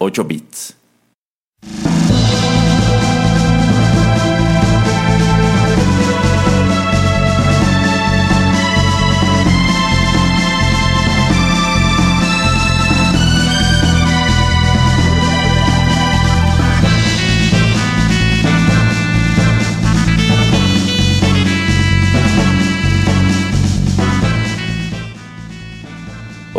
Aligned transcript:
8 0.00 0.24
bits. 0.24 0.79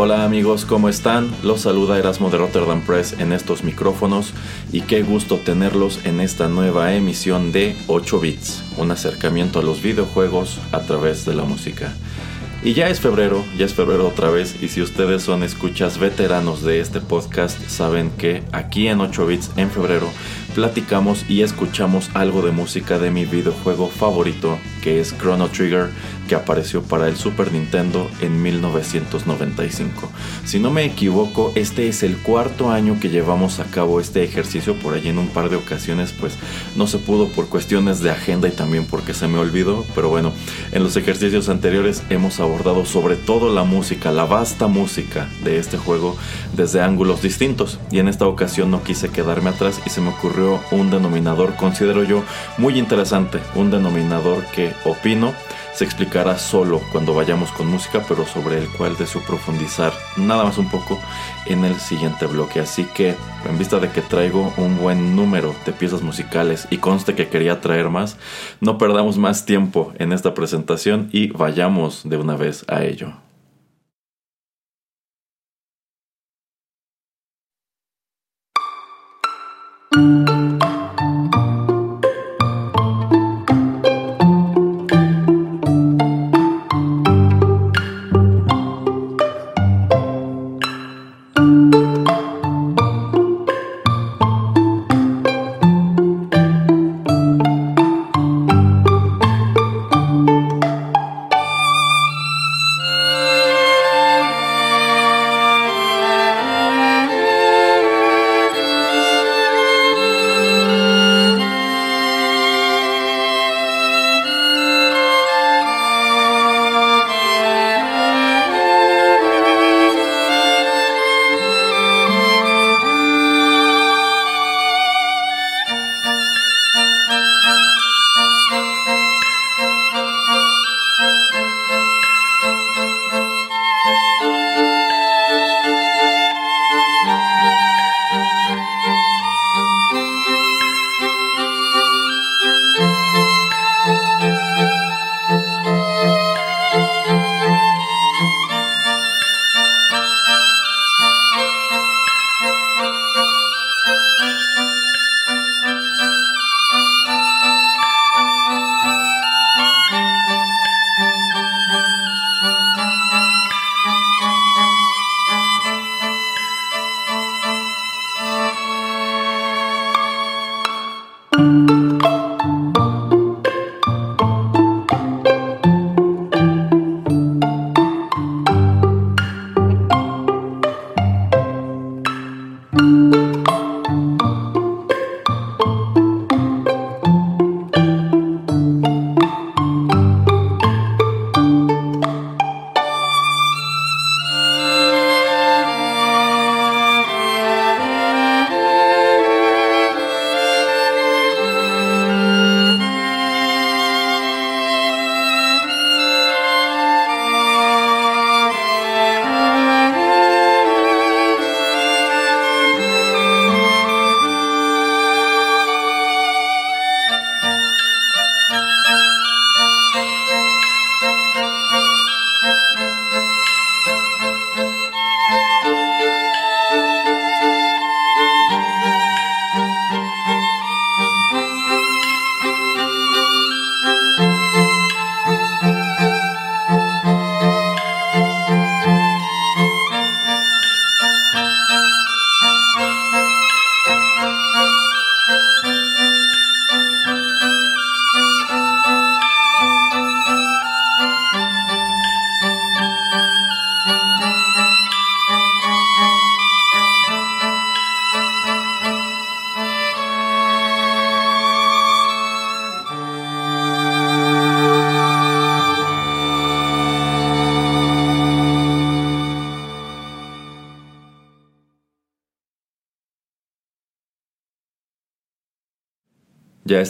Hola 0.03 0.23
amigos, 0.23 0.65
¿cómo 0.65 0.89
están? 0.89 1.29
Los 1.43 1.61
saluda 1.61 1.99
Erasmo 1.99 2.31
de 2.31 2.39
Rotterdam 2.39 2.81
Press 2.81 3.13
en 3.19 3.31
estos 3.31 3.63
micrófonos 3.63 4.33
y 4.71 4.81
qué 4.81 5.03
gusto 5.03 5.37
tenerlos 5.37 6.03
en 6.05 6.21
esta 6.21 6.48
nueva 6.48 6.95
emisión 6.95 7.51
de 7.51 7.76
8 7.85 8.20
bits, 8.20 8.63
un 8.77 8.89
acercamiento 8.89 9.59
a 9.59 9.61
los 9.61 9.84
videojuegos 9.84 10.59
a 10.71 10.79
través 10.79 11.23
de 11.26 11.35
la 11.35 11.43
música. 11.43 11.93
Y 12.63 12.73
ya 12.73 12.89
es 12.89 12.99
febrero, 12.99 13.43
ya 13.59 13.65
es 13.65 13.76
febrero 13.76 14.07
otra 14.07 14.31
vez 14.31 14.61
y 14.63 14.70
si 14.70 14.81
ustedes 14.81 15.21
son 15.21 15.43
escuchas 15.43 15.99
veteranos 15.99 16.63
de 16.63 16.79
este 16.79 16.99
podcast 16.99 17.59
saben 17.67 18.09
que 18.09 18.41
aquí 18.51 18.87
en 18.87 19.01
8 19.01 19.27
bits 19.27 19.51
en 19.55 19.70
febrero 19.70 20.09
platicamos 20.55 21.26
y 21.29 21.41
escuchamos 21.41 22.09
algo 22.15 22.41
de 22.41 22.51
música 22.51 22.98
de 22.98 23.11
mi 23.11 23.26
videojuego 23.26 23.87
favorito 23.87 24.57
que 24.83 24.99
es 24.99 25.15
Chrono 25.17 25.48
Trigger 25.48 25.89
que 26.32 26.35
apareció 26.35 26.82
para 26.82 27.10
el 27.10 27.18
Super 27.18 27.51
Nintendo 27.51 28.10
en 28.21 28.41
1995. 28.41 30.10
Si 30.46 30.60
no 30.60 30.71
me 30.71 30.85
equivoco, 30.85 31.51
este 31.55 31.90
es 31.90 32.04
el 32.04 32.15
cuarto 32.15 32.71
año 32.71 33.01
que 33.01 33.10
llevamos 33.10 33.60
a 33.60 33.65
cabo 33.65 33.99
este 33.99 34.23
ejercicio, 34.23 34.76
por 34.76 34.93
allí 34.93 35.10
en 35.10 35.18
un 35.18 35.27
par 35.27 35.49
de 35.49 35.57
ocasiones 35.57 36.13
pues 36.18 36.38
no 36.77 36.88
se 36.88 36.99
pudo 36.99 37.27
por 37.27 37.49
cuestiones 37.49 37.99
de 37.99 38.12
agenda 38.12 38.48
y 38.48 38.51
también 38.51 38.85
porque 38.85 39.13
se 39.13 39.27
me 39.27 39.40
olvidó, 39.40 39.85
pero 39.93 40.07
bueno, 40.07 40.32
en 40.71 40.84
los 40.84 40.96
ejercicios 40.96 41.49
anteriores 41.49 42.01
hemos 42.10 42.40
abordado 42.40 42.85
sobre 42.85 43.18
todo 43.18 43.54
la 43.54 43.66
música, 43.66 44.10
la 44.13 44.23
vasta 44.23 44.68
música 44.68 45.27
de 45.43 45.57
este 45.57 45.77
juego 45.77 46.16
desde 46.55 46.79
ángulos 46.79 47.21
distintos. 47.21 47.77
Y 47.91 47.99
en 47.99 48.07
esta 48.07 48.26
ocasión 48.26 48.71
no 48.71 48.84
quise 48.84 49.10
quedarme 49.10 49.49
atrás 49.49 49.82
y 49.85 49.90
se 49.90 49.99
me 49.99 50.12
ocurrió 50.12 50.62
un 50.71 50.91
denominador, 50.91 51.57
considero 51.57 52.05
yo, 52.05 52.23
muy 52.57 52.79
interesante, 52.79 53.41
un 53.54 53.70
denominador 53.70 54.45
que 54.55 54.73
opino 54.85 55.34
se 55.73 55.83
explicará 55.83 56.37
solo 56.37 56.81
cuando 56.91 57.13
vayamos 57.13 57.51
con 57.51 57.67
música, 57.67 58.03
pero 58.07 58.25
sobre 58.25 58.57
el 58.57 58.67
cual 58.69 58.97
deseo 58.97 59.21
profundizar 59.21 59.93
nada 60.17 60.43
más 60.43 60.57
un 60.57 60.69
poco 60.69 60.99
en 61.45 61.65
el 61.65 61.75
siguiente 61.79 62.25
bloque. 62.25 62.59
Así 62.59 62.85
que, 62.85 63.15
en 63.49 63.57
vista 63.57 63.79
de 63.79 63.89
que 63.89 64.01
traigo 64.01 64.53
un 64.57 64.77
buen 64.77 65.16
número 65.16 65.55
de 65.66 65.72
piezas 65.72 66.01
musicales 66.01 66.67
y 66.69 66.77
conste 66.77 67.16
que 67.16 67.29
quería 67.29 67.61
traer 67.61 67.89
más, 67.89 68.17
no 68.59 68.77
perdamos 68.77 69.17
más 69.17 69.45
tiempo 69.45 69.93
en 69.97 70.11
esta 70.11 70.33
presentación 70.33 71.09
y 71.11 71.27
vayamos 71.31 72.01
de 72.03 72.17
una 72.17 72.35
vez 72.35 72.65
a 72.67 72.83
ello. 72.83 73.13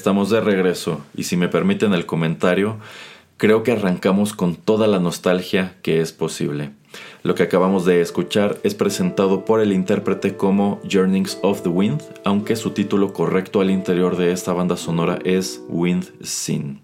Estamos 0.01 0.31
de 0.31 0.41
regreso 0.41 0.99
y 1.15 1.25
si 1.25 1.37
me 1.37 1.47
permiten 1.47 1.93
el 1.93 2.07
comentario, 2.07 2.77
creo 3.37 3.61
que 3.61 3.73
arrancamos 3.73 4.33
con 4.33 4.55
toda 4.55 4.87
la 4.87 4.97
nostalgia 4.97 5.75
que 5.83 6.01
es 6.01 6.11
posible. 6.11 6.71
Lo 7.21 7.35
que 7.35 7.43
acabamos 7.43 7.85
de 7.85 8.01
escuchar 8.01 8.57
es 8.63 8.73
presentado 8.73 9.45
por 9.45 9.61
el 9.61 9.71
intérprete 9.71 10.35
como 10.35 10.81
Journeyings 10.89 11.37
of 11.43 11.61
the 11.61 11.69
Wind, 11.69 12.01
aunque 12.25 12.55
su 12.55 12.71
título 12.71 13.13
correcto 13.13 13.61
al 13.61 13.69
interior 13.69 14.17
de 14.17 14.31
esta 14.31 14.53
banda 14.53 14.75
sonora 14.75 15.19
es 15.23 15.61
Wind 15.69 16.05
Scene. 16.23 16.79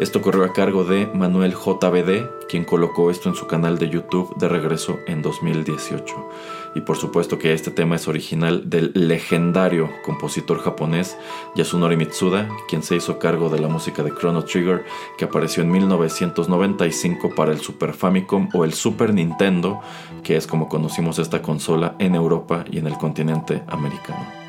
Esto 0.00 0.22
corrió 0.22 0.44
a 0.46 0.54
cargo 0.54 0.84
de 0.84 1.06
Manuel 1.12 1.52
JBD, 1.52 2.46
quien 2.48 2.64
colocó 2.64 3.10
esto 3.10 3.28
en 3.28 3.34
su 3.34 3.46
canal 3.46 3.76
de 3.76 3.90
YouTube 3.90 4.34
de 4.38 4.48
regreso 4.48 4.98
en 5.06 5.20
2018. 5.20 6.30
Y 6.74 6.80
por 6.80 6.96
supuesto 6.96 7.38
que 7.38 7.52
este 7.52 7.70
tema 7.70 7.96
es 7.96 8.08
original 8.08 8.70
del 8.70 8.92
legendario 8.94 9.90
compositor 10.02 10.60
japonés 10.60 11.18
Yasunori 11.54 11.98
Mitsuda, 11.98 12.48
quien 12.66 12.82
se 12.82 12.96
hizo 12.96 13.18
cargo 13.18 13.50
de 13.50 13.60
la 13.60 13.68
música 13.68 14.02
de 14.02 14.14
Chrono 14.14 14.42
Trigger, 14.42 14.86
que 15.18 15.26
apareció 15.26 15.62
en 15.62 15.70
1995 15.70 17.34
para 17.34 17.52
el 17.52 17.60
Super 17.60 17.92
Famicom 17.92 18.48
o 18.54 18.64
el 18.64 18.72
Super 18.72 19.12
Nintendo, 19.12 19.82
que 20.22 20.34
es 20.34 20.46
como 20.46 20.70
conocimos 20.70 21.18
esta 21.18 21.42
consola 21.42 21.94
en 21.98 22.14
Europa 22.14 22.64
y 22.70 22.78
en 22.78 22.86
el 22.86 22.96
continente 22.96 23.64
americano. 23.66 24.39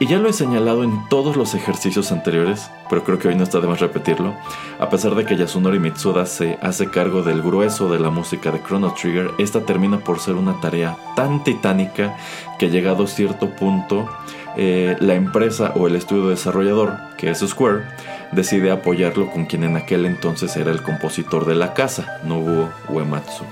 Y 0.00 0.06
ya 0.06 0.18
lo 0.18 0.28
he 0.28 0.32
señalado 0.32 0.82
en 0.82 1.08
todos 1.08 1.36
los 1.36 1.54
ejercicios 1.54 2.10
anteriores, 2.10 2.68
pero 2.90 3.04
creo 3.04 3.18
que 3.18 3.28
hoy 3.28 3.36
no 3.36 3.44
está 3.44 3.60
de 3.60 3.68
más 3.68 3.78
repetirlo. 3.78 4.34
A 4.80 4.90
pesar 4.90 5.14
de 5.14 5.24
que 5.24 5.36
Yasunori 5.36 5.78
Mitsuda 5.78 6.26
se 6.26 6.58
hace 6.60 6.90
cargo 6.90 7.22
del 7.22 7.42
grueso 7.42 7.88
de 7.88 8.00
la 8.00 8.10
música 8.10 8.50
de 8.50 8.60
Chrono 8.62 8.92
Trigger, 8.92 9.30
esta 9.38 9.64
termina 9.64 9.98
por 9.98 10.18
ser 10.18 10.34
una 10.34 10.60
tarea 10.60 10.96
tan 11.14 11.44
titánica 11.44 12.16
que 12.58 12.70
llegado 12.70 13.04
a 13.04 13.06
cierto 13.06 13.50
punto, 13.50 14.08
eh, 14.56 14.96
la 14.98 15.14
empresa 15.14 15.72
o 15.76 15.86
el 15.86 15.94
estudio 15.94 16.28
desarrollador, 16.28 16.96
que 17.16 17.30
es 17.30 17.38
Square, 17.38 17.84
decide 18.32 18.72
apoyarlo 18.72 19.30
con 19.30 19.46
quien 19.46 19.62
en 19.62 19.76
aquel 19.76 20.06
entonces 20.06 20.56
era 20.56 20.72
el 20.72 20.82
compositor 20.82 21.46
de 21.46 21.54
la 21.54 21.72
casa, 21.72 22.18
Nobuo 22.24 22.68
Uematsu. 22.88 23.44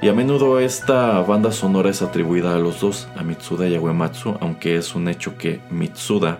Y 0.00 0.08
a 0.08 0.12
menudo 0.12 0.60
esta 0.60 1.20
banda 1.22 1.50
sonora 1.50 1.90
es 1.90 2.02
atribuida 2.02 2.54
a 2.54 2.58
los 2.58 2.80
dos, 2.80 3.08
a 3.16 3.24
Mitsuda 3.24 3.66
y 3.66 3.74
a 3.74 3.80
Uematsu, 3.80 4.36
aunque 4.40 4.76
es 4.76 4.94
un 4.94 5.08
hecho 5.08 5.36
que 5.36 5.60
Mitsuda 5.70 6.38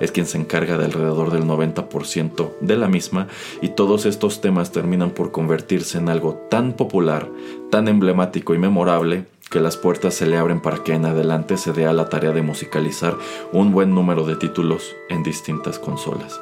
es 0.00 0.10
quien 0.10 0.26
se 0.26 0.38
encarga 0.38 0.76
de 0.76 0.86
alrededor 0.86 1.30
del 1.30 1.44
90% 1.44 2.58
de 2.60 2.76
la 2.76 2.88
misma 2.88 3.28
y 3.62 3.68
todos 3.68 4.06
estos 4.06 4.40
temas 4.40 4.72
terminan 4.72 5.10
por 5.10 5.30
convertirse 5.30 5.98
en 5.98 6.08
algo 6.08 6.34
tan 6.50 6.72
popular, 6.72 7.28
tan 7.70 7.86
emblemático 7.86 8.54
y 8.54 8.58
memorable 8.58 9.26
que 9.50 9.60
las 9.60 9.76
puertas 9.76 10.14
se 10.14 10.26
le 10.26 10.36
abren 10.36 10.60
para 10.60 10.82
que 10.82 10.92
en 10.92 11.04
adelante 11.04 11.56
se 11.56 11.72
dé 11.72 11.86
a 11.86 11.92
la 11.92 12.08
tarea 12.08 12.32
de 12.32 12.42
musicalizar 12.42 13.16
un 13.52 13.70
buen 13.70 13.94
número 13.94 14.24
de 14.24 14.34
títulos 14.34 14.96
en 15.08 15.22
distintas 15.22 15.78
consolas. 15.78 16.40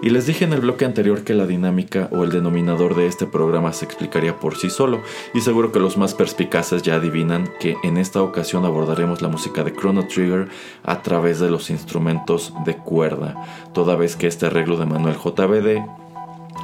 Y 0.00 0.10
les 0.10 0.26
dije 0.26 0.44
en 0.44 0.52
el 0.52 0.60
bloque 0.60 0.84
anterior 0.84 1.24
que 1.24 1.34
la 1.34 1.46
dinámica 1.46 2.08
o 2.12 2.22
el 2.22 2.30
denominador 2.30 2.94
de 2.94 3.06
este 3.06 3.26
programa 3.26 3.72
se 3.72 3.84
explicaría 3.84 4.38
por 4.38 4.56
sí 4.56 4.70
solo, 4.70 5.02
y 5.34 5.40
seguro 5.40 5.72
que 5.72 5.80
los 5.80 5.96
más 5.96 6.14
perspicaces 6.14 6.82
ya 6.82 6.94
adivinan 6.94 7.50
que 7.58 7.76
en 7.82 7.96
esta 7.96 8.22
ocasión 8.22 8.64
abordaremos 8.64 9.22
la 9.22 9.28
música 9.28 9.64
de 9.64 9.72
Chrono 9.72 10.06
Trigger 10.06 10.48
a 10.84 11.02
través 11.02 11.40
de 11.40 11.50
los 11.50 11.70
instrumentos 11.70 12.52
de 12.64 12.76
cuerda, 12.76 13.34
toda 13.74 13.96
vez 13.96 14.14
que 14.14 14.28
este 14.28 14.46
arreglo 14.46 14.76
de 14.76 14.86
Manuel 14.86 15.16
JBD 15.16 15.84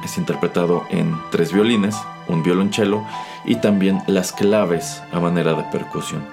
es 0.03 0.17
interpretado 0.17 0.83
en 0.89 1.17
tres 1.31 1.51
violines, 1.51 1.95
un 2.27 2.43
violonchelo 2.43 3.03
y 3.43 3.55
también 3.55 4.01
las 4.07 4.31
claves 4.31 5.01
a 5.11 5.19
manera 5.19 5.53
de 5.53 5.63
percusión. 5.71 6.23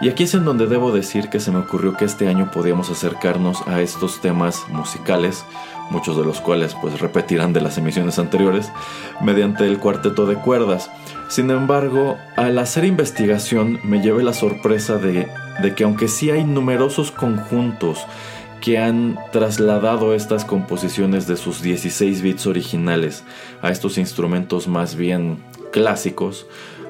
Y 0.00 0.10
aquí 0.10 0.24
es 0.24 0.34
en 0.34 0.44
donde 0.44 0.66
debo 0.66 0.92
decir 0.92 1.30
que 1.30 1.40
se 1.40 1.50
me 1.50 1.58
ocurrió 1.58 1.96
que 1.96 2.04
este 2.04 2.28
año 2.28 2.50
podíamos 2.50 2.90
acercarnos 2.90 3.66
a 3.66 3.80
estos 3.80 4.20
temas 4.20 4.68
musicales 4.68 5.44
muchos 5.90 6.16
de 6.16 6.24
los 6.24 6.40
cuales 6.40 6.74
pues 6.80 7.00
repetirán 7.00 7.52
de 7.52 7.60
las 7.60 7.78
emisiones 7.78 8.18
anteriores, 8.18 8.70
mediante 9.20 9.66
el 9.66 9.78
cuarteto 9.78 10.26
de 10.26 10.36
cuerdas. 10.36 10.90
Sin 11.28 11.50
embargo, 11.50 12.16
al 12.36 12.58
hacer 12.58 12.84
investigación 12.84 13.80
me 13.84 14.00
llevé 14.00 14.22
la 14.22 14.32
sorpresa 14.32 14.98
de, 14.98 15.28
de 15.62 15.74
que 15.74 15.84
aunque 15.84 16.08
sí 16.08 16.30
hay 16.30 16.44
numerosos 16.44 17.10
conjuntos 17.10 18.06
que 18.60 18.78
han 18.78 19.18
trasladado 19.32 20.14
estas 20.14 20.44
composiciones 20.44 21.26
de 21.26 21.36
sus 21.36 21.62
16 21.62 22.22
bits 22.22 22.46
originales 22.46 23.22
a 23.62 23.70
estos 23.70 23.98
instrumentos 23.98 24.66
más 24.66 24.96
bien 24.96 25.38
clásicos, 25.72 26.46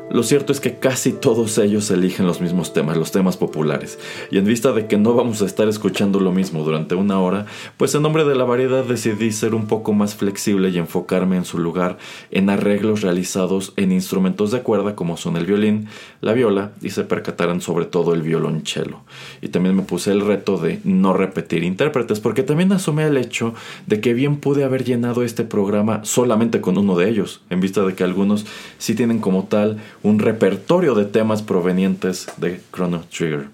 lo 0.09 0.23
cierto 0.23 0.53
es 0.53 0.61
que 0.61 0.79
casi 0.79 1.13
todos 1.13 1.59
ellos 1.59 1.91
eligen 1.91 2.27
los 2.27 2.41
mismos 2.41 2.73
temas, 2.73 2.97
los 2.97 3.11
temas 3.11 3.37
populares. 3.37 3.99
Y 4.31 4.39
en 4.39 4.45
vista 4.45 4.73
de 4.73 4.87
que 4.87 4.97
no 4.97 5.15
vamos 5.15 5.43
a 5.43 5.47
estar 5.47 5.69
escuchando 5.69 6.21
lo 6.21 6.33
mismo 6.33 6.63
durante 6.63 6.95
una 6.95 7.19
hora, 7.21 7.47
pues 7.77 7.95
en 7.95 8.03
nombre 8.03 8.25
de 8.25 8.37
la 8.37 8.45
variedad 8.45 8.85
decidí 8.85 9.33
ser 9.33 9.55
un 9.55 9.67
poco 9.67 9.93
más 9.93 10.15
flexible 10.15 10.69
y 10.69 10.79
enfocarme 10.79 11.37
en 11.37 11.45
su 11.45 11.59
lugar 11.59 11.99
en 12.31 12.51
arreglos 12.51 13.03
realizados 13.03 13.73
en 13.77 13.91
instrumentos 13.91 14.53
de 14.53 14.63
cuerda 14.63 14.95
como 14.95 15.17
son 15.17 15.37
el 15.37 15.45
violín, 15.45 15.89
la 16.21 16.33
viola 16.33 16.73
y 16.83 16.91
se 16.91 17.05
percataran 17.05 17.61
sobre 17.61 17.87
todo 17.87 18.15
el 18.15 18.23
violonchelo. 18.23 19.01
Y 19.43 19.49
también 19.49 19.75
me 19.75 19.83
puse 19.83 20.13
el 20.13 20.21
reto 20.21 20.57
de 20.57 20.81
no 20.85 21.15
repetir 21.15 21.65
intérpretes 21.65 22.21
porque 22.21 22.45
también 22.45 22.73
asomé 22.73 23.05
el 23.05 23.17
hecho 23.17 23.55
de 23.87 24.01
que 24.01 24.15
bien 24.15 24.37
pude 24.37 24.65
haber 24.65 24.85
llenado 24.85 25.25
este 25.25 25.45
programa 25.45 26.05
solamente 26.05 26.61
con 26.61 26.79
uno 26.79 26.97
de 26.97 27.09
ellos, 27.09 27.43
en 27.51 27.61
vista 27.61 27.83
de 27.83 27.95
que 27.95 28.05
algunos 28.05 28.47
sí 28.79 28.95
tienen 28.95 29.19
como 29.19 29.45
tal 29.45 29.79
un 30.07 30.21
repertorio 30.21 30.95
de 30.95 31.05
temas 31.05 31.43
provenientes 31.43 32.29
de 32.37 32.61
Chrono 32.73 33.03
Trigger. 33.11 33.49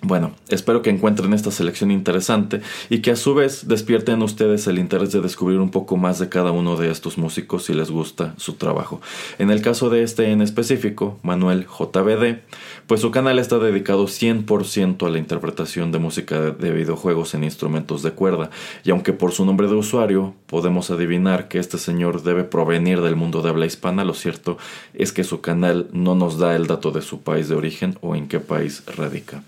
Bueno, 0.00 0.32
espero 0.48 0.80
que 0.80 0.90
encuentren 0.90 1.32
esta 1.32 1.50
selección 1.50 1.90
interesante 1.90 2.60
y 2.88 3.02
que 3.02 3.10
a 3.10 3.16
su 3.16 3.34
vez 3.34 3.66
despierten 3.66 4.16
en 4.16 4.22
ustedes 4.22 4.68
el 4.68 4.78
interés 4.78 5.10
de 5.10 5.20
descubrir 5.20 5.58
un 5.58 5.70
poco 5.70 5.96
más 5.96 6.20
de 6.20 6.28
cada 6.28 6.52
uno 6.52 6.76
de 6.76 6.90
estos 6.90 7.18
músicos 7.18 7.64
si 7.64 7.74
les 7.74 7.90
gusta 7.90 8.34
su 8.36 8.52
trabajo. 8.52 9.00
En 9.40 9.50
el 9.50 9.60
caso 9.60 9.90
de 9.90 10.04
este 10.04 10.30
en 10.30 10.40
específico, 10.40 11.18
Manuel 11.22 11.66
JBD, 11.66 12.42
pues 12.92 13.00
su 13.00 13.10
canal 13.10 13.38
está 13.38 13.58
dedicado 13.58 14.04
100% 14.04 15.06
a 15.06 15.08
la 15.08 15.16
interpretación 15.16 15.92
de 15.92 15.98
música 15.98 16.50
de 16.50 16.72
videojuegos 16.72 17.32
en 17.32 17.42
instrumentos 17.42 18.02
de 18.02 18.10
cuerda, 18.10 18.50
y 18.84 18.90
aunque 18.90 19.14
por 19.14 19.32
su 19.32 19.46
nombre 19.46 19.66
de 19.66 19.76
usuario 19.76 20.34
podemos 20.44 20.90
adivinar 20.90 21.48
que 21.48 21.58
este 21.58 21.78
señor 21.78 22.22
debe 22.22 22.44
provenir 22.44 23.00
del 23.00 23.16
mundo 23.16 23.40
de 23.40 23.48
habla 23.48 23.64
hispana, 23.64 24.04
lo 24.04 24.12
cierto 24.12 24.58
es 24.92 25.10
que 25.14 25.24
su 25.24 25.40
canal 25.40 25.88
no 25.94 26.14
nos 26.14 26.36
da 26.36 26.54
el 26.54 26.66
dato 26.66 26.90
de 26.90 27.00
su 27.00 27.22
país 27.22 27.48
de 27.48 27.54
origen 27.54 27.96
o 28.02 28.14
en 28.14 28.28
qué 28.28 28.40
país 28.40 28.82
radica. 28.94 29.42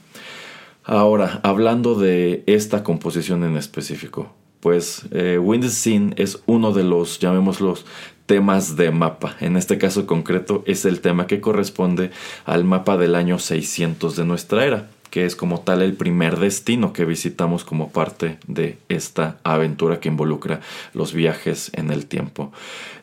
Ahora, 0.82 1.40
hablando 1.42 1.96
de 1.96 2.44
esta 2.46 2.82
composición 2.82 3.44
en 3.44 3.58
específico, 3.58 4.32
pues 4.60 5.02
eh, 5.10 5.36
Wind 5.38 5.68
Scene 5.68 6.14
es 6.16 6.42
uno 6.46 6.72
de 6.72 6.84
los, 6.84 7.18
llamémoslos, 7.18 7.84
temas 8.26 8.76
de 8.76 8.90
mapa. 8.90 9.36
En 9.40 9.56
este 9.56 9.78
caso 9.78 10.06
concreto 10.06 10.62
es 10.66 10.84
el 10.84 11.00
tema 11.00 11.26
que 11.26 11.40
corresponde 11.40 12.10
al 12.44 12.64
mapa 12.64 12.96
del 12.96 13.14
año 13.14 13.38
600 13.38 14.16
de 14.16 14.24
nuestra 14.24 14.64
era 14.64 14.88
que 15.14 15.24
es 15.24 15.36
como 15.36 15.60
tal 15.60 15.80
el 15.80 15.92
primer 15.92 16.40
destino 16.40 16.92
que 16.92 17.04
visitamos 17.04 17.62
como 17.64 17.90
parte 17.90 18.38
de 18.48 18.78
esta 18.88 19.38
aventura 19.44 20.00
que 20.00 20.08
involucra 20.08 20.58
los 20.92 21.12
viajes 21.12 21.70
en 21.74 21.92
el 21.92 22.06
tiempo. 22.06 22.50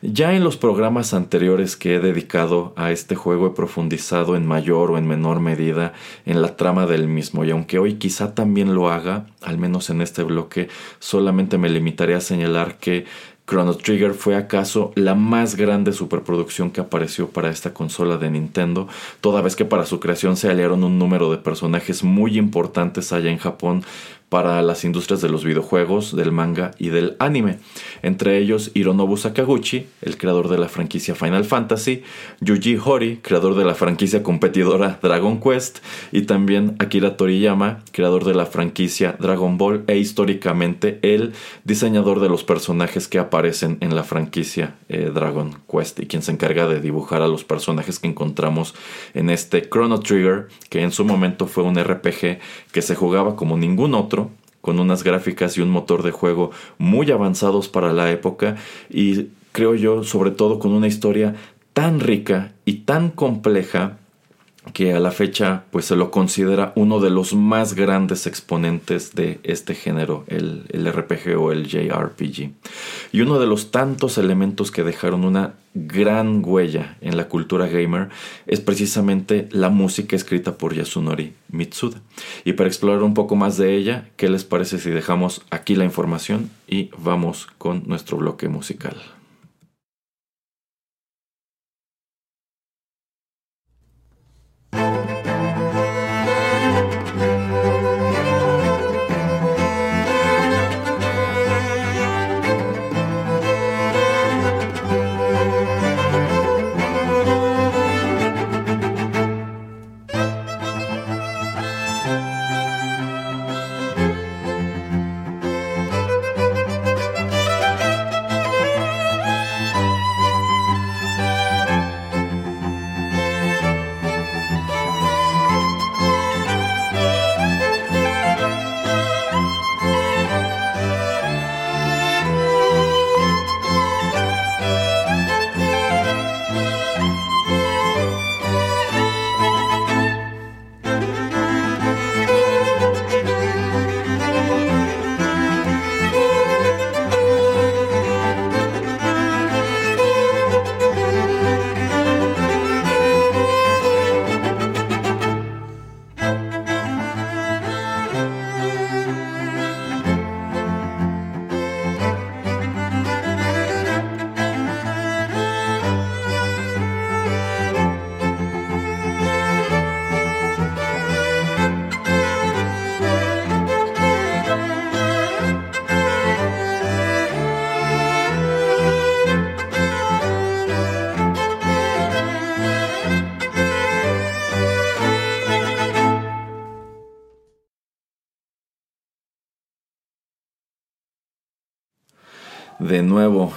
Ya 0.02 0.34
en 0.34 0.44
los 0.44 0.58
programas 0.58 1.14
anteriores 1.14 1.74
que 1.74 1.94
he 1.94 2.00
dedicado 2.00 2.74
a 2.76 2.92
este 2.92 3.14
juego 3.14 3.46
he 3.46 3.50
profundizado 3.52 4.36
en 4.36 4.44
mayor 4.44 4.90
o 4.90 4.98
en 4.98 5.08
menor 5.08 5.40
medida 5.40 5.94
en 6.26 6.42
la 6.42 6.54
trama 6.54 6.84
del 6.84 7.08
mismo 7.08 7.46
y 7.46 7.50
aunque 7.50 7.78
hoy 7.78 7.94
quizá 7.94 8.34
también 8.34 8.74
lo 8.74 8.90
haga, 8.90 9.24
al 9.40 9.56
menos 9.56 9.88
en 9.88 10.02
este 10.02 10.22
bloque, 10.22 10.68
solamente 10.98 11.56
me 11.56 11.70
limitaré 11.70 12.14
a 12.14 12.20
señalar 12.20 12.76
que 12.76 13.06
Chrono 13.46 13.74
Trigger 13.74 14.14
fue 14.14 14.36
acaso 14.36 14.92
la 14.94 15.14
más 15.14 15.56
grande 15.56 15.92
superproducción 15.92 16.70
que 16.70 16.80
apareció 16.80 17.28
para 17.28 17.50
esta 17.50 17.74
consola 17.74 18.16
de 18.16 18.30
Nintendo, 18.30 18.88
toda 19.20 19.42
vez 19.42 19.56
que 19.56 19.64
para 19.64 19.84
su 19.84 20.00
creación 20.00 20.36
se 20.36 20.48
aliaron 20.48 20.84
un 20.84 20.98
número 20.98 21.30
de 21.30 21.38
personajes 21.38 22.04
muy 22.04 22.38
importantes 22.38 23.12
allá 23.12 23.30
en 23.30 23.38
Japón, 23.38 23.84
para 24.32 24.62
las 24.62 24.82
industrias 24.86 25.20
de 25.20 25.28
los 25.28 25.44
videojuegos, 25.44 26.16
del 26.16 26.32
manga 26.32 26.70
y 26.78 26.88
del 26.88 27.16
anime. 27.18 27.58
Entre 28.00 28.38
ellos 28.38 28.70
Hironobu 28.72 29.18
Sakaguchi, 29.18 29.88
el 30.00 30.16
creador 30.16 30.48
de 30.48 30.56
la 30.56 30.70
franquicia 30.70 31.14
Final 31.14 31.44
Fantasy, 31.44 32.02
Yuji 32.40 32.78
Horii, 32.82 33.18
creador 33.18 33.56
de 33.56 33.66
la 33.66 33.74
franquicia 33.74 34.22
competidora 34.22 34.98
Dragon 35.02 35.38
Quest, 35.38 35.80
y 36.12 36.22
también 36.22 36.76
Akira 36.78 37.18
Toriyama, 37.18 37.80
creador 37.92 38.24
de 38.24 38.32
la 38.32 38.46
franquicia 38.46 39.16
Dragon 39.20 39.58
Ball 39.58 39.84
e 39.86 39.98
históricamente 39.98 40.98
el 41.02 41.34
diseñador 41.64 42.18
de 42.20 42.30
los 42.30 42.42
personajes 42.42 43.08
que 43.08 43.18
aparecen 43.18 43.76
en 43.80 43.94
la 43.94 44.02
franquicia 44.02 44.76
eh, 44.88 45.10
Dragon 45.12 45.58
Quest 45.70 46.00
y 46.00 46.06
quien 46.06 46.22
se 46.22 46.32
encarga 46.32 46.66
de 46.66 46.80
dibujar 46.80 47.20
a 47.20 47.28
los 47.28 47.44
personajes 47.44 47.98
que 47.98 48.08
encontramos 48.08 48.74
en 49.12 49.28
este 49.28 49.68
Chrono 49.68 50.00
Trigger, 50.00 50.48
que 50.70 50.80
en 50.80 50.90
su 50.90 51.04
momento 51.04 51.46
fue 51.46 51.64
un 51.64 51.78
RPG 51.78 52.38
que 52.72 52.80
se 52.80 52.94
jugaba 52.94 53.36
como 53.36 53.58
ningún 53.58 53.94
otro 53.94 54.21
con 54.62 54.80
unas 54.80 55.04
gráficas 55.04 55.58
y 55.58 55.60
un 55.60 55.68
motor 55.68 56.02
de 56.02 56.12
juego 56.12 56.50
muy 56.78 57.10
avanzados 57.10 57.68
para 57.68 57.92
la 57.92 58.10
época 58.10 58.56
y 58.88 59.26
creo 59.52 59.74
yo 59.74 60.02
sobre 60.04 60.30
todo 60.30 60.58
con 60.58 60.72
una 60.72 60.86
historia 60.86 61.34
tan 61.74 62.00
rica 62.00 62.52
y 62.64 62.84
tan 62.84 63.10
compleja 63.10 63.98
que 64.72 64.92
a 64.92 65.00
la 65.00 65.10
fecha 65.10 65.64
pues 65.70 65.86
se 65.86 65.96
lo 65.96 66.10
considera 66.10 66.72
uno 66.76 67.00
de 67.00 67.10
los 67.10 67.34
más 67.34 67.74
grandes 67.74 68.26
exponentes 68.26 69.14
de 69.14 69.40
este 69.42 69.74
género, 69.74 70.24
el, 70.28 70.64
el, 70.70 70.90
RPG 70.90 71.36
o 71.36 71.50
el 71.50 71.66
JRPG. 71.66 72.52
Y 73.12 73.20
uno 73.20 73.40
de 73.40 73.46
los 73.46 73.70
tantos 73.70 74.18
elementos 74.18 74.70
que 74.70 74.84
dejaron 74.84 75.24
una 75.24 75.54
gran 75.74 76.42
huella 76.44 76.96
en 77.00 77.16
la 77.16 77.28
cultura 77.28 77.66
gamer 77.66 78.10
es 78.46 78.60
precisamente 78.60 79.48
la 79.50 79.68
música 79.68 80.14
escrita 80.14 80.58
por 80.58 80.74
Yasunori 80.74 81.34
Mitsuda. 81.50 82.00
Y 82.44 82.52
para 82.52 82.68
explorar 82.68 83.02
un 83.02 83.14
poco 83.14 83.36
más 83.36 83.56
de 83.56 83.74
ella, 83.74 84.08
¿qué 84.16 84.28
les 84.28 84.44
parece 84.44 84.78
si 84.78 84.90
dejamos 84.90 85.42
aquí 85.50 85.74
la 85.74 85.84
información 85.84 86.50
y 86.68 86.90
vamos 86.98 87.48
con 87.58 87.82
nuestro 87.86 88.18
bloque 88.18 88.48
musical? 88.48 88.96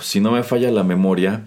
Si 0.02 0.20
no 0.20 0.32
me 0.32 0.44
falla 0.44 0.72
la 0.72 0.84
memoria, 0.84 1.44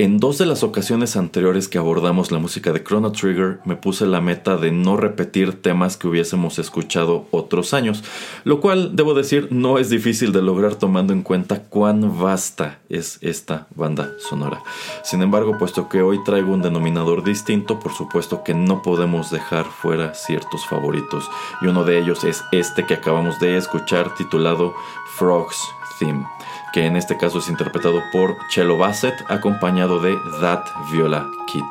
en 0.00 0.18
dos 0.18 0.38
de 0.38 0.46
las 0.46 0.62
ocasiones 0.62 1.16
anteriores 1.16 1.66
que 1.66 1.76
abordamos 1.76 2.30
la 2.30 2.38
música 2.38 2.72
de 2.72 2.84
Chrono 2.84 3.10
Trigger 3.10 3.58
me 3.64 3.74
puse 3.74 4.06
la 4.06 4.20
meta 4.20 4.56
de 4.56 4.70
no 4.70 4.96
repetir 4.96 5.60
temas 5.60 5.96
que 5.96 6.06
hubiésemos 6.06 6.60
escuchado 6.60 7.26
otros 7.32 7.74
años, 7.74 8.04
lo 8.44 8.60
cual 8.60 8.94
debo 8.94 9.14
decir 9.14 9.48
no 9.50 9.76
es 9.76 9.90
difícil 9.90 10.30
de 10.30 10.40
lograr 10.40 10.76
tomando 10.76 11.12
en 11.12 11.22
cuenta 11.22 11.64
cuán 11.64 12.20
vasta 12.20 12.78
es 12.88 13.18
esta 13.22 13.66
banda 13.74 14.12
sonora. 14.20 14.62
Sin 15.02 15.20
embargo, 15.20 15.58
puesto 15.58 15.88
que 15.88 16.00
hoy 16.00 16.22
traigo 16.22 16.52
un 16.52 16.62
denominador 16.62 17.24
distinto, 17.24 17.80
por 17.80 17.92
supuesto 17.92 18.44
que 18.44 18.54
no 18.54 18.82
podemos 18.82 19.32
dejar 19.32 19.64
fuera 19.64 20.14
ciertos 20.14 20.64
favoritos, 20.64 21.28
y 21.60 21.66
uno 21.66 21.82
de 21.82 21.98
ellos 21.98 22.22
es 22.22 22.44
este 22.52 22.86
que 22.86 22.94
acabamos 22.94 23.40
de 23.40 23.56
escuchar 23.56 24.14
titulado 24.14 24.74
Frogs 25.16 25.58
Theme 25.98 26.37
que 26.72 26.86
en 26.86 26.96
este 26.96 27.16
caso 27.16 27.38
es 27.38 27.48
interpretado 27.48 28.02
por 28.12 28.36
Chelo 28.48 28.76
Bassett, 28.78 29.14
acompañado 29.28 30.00
de 30.00 30.16
That 30.40 30.64
Viola 30.90 31.26
Kit. 31.46 31.64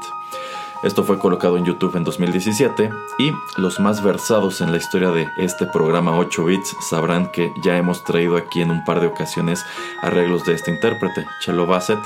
Esto 0.83 1.03
fue 1.03 1.17
colocado 1.17 1.57
en 1.57 1.65
YouTube 1.65 1.95
en 1.95 2.03
2017 2.03 2.91
y 3.17 3.31
los 3.57 3.79
más 3.79 4.03
versados 4.03 4.61
en 4.61 4.71
la 4.71 4.77
historia 4.77 5.09
de 5.09 5.27
este 5.37 5.65
programa 5.65 6.15
8 6.15 6.45
bits 6.45 6.75
sabrán 6.87 7.31
que 7.31 7.51
ya 7.63 7.77
hemos 7.77 8.03
traído 8.03 8.37
aquí 8.37 8.61
en 8.61 8.69
un 8.69 8.85
par 8.85 8.99
de 9.01 9.07
ocasiones 9.07 9.65
arreglos 10.03 10.45
de 10.45 10.53
este 10.53 10.69
intérprete, 10.69 11.25
Chelo 11.41 11.65
Bassett, 11.65 11.99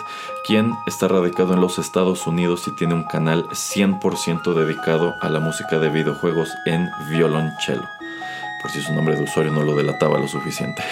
quien 0.45 0.73
está 0.87 1.09
radicado 1.09 1.53
en 1.53 1.61
los 1.61 1.79
Estados 1.79 2.25
Unidos 2.27 2.67
y 2.67 2.71
tiene 2.71 2.93
un 2.93 3.03
canal 3.03 3.45
100% 3.49 4.53
dedicado 4.53 5.15
a 5.21 5.29
la 5.29 5.41
música 5.41 5.77
de 5.77 5.89
videojuegos 5.89 6.49
en 6.65 6.89
violonchelo 7.09 8.00
por 8.61 8.71
si 8.71 8.81
su 8.81 8.93
nombre 8.93 9.15
de 9.15 9.23
usuario 9.23 9.51
no 9.51 9.63
lo 9.63 9.75
delataba 9.75 10.19
lo 10.19 10.27
suficiente. 10.27 10.83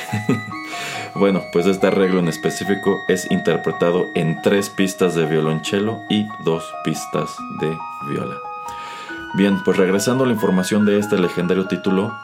bueno, 1.15 1.43
pues 1.51 1.65
este 1.65 1.87
arreglo 1.87 2.19
en 2.19 2.27
específico 2.27 3.03
es 3.07 3.29
interpretado 3.29 4.11
en 4.15 4.41
tres 4.41 4.69
pistas 4.69 5.15
de 5.15 5.25
violonchelo 5.25 6.01
y 6.09 6.27
dos 6.43 6.73
pistas 6.83 7.29
de 7.61 7.77
viola. 8.09 8.35
Bien, 9.35 9.63
pues 9.63 9.77
regresando 9.77 10.23
a 10.23 10.27
la 10.27 10.33
información 10.33 10.85
de 10.85 10.97
este 10.97 11.17
legendario 11.19 11.67
título, 11.67 12.17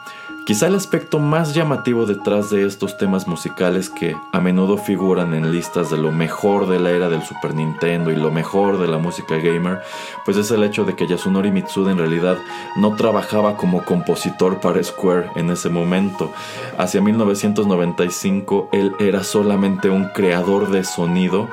Quizá 0.46 0.68
el 0.68 0.76
aspecto 0.76 1.18
más 1.18 1.56
llamativo 1.56 2.06
detrás 2.06 2.52
de 2.52 2.68
estos 2.68 3.00
temas 3.00 3.28
musicales 3.28 3.90
que 3.90 4.16
a 4.32 4.40
menudo 4.40 4.78
figuran 4.78 5.34
en 5.34 5.52
listas 5.52 5.90
de 5.90 5.98
lo 5.98 6.12
mejor 6.12 6.70
de 6.70 6.80
la 6.80 6.92
era 6.92 7.10
del 7.10 7.24
Super 7.24 7.56
Nintendo 7.56 8.12
y 8.12 8.16
lo 8.16 8.30
mejor 8.30 8.78
de 8.78 8.88
la 8.88 9.00
música 9.00 9.38
gamer, 9.38 9.82
pues 10.24 10.38
es 10.38 10.52
el 10.52 10.64
hecho 10.64 10.86
de 10.86 10.96
que 10.96 11.08
Yasunori 11.08 11.50
Mitsuda 11.50 11.92
en 11.92 11.98
realidad 11.98 12.38
no 12.76 12.96
trabajaba 12.96 13.58
como 13.58 13.84
compositor 13.84 14.60
para 14.60 14.84
Square 14.84 15.32
en 15.36 15.50
ese 15.50 15.70
momento. 15.70 16.32
Hacia 16.78 17.02
1995 17.02 18.70
él 18.72 18.94
era 19.00 19.24
solamente 19.24 19.90
un 19.90 20.10
creador 20.10 20.70
de 20.70 20.84
sonido 20.84 21.50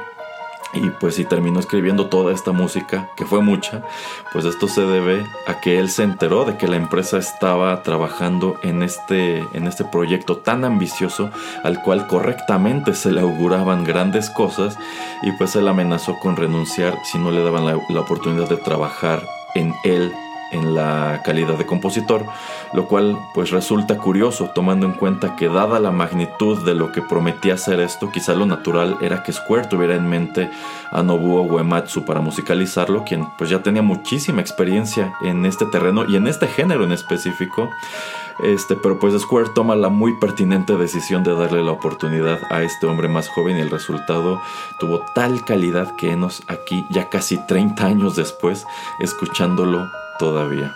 y 0.74 0.90
pues 0.90 1.16
si 1.16 1.24
terminó 1.24 1.60
escribiendo 1.60 2.06
toda 2.06 2.32
esta 2.32 2.52
música, 2.52 3.10
que 3.16 3.26
fue 3.26 3.42
mucha, 3.42 3.82
pues 4.32 4.44
esto 4.44 4.68
se 4.68 4.82
debe 4.82 5.26
a 5.46 5.60
que 5.60 5.78
él 5.78 5.90
se 5.90 6.02
enteró 6.02 6.44
de 6.44 6.56
que 6.56 6.68
la 6.68 6.76
empresa 6.76 7.18
estaba 7.18 7.82
trabajando 7.82 8.58
en 8.62 8.82
este, 8.82 9.38
en 9.52 9.66
este 9.66 9.84
proyecto 9.84 10.38
tan 10.38 10.64
ambicioso 10.64 11.30
al 11.62 11.82
cual 11.82 12.06
correctamente 12.06 12.94
se 12.94 13.12
le 13.12 13.20
auguraban 13.20 13.84
grandes 13.84 14.30
cosas 14.30 14.78
y 15.22 15.32
pues 15.32 15.56
él 15.56 15.68
amenazó 15.68 16.18
con 16.20 16.36
renunciar 16.36 16.96
si 17.04 17.18
no 17.18 17.30
le 17.30 17.42
daban 17.42 17.66
la, 17.66 17.78
la 17.88 18.00
oportunidad 18.00 18.48
de 18.48 18.56
trabajar 18.56 19.22
en 19.54 19.74
él 19.84 20.12
en 20.52 20.75
la 20.75 21.23
calidad 21.25 21.59
de 21.59 21.66
compositor, 21.66 22.25
lo 22.73 22.87
cual 22.87 23.18
pues 23.35 23.50
resulta 23.50 23.99
curioso 23.99 24.50
tomando 24.54 24.87
en 24.87 24.92
cuenta 24.92 25.37
que 25.37 25.49
dada 25.49 25.80
la 25.80 25.90
magnitud 25.90 26.64
de 26.64 26.75
lo 26.75 26.92
que 26.92 27.02
prometía 27.02 27.54
hacer 27.54 27.80
esto, 27.80 28.11
quizá 28.11 28.35
lo 28.35 28.47
natural 28.47 28.97
era 29.00 29.23
que 29.23 29.32
Square 29.32 29.68
tuviera 29.68 29.97
en 29.97 30.09
mente 30.09 30.50
a 30.90 31.02
Nobuo 31.02 31.42
Uematsu 31.42 32.04
para 32.04 32.21
musicalizarlo, 32.21 33.04
quien 33.04 33.26
pues 33.38 33.50
ya 33.50 33.62
tenía 33.62 33.82
muchísima 33.82 34.40
experiencia 34.40 35.14
en 35.23 35.47
este 35.47 35.66
terreno 35.66 36.04
y 36.09 36.16
en 36.16 36.26
este 36.26 36.47
género 36.47 36.85
en 36.85 36.92
específico. 36.92 37.71
Este, 38.42 38.76
pero 38.76 38.99
pues 38.99 39.21
Square 39.21 39.50
toma 39.54 39.76
la 39.76 39.88
muy 39.88 40.18
pertinente 40.18 40.76
decisión 40.76 41.23
de 41.23 41.35
darle 41.35 41.62
la 41.62 41.73
oportunidad 41.73 42.40
a 42.50 42.62
este 42.62 42.87
hombre 42.87 43.09
más 43.09 43.28
joven 43.28 43.59
y 43.59 43.61
el 43.61 43.71
resultado 43.71 44.40
tuvo 44.80 45.04
tal 45.14 45.44
calidad 45.44 45.94
que 45.97 46.16
nos 46.16 46.42
aquí 46.49 46.85
ya 46.90 47.09
casi 47.09 47.38
30 47.47 47.85
años 47.85 48.16
después 48.16 48.66
escuchándolo 49.00 50.01
todavía. 50.19 50.75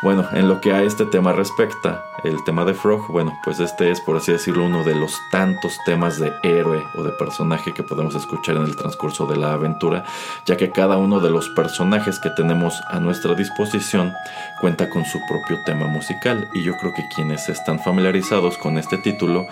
Bueno, 0.00 0.28
en 0.32 0.46
lo 0.46 0.60
que 0.60 0.72
a 0.72 0.84
este 0.84 1.06
tema 1.06 1.32
respecta, 1.32 2.04
el 2.22 2.44
tema 2.44 2.64
de 2.64 2.72
Frog, 2.72 3.08
bueno, 3.08 3.36
pues 3.42 3.58
este 3.58 3.90
es, 3.90 4.00
por 4.00 4.16
así 4.16 4.30
decirlo, 4.30 4.64
uno 4.64 4.84
de 4.84 4.94
los 4.94 5.12
tantos 5.32 5.76
temas 5.84 6.20
de 6.20 6.32
héroe 6.44 6.86
o 6.94 7.02
de 7.02 7.10
personaje 7.10 7.74
que 7.74 7.82
podemos 7.82 8.14
escuchar 8.14 8.56
en 8.56 8.62
el 8.62 8.76
transcurso 8.76 9.26
de 9.26 9.36
la 9.36 9.54
aventura, 9.54 10.04
ya 10.46 10.56
que 10.56 10.70
cada 10.70 10.98
uno 10.98 11.18
de 11.18 11.30
los 11.30 11.48
personajes 11.48 12.20
que 12.20 12.30
tenemos 12.30 12.80
a 12.86 13.00
nuestra 13.00 13.34
disposición 13.34 14.12
cuenta 14.60 14.88
con 14.88 15.04
su 15.04 15.18
propio 15.26 15.58
tema 15.64 15.88
musical 15.88 16.48
y 16.54 16.62
yo 16.62 16.76
creo 16.76 16.94
que 16.94 17.08
quienes 17.16 17.48
están 17.48 17.80
familiarizados 17.80 18.56
con 18.56 18.78
este 18.78 18.98
título 18.98 19.48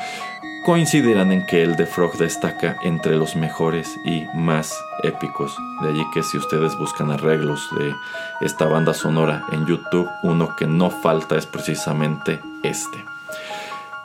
coincidirán 0.66 1.30
en 1.30 1.46
que 1.46 1.62
el 1.62 1.76
de 1.76 1.86
Frog 1.86 2.16
destaca 2.18 2.76
entre 2.82 3.14
los 3.14 3.36
mejores 3.36 4.00
y 4.04 4.24
más 4.34 4.76
épicos. 5.04 5.56
De 5.80 5.90
allí 5.90 6.02
que 6.12 6.24
si 6.24 6.38
ustedes 6.38 6.76
buscan 6.76 7.12
arreglos 7.12 7.68
de 7.78 7.94
esta 8.40 8.64
banda 8.64 8.92
sonora 8.92 9.44
en 9.52 9.64
YouTube, 9.64 10.08
uno 10.24 10.56
que 10.56 10.66
no 10.66 10.90
falta 10.90 11.36
es 11.36 11.46
precisamente 11.46 12.40
este. 12.64 13.04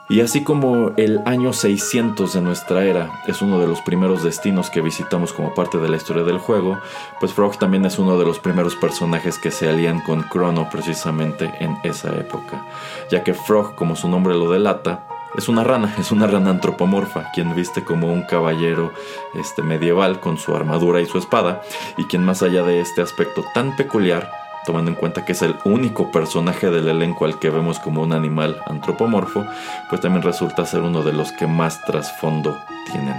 Y 0.07 0.21
así 0.21 0.43
como 0.43 0.91
el 0.97 1.21
año 1.25 1.51
600 1.51 2.31
de 2.31 2.41
nuestra 2.41 2.85
era 2.85 3.09
es 3.25 3.41
uno 3.41 3.59
de 3.59 3.65
los 3.65 3.81
primeros 3.81 4.21
destinos 4.21 4.69
que 4.69 4.81
visitamos 4.81 5.33
como 5.33 5.55
parte 5.55 5.79
de 5.79 5.89
la 5.89 5.97
historia 5.97 6.21
del 6.21 6.37
juego, 6.37 6.79
pues 7.19 7.33
Frog 7.33 7.57
también 7.57 7.85
es 7.85 7.97
uno 7.97 8.19
de 8.19 8.25
los 8.25 8.37
primeros 8.37 8.75
personajes 8.75 9.39
que 9.39 9.49
se 9.49 9.67
alían 9.67 9.99
con 10.01 10.29
Chrono 10.29 10.69
precisamente 10.69 11.51
en 11.59 11.75
esa 11.81 12.15
época, 12.19 12.63
ya 13.09 13.23
que 13.23 13.33
Frog, 13.33 13.73
como 13.73 13.95
su 13.95 14.07
nombre 14.07 14.35
lo 14.35 14.51
delata, 14.51 15.07
es 15.35 15.47
una 15.49 15.63
rana, 15.63 15.95
es 15.97 16.11
una 16.11 16.27
rana 16.27 16.49
antropomorfa, 16.49 17.31
quien 17.33 17.55
viste 17.55 17.83
como 17.83 18.11
un 18.11 18.23
caballero 18.23 18.93
este, 19.33 19.61
medieval 19.61 20.19
con 20.19 20.37
su 20.37 20.55
armadura 20.55 21.01
y 21.01 21.05
su 21.05 21.17
espada, 21.17 21.61
y 21.97 22.05
quien 22.05 22.23
más 22.23 22.43
allá 22.43 22.63
de 22.63 22.81
este 22.81 23.01
aspecto 23.01 23.43
tan 23.53 23.75
peculiar, 23.75 24.31
tomando 24.65 24.91
en 24.91 24.95
cuenta 24.95 25.25
que 25.25 25.31
es 25.31 25.41
el 25.41 25.55
único 25.63 26.11
personaje 26.11 26.69
del 26.69 26.87
elenco 26.87 27.25
al 27.25 27.39
que 27.39 27.49
vemos 27.49 27.79
como 27.79 28.01
un 28.01 28.13
animal 28.13 28.61
antropomorfo, 28.67 29.45
pues 29.89 30.01
también 30.01 30.23
resulta 30.23 30.65
ser 30.65 30.81
uno 30.81 31.03
de 31.03 31.13
los 31.13 31.31
que 31.31 31.47
más 31.47 31.81
trasfondo 31.81 32.57
tienen, 32.91 33.15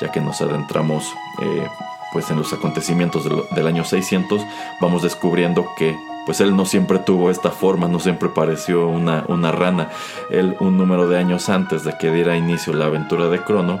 ya 0.00 0.12
que 0.12 0.20
nos 0.20 0.40
adentramos 0.40 1.12
eh, 1.42 1.66
pues 2.12 2.30
en 2.30 2.36
los 2.36 2.52
acontecimientos 2.52 3.24
del, 3.24 3.66
año 3.66 3.84
600, 3.84 4.40
vamos 4.80 5.02
descubriendo 5.02 5.66
que 5.76 5.98
pues 6.26 6.40
él 6.40 6.56
no 6.56 6.64
siempre 6.64 6.98
tuvo 6.98 7.30
esta 7.30 7.50
forma, 7.50 7.88
no 7.88 8.00
siempre 8.00 8.28
pareció 8.28 8.88
una, 8.88 9.24
una 9.28 9.52
rana. 9.52 9.90
Él 10.30 10.56
un 10.60 10.76
número 10.76 11.08
de 11.08 11.18
años 11.18 11.48
antes 11.48 11.84
de 11.84 11.96
que 11.98 12.10
diera 12.10 12.36
inicio 12.36 12.72
la 12.72 12.86
aventura 12.86 13.28
de 13.28 13.40
Crono, 13.40 13.80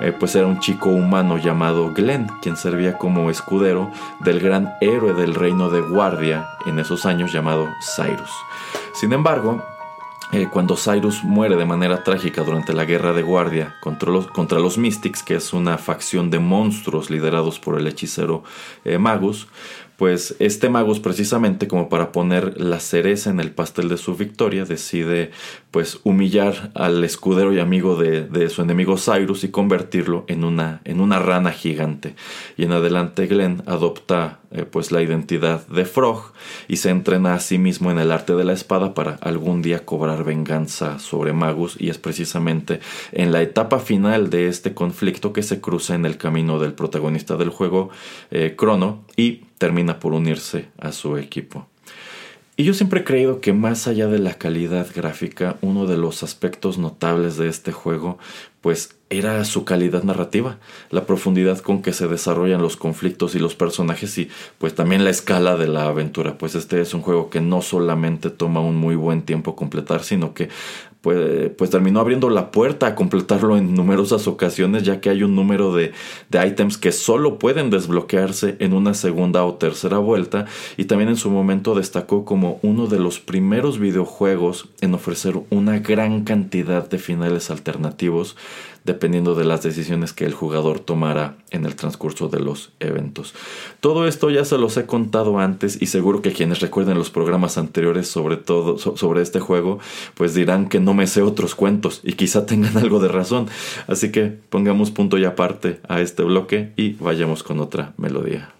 eh, 0.00 0.12
pues 0.12 0.34
era 0.34 0.46
un 0.46 0.58
chico 0.58 0.90
humano 0.90 1.38
llamado 1.38 1.92
Glenn, 1.92 2.26
quien 2.42 2.56
servía 2.56 2.98
como 2.98 3.30
escudero 3.30 3.90
del 4.20 4.40
gran 4.40 4.74
héroe 4.80 5.14
del 5.14 5.34
reino 5.34 5.70
de 5.70 5.80
Guardia 5.80 6.48
en 6.66 6.78
esos 6.78 7.06
años 7.06 7.32
llamado 7.32 7.68
Cyrus. 7.96 8.30
Sin 8.92 9.12
embargo, 9.12 9.62
eh, 10.32 10.48
cuando 10.50 10.76
Cyrus 10.76 11.22
muere 11.22 11.54
de 11.54 11.64
manera 11.64 12.02
trágica 12.02 12.42
durante 12.42 12.72
la 12.72 12.84
guerra 12.84 13.12
de 13.12 13.22
guardia 13.22 13.76
contra 13.80 14.10
los, 14.10 14.26
contra 14.26 14.58
los 14.58 14.78
Mystics, 14.78 15.22
que 15.22 15.36
es 15.36 15.52
una 15.52 15.78
facción 15.78 16.28
de 16.30 16.40
monstruos 16.40 17.08
liderados 17.08 17.60
por 17.60 17.78
el 17.78 17.86
hechicero 17.86 18.42
eh, 18.84 18.98
Magus, 18.98 19.46
pues 19.96 20.34
este 20.40 20.68
Magus 20.68 20.98
precisamente 21.00 21.68
como 21.68 21.88
para 21.88 22.10
poner 22.10 22.60
la 22.60 22.80
cereza 22.80 23.30
en 23.30 23.40
el 23.40 23.52
pastel 23.52 23.88
de 23.88 23.96
su 23.96 24.16
victoria 24.16 24.64
decide 24.64 25.30
pues 25.70 26.00
humillar 26.04 26.70
al 26.74 27.02
escudero 27.04 27.52
y 27.52 27.60
amigo 27.60 27.96
de, 27.96 28.48
su 28.48 28.62
enemigo 28.62 28.96
Cyrus 28.96 29.44
y 29.44 29.48
convertirlo 29.48 30.24
en 30.28 30.44
una, 30.44 30.80
en 30.84 31.00
una 31.00 31.18
rana 31.18 31.50
gigante. 31.50 32.14
Y 32.56 32.64
en 32.64 32.72
adelante 32.72 33.26
Glenn 33.26 33.62
adopta 33.66 34.40
eh, 34.52 34.64
pues 34.64 34.92
la 34.92 35.02
identidad 35.02 35.66
de 35.66 35.84
Frog 35.84 36.32
y 36.68 36.76
se 36.76 36.90
entrena 36.90 37.34
a 37.34 37.40
sí 37.40 37.58
mismo 37.58 37.90
en 37.90 37.98
el 37.98 38.12
arte 38.12 38.34
de 38.34 38.44
la 38.44 38.52
espada 38.52 38.94
para 38.94 39.14
algún 39.20 39.62
día 39.62 39.84
cobrar 39.84 40.22
venganza 40.22 41.00
sobre 41.00 41.32
Magus 41.32 41.76
y 41.78 41.88
es 41.88 41.98
precisamente 41.98 42.78
en 43.10 43.32
la 43.32 43.42
etapa 43.42 43.80
final 43.80 44.30
de 44.30 44.48
este 44.48 44.74
conflicto 44.74 45.32
que 45.32 45.42
se 45.42 45.60
cruza 45.60 45.96
en 45.96 46.06
el 46.06 46.18
camino 46.18 46.60
del 46.60 46.72
protagonista 46.72 47.36
del 47.36 47.48
juego, 47.48 47.90
eh, 48.30 48.54
Crono, 48.56 49.04
y 49.16 49.42
termina 49.64 49.98
por 49.98 50.12
unirse 50.12 50.68
a 50.76 50.92
su 50.92 51.16
equipo. 51.16 51.66
Y 52.54 52.64
yo 52.64 52.74
siempre 52.74 53.00
he 53.00 53.04
creído 53.04 53.40
que 53.40 53.54
más 53.54 53.86
allá 53.86 54.08
de 54.08 54.18
la 54.18 54.34
calidad 54.34 54.86
gráfica, 54.94 55.56
uno 55.62 55.86
de 55.86 55.96
los 55.96 56.22
aspectos 56.22 56.76
notables 56.76 57.38
de 57.38 57.48
este 57.48 57.72
juego, 57.72 58.18
pues 58.60 58.98
era 59.18 59.44
su 59.44 59.64
calidad 59.64 60.02
narrativa, 60.02 60.58
la 60.90 61.06
profundidad 61.06 61.58
con 61.58 61.82
que 61.82 61.92
se 61.92 62.08
desarrollan 62.08 62.62
los 62.62 62.76
conflictos 62.76 63.34
y 63.34 63.38
los 63.38 63.54
personajes 63.54 64.16
y 64.18 64.28
pues 64.58 64.74
también 64.74 65.04
la 65.04 65.10
escala 65.10 65.56
de 65.56 65.68
la 65.68 65.86
aventura, 65.86 66.38
pues 66.38 66.54
este 66.54 66.80
es 66.80 66.94
un 66.94 67.02
juego 67.02 67.30
que 67.30 67.40
no 67.40 67.62
solamente 67.62 68.30
toma 68.30 68.60
un 68.60 68.76
muy 68.76 68.96
buen 68.96 69.22
tiempo 69.22 69.56
completar, 69.56 70.02
sino 70.02 70.34
que 70.34 70.48
pues, 71.04 71.50
pues, 71.58 71.68
terminó 71.68 72.00
abriendo 72.00 72.30
la 72.30 72.50
puerta 72.50 72.86
a 72.86 72.94
completarlo 72.94 73.58
en 73.58 73.74
numerosas 73.74 74.26
ocasiones, 74.26 74.84
ya 74.84 75.02
que 75.02 75.10
hay 75.10 75.22
un 75.22 75.36
número 75.36 75.74
de, 75.74 75.92
de 76.30 76.46
ítems 76.46 76.78
que 76.78 76.92
solo 76.92 77.38
pueden 77.38 77.68
desbloquearse 77.68 78.56
en 78.58 78.72
una 78.72 78.94
segunda 78.94 79.44
o 79.44 79.56
tercera 79.56 79.98
vuelta, 79.98 80.46
y 80.78 80.86
también 80.86 81.10
en 81.10 81.18
su 81.18 81.28
momento 81.28 81.74
destacó 81.74 82.24
como 82.24 82.58
uno 82.62 82.86
de 82.86 83.00
los 83.00 83.20
primeros 83.20 83.78
videojuegos 83.78 84.70
en 84.80 84.94
ofrecer 84.94 85.38
una 85.50 85.78
gran 85.78 86.24
cantidad 86.24 86.88
de 86.88 86.96
finales 86.96 87.50
alternativos 87.50 88.34
dependiendo 88.84 89.34
de 89.34 89.44
las 89.44 89.62
decisiones 89.62 90.12
que 90.12 90.26
el 90.26 90.34
jugador 90.34 90.78
tomara 90.78 91.38
en 91.50 91.64
el 91.64 91.74
transcurso 91.74 92.28
de 92.28 92.40
los 92.40 92.72
eventos. 92.80 93.34
Todo 93.80 94.06
esto 94.06 94.30
ya 94.30 94.44
se 94.44 94.58
los 94.58 94.76
he 94.76 94.86
contado 94.86 95.38
antes 95.38 95.80
y 95.80 95.86
seguro 95.86 96.22
que 96.22 96.32
quienes 96.32 96.60
recuerden 96.60 96.98
los 96.98 97.10
programas 97.10 97.58
anteriores 97.58 98.08
sobre 98.08 98.36
todo 98.36 98.78
sobre 98.78 99.22
este 99.22 99.40
juego, 99.40 99.78
pues 100.14 100.34
dirán 100.34 100.68
que 100.68 100.80
no 100.80 100.94
me 100.94 101.06
sé 101.06 101.22
otros 101.22 101.54
cuentos 101.54 102.00
y 102.04 102.12
quizá 102.12 102.46
tengan 102.46 102.76
algo 102.76 103.00
de 103.00 103.08
razón. 103.08 103.48
Así 103.86 104.12
que 104.12 104.26
pongamos 104.26 104.90
punto 104.90 105.18
y 105.18 105.24
aparte 105.24 105.80
a 105.88 106.00
este 106.00 106.22
bloque 106.22 106.72
y 106.76 106.92
vayamos 106.94 107.42
con 107.42 107.60
otra 107.60 107.94
melodía. 107.96 108.54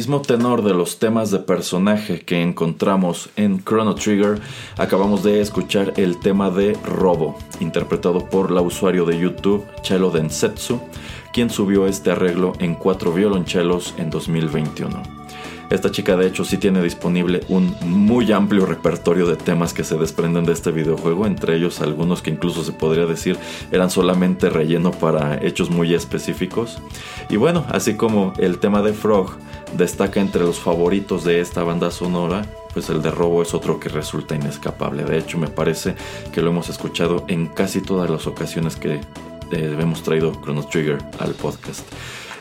Mismo 0.00 0.22
tenor 0.22 0.62
de 0.62 0.72
los 0.72 0.98
temas 0.98 1.30
de 1.30 1.40
personaje 1.40 2.20
que 2.20 2.40
encontramos 2.40 3.28
en 3.36 3.62
Chrono 3.62 3.94
Trigger, 3.94 4.40
acabamos 4.78 5.22
de 5.22 5.42
escuchar 5.42 5.92
el 5.98 6.18
tema 6.18 6.48
de 6.48 6.72
Robo, 6.86 7.36
interpretado 7.60 8.24
por 8.30 8.50
la 8.50 8.62
usuario 8.62 9.04
de 9.04 9.18
YouTube 9.18 9.66
Chelo 9.82 10.10
Densetsu, 10.10 10.80
quien 11.34 11.50
subió 11.50 11.86
este 11.86 12.12
arreglo 12.12 12.54
en 12.60 12.76
cuatro 12.76 13.12
violonchelos 13.12 13.92
en 13.98 14.08
2021. 14.08 15.19
Esta 15.70 15.92
chica 15.92 16.16
de 16.16 16.26
hecho 16.26 16.44
sí 16.44 16.58
tiene 16.58 16.82
disponible 16.82 17.42
un 17.48 17.76
muy 17.82 18.32
amplio 18.32 18.66
repertorio 18.66 19.26
de 19.26 19.36
temas 19.36 19.72
que 19.72 19.84
se 19.84 19.96
desprenden 19.96 20.44
de 20.44 20.52
este 20.52 20.72
videojuego, 20.72 21.26
entre 21.26 21.54
ellos 21.54 21.80
algunos 21.80 22.22
que 22.22 22.30
incluso 22.30 22.64
se 22.64 22.72
podría 22.72 23.06
decir 23.06 23.38
eran 23.70 23.88
solamente 23.88 24.50
relleno 24.50 24.90
para 24.90 25.40
hechos 25.40 25.70
muy 25.70 25.94
específicos. 25.94 26.82
Y 27.28 27.36
bueno, 27.36 27.64
así 27.70 27.94
como 27.94 28.32
el 28.38 28.58
tema 28.58 28.82
de 28.82 28.92
Frog 28.92 29.36
destaca 29.76 30.20
entre 30.20 30.42
los 30.42 30.58
favoritos 30.58 31.22
de 31.22 31.40
esta 31.40 31.62
banda 31.62 31.92
sonora, 31.92 32.44
pues 32.72 32.90
el 32.90 33.00
de 33.00 33.12
Robo 33.12 33.40
es 33.40 33.54
otro 33.54 33.78
que 33.78 33.88
resulta 33.88 34.34
inescapable. 34.34 35.04
De 35.04 35.18
hecho, 35.18 35.38
me 35.38 35.48
parece 35.48 35.94
que 36.32 36.42
lo 36.42 36.50
hemos 36.50 36.68
escuchado 36.68 37.24
en 37.28 37.46
casi 37.46 37.80
todas 37.80 38.10
las 38.10 38.26
ocasiones 38.26 38.74
que 38.74 38.94
eh, 39.52 39.76
hemos 39.78 40.02
traído 40.02 40.32
Chrono 40.42 40.64
Trigger 40.64 40.98
al 41.20 41.34
podcast. 41.34 41.86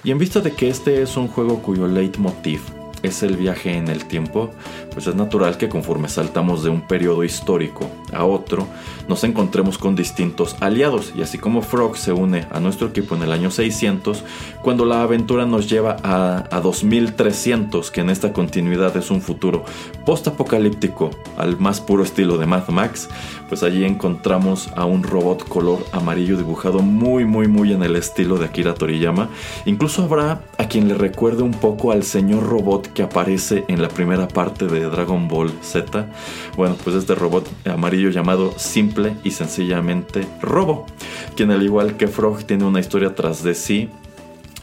Y 0.03 0.09
en 0.09 0.17
vista 0.17 0.39
de 0.39 0.51
que 0.51 0.69
este 0.69 1.03
es 1.03 1.15
un 1.15 1.27
juego 1.27 1.61
cuyo 1.61 1.87
leitmotiv 1.87 2.78
es 3.03 3.23
el 3.23 3.37
viaje 3.37 3.73
en 3.73 3.87
el 3.87 4.05
tiempo, 4.05 4.51
pues 4.99 5.07
es 5.07 5.15
natural 5.15 5.55
que 5.55 5.69
conforme 5.69 6.09
saltamos 6.09 6.61
de 6.61 6.69
un 6.69 6.81
periodo 6.81 7.23
histórico 7.23 7.89
a 8.11 8.25
otro, 8.25 8.67
nos 9.07 9.23
encontremos 9.23 9.77
con 9.77 9.95
distintos 9.95 10.57
aliados. 10.59 11.13
Y 11.15 11.21
así 11.21 11.37
como 11.37 11.61
Frog 11.61 11.95
se 11.95 12.11
une 12.11 12.47
a 12.51 12.59
nuestro 12.59 12.89
equipo 12.89 13.15
en 13.15 13.23
el 13.23 13.31
año 13.31 13.49
600, 13.49 14.25
cuando 14.61 14.83
la 14.83 15.01
aventura 15.01 15.45
nos 15.45 15.69
lleva 15.69 15.95
a, 16.03 16.43
a 16.51 16.59
2300, 16.59 17.91
que 17.91 18.01
en 18.01 18.09
esta 18.09 18.33
continuidad 18.33 18.97
es 18.97 19.09
un 19.09 19.21
futuro 19.21 19.63
post-apocalíptico 20.05 21.11
al 21.37 21.57
más 21.57 21.79
puro 21.79 22.03
estilo 22.03 22.37
de 22.37 22.45
Mad 22.45 22.67
Max, 22.67 23.07
pues 23.47 23.63
allí 23.63 23.85
encontramos 23.85 24.69
a 24.75 24.83
un 24.83 25.03
robot 25.03 25.47
color 25.47 25.79
amarillo 25.93 26.35
dibujado 26.35 26.79
muy 26.79 27.23
muy 27.23 27.47
muy 27.47 27.71
en 27.71 27.83
el 27.83 27.95
estilo 27.95 28.37
de 28.37 28.45
Akira 28.45 28.73
Toriyama. 28.73 29.29
Incluso 29.65 30.03
habrá 30.03 30.41
a 30.57 30.67
quien 30.67 30.89
le 30.89 30.93
recuerde 30.93 31.41
un 31.41 31.53
poco 31.53 31.93
al 31.93 32.03
señor 32.03 32.43
robot 32.43 32.91
que 32.91 33.03
aparece 33.03 33.63
en 33.69 33.81
la 33.81 33.87
primera 33.87 34.27
parte 34.27 34.65
de 34.65 34.88
Dragon 34.89 35.27
Ball 35.27 35.51
Z. 35.61 36.07
Bueno, 36.55 36.75
pues 36.83 36.95
este 36.95 37.15
robot 37.15 37.47
amarillo 37.65 38.09
llamado 38.09 38.53
simple 38.57 39.15
y 39.23 39.31
sencillamente 39.31 40.27
Robo, 40.41 40.85
quien 41.35 41.51
al 41.51 41.63
igual 41.63 41.97
que 41.97 42.07
Frog 42.07 42.43
tiene 42.45 42.65
una 42.65 42.79
historia 42.79 43.15
tras 43.15 43.43
de 43.43 43.55
sí 43.55 43.89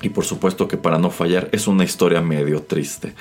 y 0.03 0.11
por 0.11 0.25
supuesto 0.25 0.69
que 0.69 0.77
para 0.77 0.99
no 0.99 1.11
fallar 1.11 1.49
es 1.53 1.67
una 1.67 1.85
historia 1.85 2.21
medio 2.21 2.63
triste. 2.63 3.15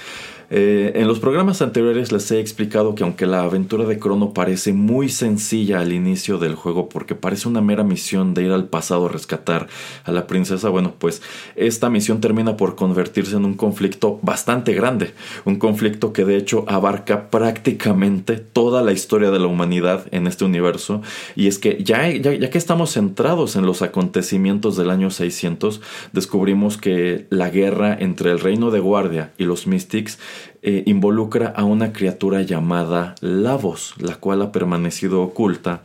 Eh, 0.49 0.93
en 0.95 1.07
los 1.07 1.19
programas 1.19 1.61
anteriores 1.61 2.11
les 2.11 2.29
he 2.31 2.39
explicado 2.39 2.95
que 2.95 3.03
aunque 3.03 3.25
la 3.25 3.43
aventura 3.43 3.85
de 3.85 3.99
Crono 3.99 4.33
parece 4.33 4.73
muy 4.73 5.09
sencilla 5.09 5.79
al 5.79 5.91
inicio 5.91 6.37
del 6.37 6.55
juego 6.55 6.89
porque 6.89 7.15
parece 7.15 7.47
una 7.47 7.61
mera 7.61 7.83
misión 7.83 8.33
de 8.33 8.43
ir 8.43 8.51
al 8.51 8.65
pasado 8.65 9.05
a 9.07 9.09
rescatar 9.09 9.67
a 10.03 10.11
la 10.11 10.27
princesa, 10.27 10.69
bueno, 10.69 10.93
pues 10.97 11.21
esta 11.55 11.89
misión 11.89 12.21
termina 12.21 12.57
por 12.57 12.75
convertirse 12.75 13.35
en 13.35 13.45
un 13.45 13.55
conflicto 13.55 14.19
bastante 14.21 14.73
grande, 14.73 15.13
un 15.45 15.57
conflicto 15.57 16.13
que 16.13 16.25
de 16.25 16.37
hecho 16.37 16.65
abarca 16.67 17.29
prácticamente 17.29 18.37
toda 18.37 18.83
la 18.83 18.91
historia 18.91 19.31
de 19.31 19.39
la 19.39 19.47
humanidad 19.47 20.05
en 20.11 20.27
este 20.27 20.45
universo. 20.45 21.01
Y 21.35 21.47
es 21.47 21.59
que 21.59 21.83
ya, 21.83 22.09
ya, 22.09 22.33
ya 22.33 22.49
que 22.49 22.57
estamos 22.57 22.91
centrados 22.91 23.55
en 23.55 23.65
los 23.65 23.81
acontecimientos 23.81 24.77
del 24.77 24.89
año 24.89 25.09
600, 25.09 25.81
descubrimos 26.13 26.77
que 26.77 27.25
la 27.29 27.49
guerra 27.49 27.95
entre 27.99 28.31
el 28.31 28.39
reino 28.39 28.71
de 28.71 28.79
guardia 28.79 29.31
y 29.37 29.45
los 29.45 29.67
Mystics 29.67 30.19
eh, 30.61 30.83
involucra 30.85 31.47
a 31.55 31.63
una 31.63 31.93
criatura 31.93 32.41
llamada 32.41 33.15
Lavos, 33.21 33.93
la 33.99 34.15
cual 34.15 34.41
ha 34.41 34.51
permanecido 34.51 35.21
oculta 35.21 35.83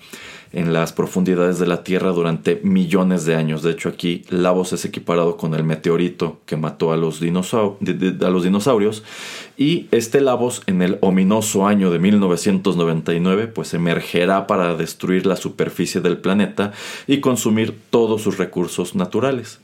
en 0.52 0.72
las 0.72 0.92
profundidades 0.92 1.58
de 1.58 1.66
la 1.66 1.84
Tierra 1.84 2.10
durante 2.10 2.60
millones 2.64 3.24
de 3.24 3.36
años. 3.36 3.62
De 3.62 3.70
hecho, 3.70 3.88
aquí 3.88 4.24
Lavos 4.30 4.72
es 4.72 4.84
equiparado 4.84 5.36
con 5.36 5.54
el 5.54 5.62
meteorito 5.64 6.40
que 6.44 6.56
mató 6.56 6.92
a 6.92 6.96
los, 6.96 7.20
dinosaurios. 7.20 9.04
Y 9.56 9.86
este 9.90 10.20
Lavos, 10.20 10.62
en 10.66 10.82
el 10.82 10.98
ominoso 11.02 11.66
año 11.66 11.90
de 11.90 11.98
1999, 11.98 13.46
pues 13.46 13.74
emergerá 13.74 14.46
para 14.46 14.74
destruir 14.74 15.26
la 15.26 15.36
superficie 15.36 16.00
del 16.00 16.18
planeta 16.18 16.72
y 17.06 17.20
consumir 17.20 17.78
todos 17.90 18.22
sus 18.22 18.38
recursos 18.38 18.94
naturales. 18.94 19.60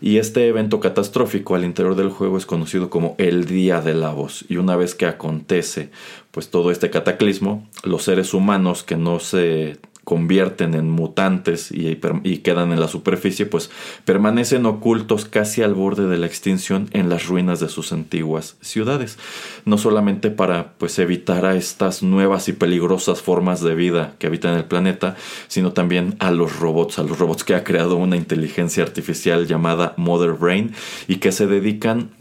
Y 0.00 0.18
este 0.18 0.46
evento 0.48 0.80
catastrófico 0.80 1.54
al 1.54 1.64
interior 1.64 1.96
del 1.96 2.10
juego 2.10 2.38
es 2.38 2.46
conocido 2.46 2.90
como 2.90 3.14
el 3.18 3.46
Día 3.46 3.80
de 3.80 3.94
Lavos. 3.94 4.44
Y 4.48 4.56
una 4.56 4.76
vez 4.76 4.94
que 4.94 5.06
acontece 5.06 5.90
pues 6.30 6.50
todo 6.50 6.70
este 6.70 6.90
cataclismo, 6.90 7.66
los 7.82 8.04
seres 8.04 8.34
humanos 8.34 8.82
que 8.84 8.96
no 8.96 9.18
se 9.18 9.78
convierten 10.08 10.72
en 10.72 10.88
mutantes 10.88 11.70
y, 11.70 11.96
quedan 12.38 12.72
en 12.72 12.80
la 12.80 12.88
superficie, 12.88 13.44
pues 13.44 13.68
permanecen 14.06 14.64
ocultos 14.64 15.26
casi 15.26 15.60
al 15.60 15.74
borde 15.74 16.08
de 16.08 16.16
la 16.16 16.24
extinción 16.24 16.88
en 16.92 17.10
las 17.10 17.26
ruinas 17.26 17.60
de 17.60 17.68
sus 17.68 17.92
antiguas 17.92 18.56
ciudades. 18.62 19.18
No 19.66 19.76
solamente 19.76 20.30
para 20.30 20.72
pues 20.78 20.98
evitar 20.98 21.44
a 21.44 21.56
estas 21.56 22.02
nuevas 22.02 22.48
y 22.48 22.54
peligrosas 22.54 23.20
formas 23.20 23.60
de 23.60 23.74
vida 23.74 24.14
que 24.18 24.28
habitan 24.28 24.54
el 24.54 24.64
planeta, 24.64 25.14
sino 25.46 25.74
también 25.74 26.16
a 26.20 26.30
los 26.30 26.58
robots, 26.58 26.98
a 26.98 27.02
los 27.02 27.18
robots 27.18 27.44
que 27.44 27.54
ha 27.54 27.62
creado 27.62 27.96
una 27.96 28.16
inteligencia 28.16 28.84
artificial 28.84 29.46
llamada 29.46 29.92
Mother 29.98 30.32
Brain 30.32 30.72
y 31.06 31.16
que 31.16 31.32
se 31.32 31.46
dedican 31.46 32.12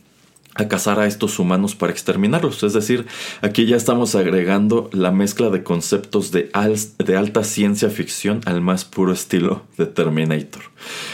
a 0.58 0.68
cazar 0.68 1.00
a 1.00 1.08
estos 1.08 1.40
humanos 1.40 1.76
para 1.76 1.92
exterminarlos. 1.92 2.64
Es 2.64 2.74
decir, 2.74 3.06
aquí 3.42 3.66
ya 3.66 3.76
estamos 3.76 4.16
agregando 4.16 4.90
la 4.92 5.12
mezcla 5.12 5.50
de 5.50 5.64
conceptos 5.64 6.32
de, 6.32 6.50
alta 6.54 7.44
ciencia 7.44 7.90
ficción 7.90 8.42
al 8.46 8.62
más 8.62 8.86
puro 8.86 9.14
estilo 9.14 9.64
de 9.78 9.86
Terminator. 9.86 10.64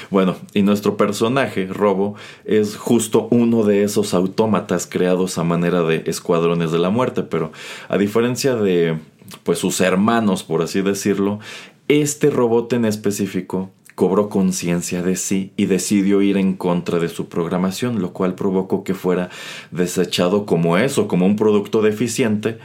Bueno, 0.10 0.36
y 0.53 0.62
nuestro 0.62 0.97
personaje, 0.97 1.67
Robo, 1.67 2.15
es 2.45 2.75
justo 2.75 3.27
uno 3.32 3.63
de 3.63 3.84
esos 3.84 4.13
autómatas 4.13 4.88
creados 4.88 5.38
a 5.38 5.43
manera 5.43 5.84
de 5.84 6.03
escuadrones 6.08 6.71
de 6.71 6.79
la 6.79 6.89
muerte, 6.89 7.23
pero 7.23 7.51
a 7.89 7.97
diferencia 7.97 8.56
de 8.56 8.97
pues 9.43 9.60
sus 9.60 9.82
hermanos, 9.82 10.43
por 10.43 10.62
así 10.62 10.82
decirlo, 10.82 11.39
este 11.88 12.29
robot 12.29 12.73
en 12.73 12.86
específico 12.86 13.71
cobró 13.95 14.29
conciencia 14.29 15.01
de 15.01 15.15
sí 15.15 15.51
y 15.58 15.65
decidió 15.65 16.21
ir 16.21 16.38
en 16.38 16.53
contra 16.53 16.99
de 16.99 17.10
su 17.10 17.27
programación, 17.27 18.01
lo 18.01 18.13
cual 18.13 18.36
provocó 18.36 18.84
que 18.84 18.93
fuera 18.93 19.29
desechado 19.71 20.45
como 20.45 20.77
eso, 20.77 21.08
como 21.08 21.25
un 21.25 21.36
producto 21.36 21.82
deficiente, 21.82 22.58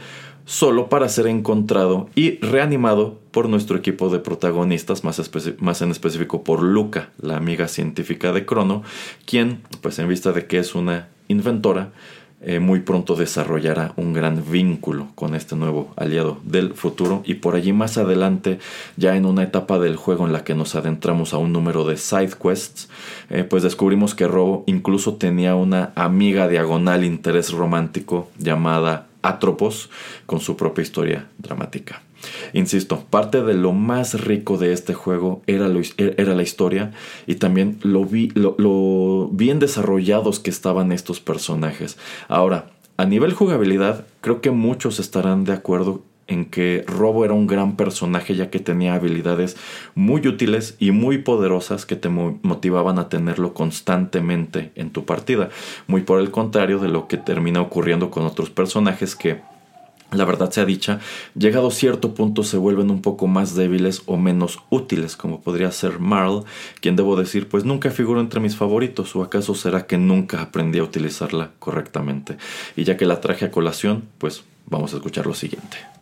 solo 0.45 0.89
para 0.89 1.09
ser 1.09 1.27
encontrado 1.27 2.09
y 2.15 2.39
reanimado 2.39 3.19
por 3.29 3.47
nuestro 3.47 3.77
equipo 3.77 4.09
de 4.09 4.17
protagonistas, 4.17 5.03
más, 5.03 5.81
en 5.81 5.91
específico 5.91 6.43
por 6.43 6.63
Luca, 6.63 7.11
la 7.21 7.37
amiga 7.37 7.67
científica 7.67 8.31
de 8.33 8.47
Crono, 8.47 8.81
quien, 9.25 9.61
pues 9.81 9.99
en 9.99 10.07
vista 10.07 10.31
de 10.31 10.47
que 10.47 10.57
es 10.57 10.73
una 10.73 11.09
inventora, 11.27 11.91
eh, 12.41 12.59
muy 12.59 12.79
pronto 12.79 13.15
desarrollará 13.15 13.93
un 13.97 14.13
gran 14.13 14.49
vínculo 14.49 15.07
con 15.15 15.35
este 15.35 15.57
nuevo 15.57 15.93
aliado 15.97 16.39
del 16.43 16.73
futuro 16.73 17.21
y 17.25 17.35
por 17.35 17.55
allí 17.55 17.73
más 17.73 17.97
adelante 17.97 18.59
ya 18.95 19.17
en 19.17 19.25
una 19.25 19.43
etapa 19.43 19.77
del 19.77 19.97
juego 19.97 20.25
en 20.25 20.31
la 20.31 20.45
que 20.45 20.55
nos 20.55 20.75
adentramos 20.75 21.33
a 21.33 21.37
un 21.37 21.51
número 21.51 21.85
de 21.85 21.97
side 21.97 22.31
quests 22.41 22.87
eh, 23.29 23.43
pues 23.43 23.63
descubrimos 23.63 24.15
que 24.15 24.27
Robo 24.27 24.63
incluso 24.67 25.15
tenía 25.15 25.55
una 25.55 25.91
amiga 25.95 26.47
diagonal 26.47 27.03
interés 27.03 27.51
romántico 27.51 28.29
llamada 28.37 29.07
Atropos 29.21 29.89
con 30.25 30.39
su 30.39 30.55
propia 30.55 30.81
historia 30.81 31.27
dramática. 31.37 32.01
Insisto, 32.53 33.05
parte 33.09 33.43
de 33.43 33.53
lo 33.53 33.73
más 33.73 34.21
rico 34.21 34.57
de 34.57 34.73
este 34.73 34.93
juego 34.93 35.41
era, 35.47 35.69
era 35.97 36.35
la 36.35 36.43
historia 36.43 36.91
y 37.27 37.35
también 37.35 37.79
lo, 37.83 38.07
lo 38.57 39.29
bien 39.31 39.59
desarrollados 39.59 40.39
que 40.39 40.49
estaban 40.49 40.91
estos 40.91 41.19
personajes. 41.19 41.97
Ahora, 42.27 42.71
a 42.97 43.05
nivel 43.05 43.33
jugabilidad, 43.33 44.05
creo 44.21 44.41
que 44.41 44.51
muchos 44.51 44.99
estarán 44.99 45.45
de 45.45 45.53
acuerdo 45.53 46.01
en 46.29 46.45
que 46.45 46.83
Robo 46.87 47.25
era 47.25 47.33
un 47.33 47.47
gran 47.47 47.75
personaje 47.75 48.35
ya 48.35 48.49
que 48.49 48.59
tenía 48.59 48.93
habilidades 48.93 49.57
muy 49.95 50.25
útiles 50.27 50.75
y 50.79 50.91
muy 50.91 51.17
poderosas 51.17 51.85
que 51.85 51.95
te 51.95 52.07
motivaban 52.07 52.99
a 52.99 53.09
tenerlo 53.09 53.53
constantemente 53.53 54.71
en 54.75 54.91
tu 54.91 55.05
partida. 55.05 55.49
Muy 55.87 56.01
por 56.01 56.19
el 56.19 56.29
contrario 56.31 56.79
de 56.79 56.87
lo 56.87 57.07
que 57.07 57.17
termina 57.17 57.61
ocurriendo 57.61 58.11
con 58.11 58.25
otros 58.25 58.49
personajes 58.51 59.15
que 59.15 59.41
la 60.11 60.25
verdad 60.25 60.51
sea 60.51 60.65
dicha, 60.65 60.99
llegado 61.35 61.71
cierto 61.71 62.13
punto 62.13 62.43
se 62.43 62.57
vuelven 62.57 62.89
un 62.89 63.01
poco 63.01 63.27
más 63.27 63.55
débiles 63.55 64.01
o 64.05 64.17
menos 64.17 64.59
útiles, 64.69 65.15
como 65.15 65.41
podría 65.41 65.71
ser 65.71 65.99
Marl, 65.99 66.43
quien 66.81 66.95
debo 66.95 67.15
decir, 67.15 67.47
pues 67.47 67.63
nunca 67.63 67.91
figuró 67.91 68.19
entre 68.19 68.39
mis 68.39 68.55
favoritos, 68.55 69.15
o 69.15 69.23
acaso 69.23 69.53
será 69.55 69.85
que 69.85 69.97
nunca 69.97 70.41
aprendí 70.41 70.79
a 70.79 70.83
utilizarla 70.83 71.51
correctamente. 71.59 72.37
Y 72.75 72.83
ya 72.83 72.97
que 72.97 73.05
la 73.05 73.21
traje 73.21 73.45
a 73.45 73.51
colación, 73.51 74.05
pues 74.17 74.43
vamos 74.65 74.93
a 74.93 74.97
escuchar 74.97 75.27
lo 75.27 75.33
siguiente. 75.33 75.98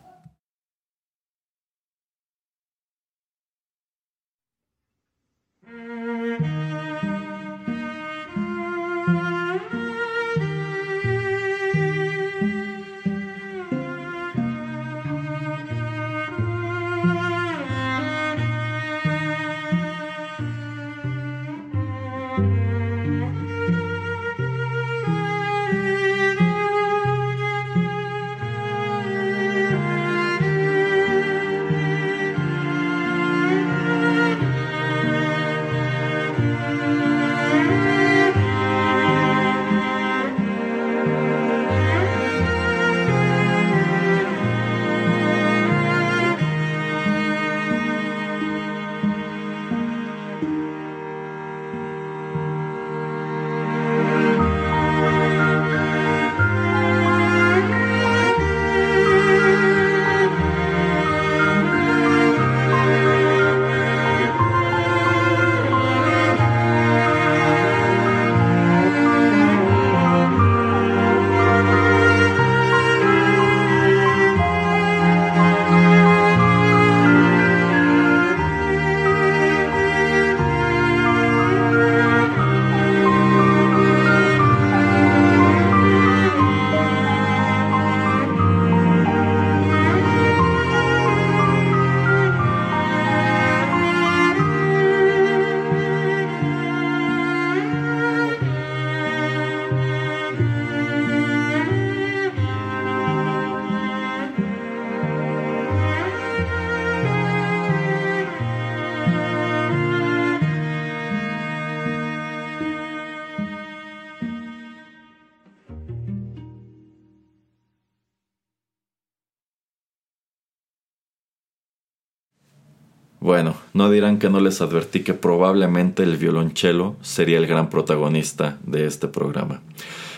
Bueno, 123.28 123.56
no 123.74 123.90
dirán 123.90 124.18
que 124.18 124.30
no 124.30 124.40
les 124.40 124.62
advertí 124.62 125.00
que 125.00 125.12
probablemente 125.12 126.02
el 126.02 126.16
violonchelo 126.16 126.96
sería 127.02 127.36
el 127.36 127.46
gran 127.46 127.68
protagonista 127.68 128.56
de 128.62 128.86
este 128.86 129.06
programa. 129.06 129.60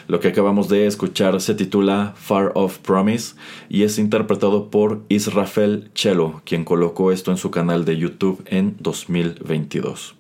Lo 0.07 0.21
que 0.21 0.29
acabamos 0.29 0.69
de 0.69 0.87
escuchar 0.87 1.41
se 1.41 1.57
titula 1.57 2.15
Far 2.15 2.53
Off 2.55 2.79
Promise 2.79 3.35
y 3.69 3.83
es 3.83 3.99
interpretado 3.99 4.71
por 4.71 5.01
Israfel 5.09 5.91
Cello, 5.93 6.41
quien 6.45 6.65
colocó 6.65 7.11
esto 7.11 7.33
en 7.33 7.37
su 7.37 7.51
canal 7.51 7.85
de 7.85 7.97
YouTube 7.97 8.45
en 8.47 8.77
2022. 8.79 10.15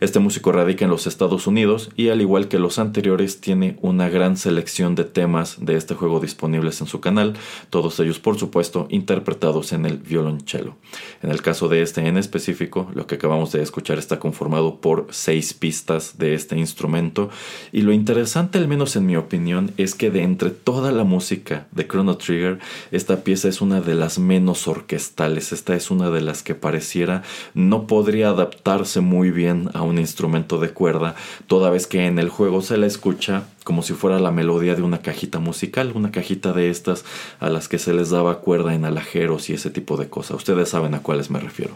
Este 0.00 0.20
músico 0.20 0.52
radica 0.52 0.84
en 0.84 0.92
los 0.92 1.08
Estados 1.08 1.48
Unidos 1.48 1.90
y 1.96 2.10
al 2.10 2.20
igual 2.20 2.46
que 2.46 2.60
los 2.60 2.78
anteriores 2.78 3.40
tiene 3.40 3.76
una 3.82 4.08
gran 4.08 4.36
selección 4.36 4.94
de 4.94 5.02
temas 5.02 5.56
de 5.58 5.74
este 5.74 5.96
juego 5.96 6.20
disponibles 6.20 6.80
en 6.80 6.86
su 6.86 7.00
canal, 7.00 7.34
todos 7.68 7.98
ellos 7.98 8.20
por 8.20 8.38
supuesto 8.38 8.86
interpretados 8.90 9.72
en 9.72 9.86
el 9.86 9.98
violonchelo. 9.98 10.76
En 11.20 11.30
el 11.30 11.42
caso 11.42 11.68
de 11.68 11.82
este 11.82 12.06
en 12.06 12.16
específico, 12.16 12.88
lo 12.94 13.08
que 13.08 13.16
acabamos 13.16 13.50
de 13.50 13.60
escuchar 13.60 13.98
está 13.98 14.20
conformado 14.20 14.80
por 14.80 15.08
seis 15.10 15.52
pistas 15.52 16.16
de 16.16 16.34
este 16.34 16.56
instrumento 16.56 17.28
y 17.72 17.82
lo 17.82 17.92
interesante 17.92 18.58
al 18.58 18.68
menos 18.68 18.94
en 18.94 19.04
mi 19.04 19.16
opinión 19.16 19.72
es 19.78 19.96
que 19.96 20.12
de 20.12 20.22
entre 20.22 20.50
toda 20.50 20.92
la 20.92 21.02
música 21.02 21.66
de 21.72 21.88
Chrono 21.88 22.18
Trigger, 22.18 22.60
esta 22.92 23.24
pieza 23.24 23.48
es 23.48 23.60
una 23.60 23.80
de 23.80 23.96
las 23.96 24.20
menos 24.20 24.68
orquestales, 24.68 25.50
esta 25.50 25.74
es 25.74 25.90
una 25.90 26.10
de 26.10 26.20
las 26.20 26.44
que 26.44 26.54
pareciera 26.54 27.22
no 27.54 27.88
podría 27.88 28.28
adaptarse 28.28 29.00
muy 29.00 29.32
bien 29.32 29.70
a 29.74 29.87
un 29.88 29.98
instrumento 29.98 30.58
de 30.58 30.70
cuerda, 30.70 31.14
toda 31.46 31.70
vez 31.70 31.86
que 31.86 32.06
en 32.06 32.18
el 32.18 32.28
juego 32.28 32.62
se 32.62 32.76
la 32.76 32.86
escucha 32.86 33.44
como 33.64 33.82
si 33.82 33.92
fuera 33.92 34.18
la 34.18 34.30
melodía 34.30 34.74
de 34.74 34.82
una 34.82 35.02
cajita 35.02 35.40
musical, 35.40 35.92
una 35.94 36.10
cajita 36.10 36.54
de 36.54 36.70
estas 36.70 37.04
a 37.38 37.50
las 37.50 37.68
que 37.68 37.78
se 37.78 37.92
les 37.92 38.08
daba 38.08 38.40
cuerda 38.40 38.74
en 38.74 38.86
alajeros 38.86 39.50
y 39.50 39.52
ese 39.52 39.68
tipo 39.68 39.98
de 39.98 40.08
cosas. 40.08 40.38
Ustedes 40.38 40.70
saben 40.70 40.94
a 40.94 41.02
cuáles 41.02 41.30
me 41.30 41.38
refiero. 41.38 41.74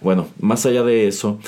Bueno, 0.00 0.28
más 0.40 0.64
allá 0.64 0.82
de 0.84 1.06
eso, 1.06 1.38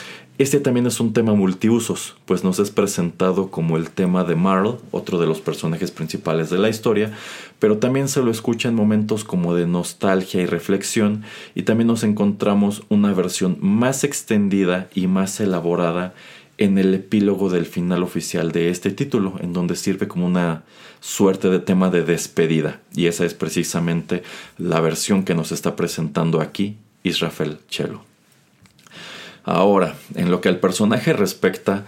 este 0.42 0.59
también 0.59 0.87
es 0.87 1.00
un 1.00 1.12
tema 1.12 1.35
multiusos, 1.35 2.16
pues 2.24 2.44
nos 2.44 2.59
es 2.61 2.70
presentado 2.70 3.50
como 3.50 3.76
el 3.76 3.90
tema 3.90 4.24
de 4.24 4.37
Marl, 4.37 4.79
otro 4.90 5.18
de 5.18 5.26
los 5.26 5.40
personajes 5.42 5.90
principales 5.90 6.48
de 6.48 6.59
la 6.59 6.70
historia, 6.70 7.12
pero 7.59 7.76
también 7.76 8.09
se 8.09 8.22
lo 8.22 8.31
escucha 8.31 8.70
en 8.70 8.74
momentos 8.74 9.22
como 9.22 9.55
de 9.55 9.66
nostalgia 9.66 10.40
y 10.40 10.46
reflexión, 10.46 11.24
y 11.55 11.64
también 11.64 11.88
nos 11.88 12.05
encontramos 12.05 12.85
una 12.88 13.12
versión 13.12 13.59
más 13.61 14.03
extendida 14.03 14.88
y 14.94 15.09
más 15.09 15.40
elaborada 15.40 16.14
en 16.57 16.79
el 16.79 16.94
epílogo 16.94 17.50
del 17.50 17.66
final 17.66 18.03
oficial 18.03 18.50
de 18.50 18.70
este 18.70 18.90
título, 18.90 19.35
en 19.40 19.53
donde 19.53 19.76
sirve 19.76 20.09
como 20.09 20.26
una 20.26 20.62
suerte 21.00 21.50
de 21.50 21.59
tema 21.59 21.90
de 21.90 22.03
despedida, 22.03 22.81
y 22.94 23.07
esa 23.07 23.26
es 23.26 23.35
precisamente 23.35 24.22
la 24.57 24.81
versión 24.81 25.22
que 25.22 25.35
nos 25.35 25.53
está 25.53 25.76
presentando 25.76 26.40
aquí 26.40 26.79
Israfel 27.03 27.59
Chelo. 27.68 28.10
Ahora, 29.51 29.95
en 30.15 30.31
lo 30.31 30.41
que 30.41 30.49
al 30.49 30.59
personaje 30.59 31.13
respecta, 31.13 31.85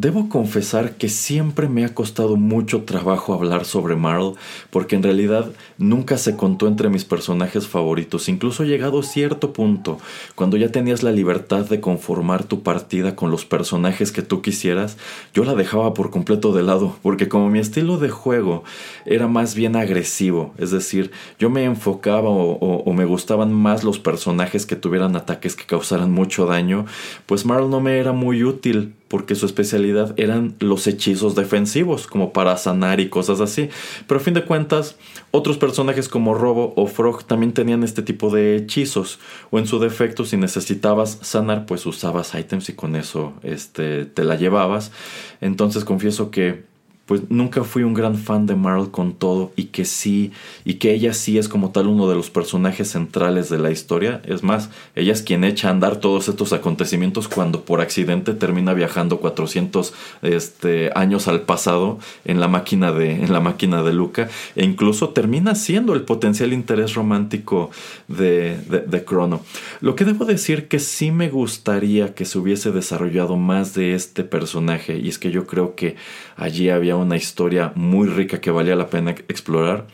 Debo 0.00 0.28
confesar 0.28 0.92
que 0.92 1.08
siempre 1.08 1.68
me 1.68 1.84
ha 1.84 1.92
costado 1.92 2.36
mucho 2.36 2.84
trabajo 2.84 3.34
hablar 3.34 3.64
sobre 3.64 3.96
Marl, 3.96 4.34
porque 4.70 4.94
en 4.94 5.02
realidad 5.02 5.50
nunca 5.76 6.18
se 6.18 6.36
contó 6.36 6.68
entre 6.68 6.88
mis 6.88 7.04
personajes 7.04 7.66
favoritos, 7.66 8.28
incluso 8.28 8.62
llegado 8.62 9.00
a 9.00 9.02
cierto 9.02 9.52
punto, 9.52 9.98
cuando 10.36 10.56
ya 10.56 10.70
tenías 10.70 11.02
la 11.02 11.10
libertad 11.10 11.68
de 11.68 11.80
conformar 11.80 12.44
tu 12.44 12.62
partida 12.62 13.16
con 13.16 13.32
los 13.32 13.44
personajes 13.44 14.12
que 14.12 14.22
tú 14.22 14.40
quisieras, 14.40 14.98
yo 15.34 15.42
la 15.42 15.56
dejaba 15.56 15.94
por 15.94 16.12
completo 16.12 16.52
de 16.52 16.62
lado, 16.62 16.96
porque 17.02 17.28
como 17.28 17.50
mi 17.50 17.58
estilo 17.58 17.98
de 17.98 18.10
juego 18.10 18.62
era 19.04 19.26
más 19.26 19.56
bien 19.56 19.74
agresivo, 19.74 20.54
es 20.58 20.70
decir, 20.70 21.10
yo 21.40 21.50
me 21.50 21.64
enfocaba 21.64 22.28
o, 22.28 22.52
o 22.52 22.92
me 22.92 23.04
gustaban 23.04 23.52
más 23.52 23.82
los 23.82 23.98
personajes 23.98 24.64
que 24.64 24.76
tuvieran 24.76 25.16
ataques 25.16 25.56
que 25.56 25.66
causaran 25.66 26.12
mucho 26.12 26.46
daño, 26.46 26.86
pues 27.26 27.44
Marl 27.44 27.68
no 27.68 27.80
me 27.80 27.98
era 27.98 28.12
muy 28.12 28.44
útil 28.44 28.94
porque 29.08 29.34
su 29.34 29.46
especialidad 29.46 30.14
eran 30.18 30.54
los 30.60 30.86
hechizos 30.86 31.34
defensivos, 31.34 32.06
como 32.06 32.32
para 32.32 32.56
sanar 32.58 33.00
y 33.00 33.08
cosas 33.08 33.40
así. 33.40 33.70
Pero 34.06 34.20
a 34.20 34.22
fin 34.22 34.34
de 34.34 34.44
cuentas, 34.44 34.96
otros 35.30 35.56
personajes 35.56 36.08
como 36.08 36.34
Robo 36.34 36.74
o 36.76 36.86
Frog 36.86 37.24
también 37.24 37.52
tenían 37.52 37.82
este 37.82 38.02
tipo 38.02 38.30
de 38.30 38.56
hechizos. 38.56 39.18
O 39.50 39.58
en 39.58 39.66
su 39.66 39.78
defecto, 39.78 40.24
si 40.24 40.36
necesitabas 40.36 41.18
sanar, 41.22 41.64
pues 41.64 41.86
usabas 41.86 42.34
items 42.34 42.68
y 42.68 42.74
con 42.74 42.96
eso 42.96 43.32
este, 43.42 44.04
te 44.04 44.24
la 44.24 44.36
llevabas. 44.36 44.92
Entonces 45.40 45.84
confieso 45.84 46.30
que 46.30 46.67
pues 47.08 47.22
nunca 47.30 47.64
fui 47.64 47.84
un 47.84 47.94
gran 47.94 48.16
fan 48.16 48.44
de 48.44 48.54
Marl 48.54 48.90
con 48.90 49.14
todo 49.14 49.50
y 49.56 49.64
que 49.64 49.86
sí, 49.86 50.30
y 50.66 50.74
que 50.74 50.92
ella 50.92 51.14
sí 51.14 51.38
es 51.38 51.48
como 51.48 51.70
tal 51.70 51.86
uno 51.86 52.06
de 52.06 52.14
los 52.14 52.28
personajes 52.28 52.90
centrales 52.90 53.48
de 53.48 53.58
la 53.58 53.70
historia. 53.70 54.20
Es 54.26 54.42
más, 54.42 54.68
ella 54.94 55.14
es 55.14 55.22
quien 55.22 55.42
echa 55.42 55.68
a 55.68 55.70
andar 55.70 55.96
todos 55.96 56.28
estos 56.28 56.52
acontecimientos 56.52 57.26
cuando 57.26 57.62
por 57.62 57.80
accidente 57.80 58.34
termina 58.34 58.74
viajando 58.74 59.20
400 59.20 59.94
este, 60.20 60.90
años 60.94 61.28
al 61.28 61.40
pasado 61.40 61.98
en 62.26 62.40
la 62.40 62.48
máquina 62.48 62.92
de, 62.92 63.12
en 63.12 63.32
la 63.32 63.40
máquina 63.40 63.82
de 63.82 63.94
Luca 63.94 64.28
e 64.54 64.66
incluso 64.66 65.08
termina 65.08 65.54
siendo 65.54 65.94
el 65.94 66.02
potencial 66.02 66.52
interés 66.52 66.92
romántico 66.92 67.70
de, 68.08 68.58
de, 68.68 68.80
de 68.80 69.04
Crono. 69.06 69.40
Lo 69.80 69.96
que 69.96 70.04
debo 70.04 70.26
decir 70.26 70.68
que 70.68 70.78
sí 70.78 71.10
me 71.10 71.30
gustaría 71.30 72.14
que 72.14 72.26
se 72.26 72.38
hubiese 72.38 72.70
desarrollado 72.70 73.38
más 73.38 73.72
de 73.72 73.94
este 73.94 74.24
personaje 74.24 74.98
y 74.98 75.08
es 75.08 75.18
que 75.18 75.30
yo 75.30 75.46
creo 75.46 75.74
que 75.74 75.96
allí 76.38 76.70
había 76.70 76.96
una 76.96 77.16
historia 77.16 77.72
muy 77.74 78.08
rica 78.08 78.40
que 78.40 78.50
valía 78.50 78.76
la 78.76 78.88
pena 78.88 79.10
explorar, 79.10 79.86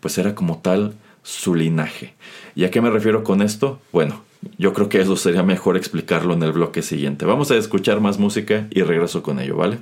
pues 0.00 0.18
era 0.18 0.34
como 0.34 0.58
tal 0.58 0.94
su 1.22 1.54
linaje. 1.54 2.14
¿Y 2.54 2.64
a 2.64 2.70
qué 2.70 2.80
me 2.80 2.90
refiero 2.90 3.24
con 3.24 3.40
esto? 3.40 3.80
Bueno, 3.92 4.22
yo 4.58 4.72
creo 4.72 4.88
que 4.88 5.00
eso 5.00 5.16
sería 5.16 5.42
mejor 5.42 5.76
explicarlo 5.76 6.34
en 6.34 6.42
el 6.42 6.52
bloque 6.52 6.82
siguiente. 6.82 7.24
Vamos 7.24 7.50
a 7.50 7.56
escuchar 7.56 8.00
más 8.00 8.18
música 8.18 8.66
y 8.70 8.82
regreso 8.82 9.22
con 9.22 9.38
ello, 9.38 9.56
¿vale? 9.56 9.78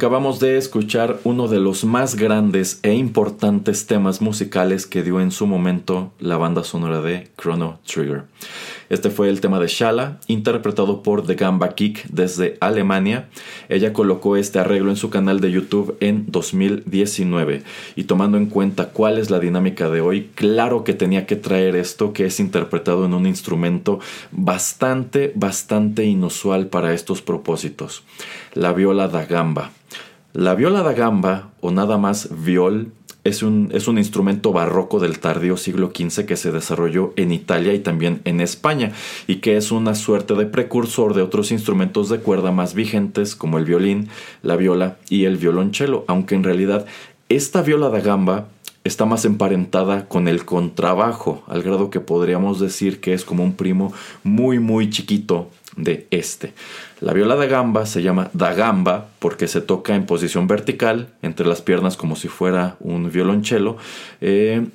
Acabamos 0.00 0.40
de 0.40 0.56
escuchar 0.56 1.20
uno 1.24 1.46
de 1.46 1.60
los 1.60 1.84
más 1.84 2.14
grandes 2.14 2.80
e 2.82 2.94
importantes 2.94 3.84
temas 3.84 4.22
musicales 4.22 4.86
que 4.86 5.02
dio 5.02 5.20
en 5.20 5.30
su 5.30 5.46
momento 5.46 6.10
la 6.18 6.38
banda 6.38 6.64
sonora 6.64 7.02
de 7.02 7.28
Chrono 7.36 7.80
Trigger. 7.84 8.22
Este 8.88 9.10
fue 9.10 9.28
el 9.28 9.42
tema 9.42 9.60
de 9.60 9.66
Shala, 9.66 10.18
interpretado 10.26 11.02
por 11.02 11.26
The 11.26 11.34
Gamba 11.34 11.74
Kick 11.74 12.06
desde 12.06 12.56
Alemania. 12.60 13.28
Ella 13.68 13.92
colocó 13.92 14.36
este 14.36 14.58
arreglo 14.58 14.88
en 14.88 14.96
su 14.96 15.10
canal 15.10 15.40
de 15.40 15.52
YouTube 15.52 15.94
en 16.00 16.24
2019 16.28 17.62
y 17.94 18.04
tomando 18.04 18.38
en 18.38 18.46
cuenta 18.46 18.86
cuál 18.86 19.18
es 19.18 19.28
la 19.28 19.38
dinámica 19.38 19.90
de 19.90 20.00
hoy, 20.00 20.30
claro 20.34 20.82
que 20.82 20.94
tenía 20.94 21.26
que 21.26 21.36
traer 21.36 21.76
esto 21.76 22.14
que 22.14 22.24
es 22.24 22.40
interpretado 22.40 23.04
en 23.04 23.12
un 23.12 23.26
instrumento 23.26 24.00
bastante, 24.32 25.30
bastante 25.34 26.06
inusual 26.06 26.68
para 26.68 26.94
estos 26.94 27.20
propósitos, 27.20 28.02
la 28.54 28.72
viola 28.72 29.06
da 29.06 29.26
gamba. 29.26 29.72
La 30.32 30.54
viola 30.54 30.82
da 30.82 30.92
gamba, 30.92 31.50
o 31.60 31.72
nada 31.72 31.98
más 31.98 32.28
viol, 32.44 32.92
es 33.24 33.42
un, 33.42 33.68
es 33.72 33.88
un, 33.88 33.98
instrumento 33.98 34.52
barroco 34.52 35.00
del 35.00 35.18
tardío 35.18 35.56
siglo 35.56 35.92
XV 35.92 36.24
que 36.24 36.36
se 36.36 36.52
desarrolló 36.52 37.12
en 37.16 37.32
Italia 37.32 37.74
y 37.74 37.80
también 37.80 38.20
en 38.24 38.40
España, 38.40 38.92
y 39.26 39.36
que 39.36 39.56
es 39.56 39.72
una 39.72 39.96
suerte 39.96 40.34
de 40.34 40.46
precursor 40.46 41.14
de 41.14 41.22
otros 41.22 41.50
instrumentos 41.50 42.08
de 42.08 42.20
cuerda 42.20 42.52
más 42.52 42.74
vigentes 42.74 43.34
como 43.34 43.58
el 43.58 43.64
violín, 43.64 44.08
la 44.42 44.54
viola 44.54 44.98
y 45.08 45.24
el 45.24 45.36
violonchelo, 45.36 46.04
aunque 46.06 46.36
en 46.36 46.44
realidad 46.44 46.86
esta 47.28 47.62
viola 47.62 47.88
da 47.88 48.00
gamba 48.00 48.46
está 48.90 49.06
más 49.06 49.24
emparentada 49.24 50.06
con 50.08 50.28
el 50.28 50.44
contrabajo, 50.44 51.44
al 51.46 51.62
grado 51.62 51.90
que 51.90 52.00
podríamos 52.00 52.58
decir 52.58 53.00
que 53.00 53.14
es 53.14 53.24
como 53.24 53.44
un 53.44 53.54
primo 53.54 53.92
muy 54.24 54.58
muy 54.58 54.90
chiquito 54.90 55.48
de 55.76 56.08
este. 56.10 56.52
La 57.00 57.12
viola 57.12 57.36
da 57.36 57.46
gamba 57.46 57.86
se 57.86 58.02
llama 58.02 58.30
da 58.32 58.52
gamba 58.52 59.08
porque 59.20 59.46
se 59.46 59.60
toca 59.60 59.94
en 59.94 60.06
posición 60.06 60.48
vertical 60.48 61.08
entre 61.22 61.46
las 61.46 61.62
piernas 61.62 61.96
como 61.96 62.16
si 62.16 62.28
fuera 62.28 62.76
un 62.80 63.10
violonchelo. 63.10 63.76
Eh, 64.20 64.66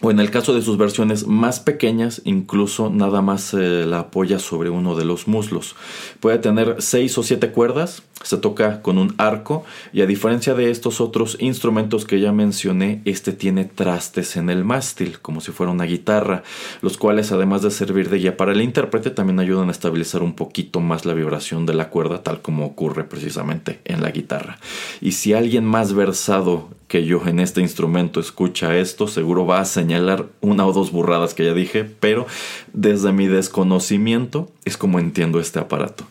o 0.00 0.12
en 0.12 0.20
el 0.20 0.30
caso 0.30 0.54
de 0.54 0.62
sus 0.62 0.78
versiones 0.78 1.26
más 1.26 1.58
pequeñas, 1.58 2.22
incluso 2.24 2.88
nada 2.88 3.20
más 3.20 3.52
la 3.52 4.00
apoya 4.00 4.38
sobre 4.38 4.70
uno 4.70 4.94
de 4.94 5.04
los 5.04 5.26
muslos. 5.26 5.74
Puede 6.20 6.38
tener 6.38 6.76
seis 6.78 7.18
o 7.18 7.24
siete 7.24 7.50
cuerdas, 7.50 8.02
se 8.22 8.36
toca 8.36 8.80
con 8.82 8.98
un 8.98 9.14
arco 9.18 9.64
y 9.92 10.02
a 10.02 10.06
diferencia 10.06 10.54
de 10.54 10.70
estos 10.70 11.00
otros 11.00 11.36
instrumentos 11.40 12.04
que 12.04 12.20
ya 12.20 12.32
mencioné, 12.32 13.02
este 13.06 13.32
tiene 13.32 13.64
trastes 13.64 14.36
en 14.36 14.50
el 14.50 14.64
mástil, 14.64 15.18
como 15.20 15.40
si 15.40 15.50
fuera 15.50 15.72
una 15.72 15.84
guitarra, 15.84 16.44
los 16.80 16.96
cuales 16.96 17.32
además 17.32 17.62
de 17.62 17.72
servir 17.72 18.08
de 18.08 18.18
guía 18.18 18.36
para 18.36 18.52
el 18.52 18.62
intérprete, 18.62 19.10
también 19.10 19.40
ayudan 19.40 19.68
a 19.68 19.72
estabilizar 19.72 20.22
un 20.22 20.34
poquito 20.34 20.80
más 20.80 21.06
la 21.06 21.14
vibración 21.14 21.66
de 21.66 21.74
la 21.74 21.90
cuerda, 21.90 22.22
tal 22.22 22.40
como 22.40 22.66
ocurre 22.66 23.02
precisamente 23.02 23.80
en 23.84 24.02
la 24.02 24.10
guitarra. 24.12 24.58
Y 25.00 25.12
si 25.12 25.32
alguien 25.32 25.64
más 25.64 25.92
versado 25.92 26.68
que 26.88 27.04
yo 27.04 27.22
en 27.26 27.38
este 27.38 27.60
instrumento 27.60 28.18
escucha 28.18 28.76
esto, 28.76 29.06
seguro 29.06 29.46
va 29.46 29.60
a 29.60 29.64
señalar 29.66 30.26
una 30.40 30.66
o 30.66 30.72
dos 30.72 30.90
burradas 30.90 31.34
que 31.34 31.44
ya 31.44 31.54
dije, 31.54 31.84
pero 31.84 32.26
desde 32.72 33.12
mi 33.12 33.28
desconocimiento 33.28 34.50
es 34.64 34.76
como 34.76 34.98
entiendo 34.98 35.38
este 35.38 35.58
aparato. 35.58 36.04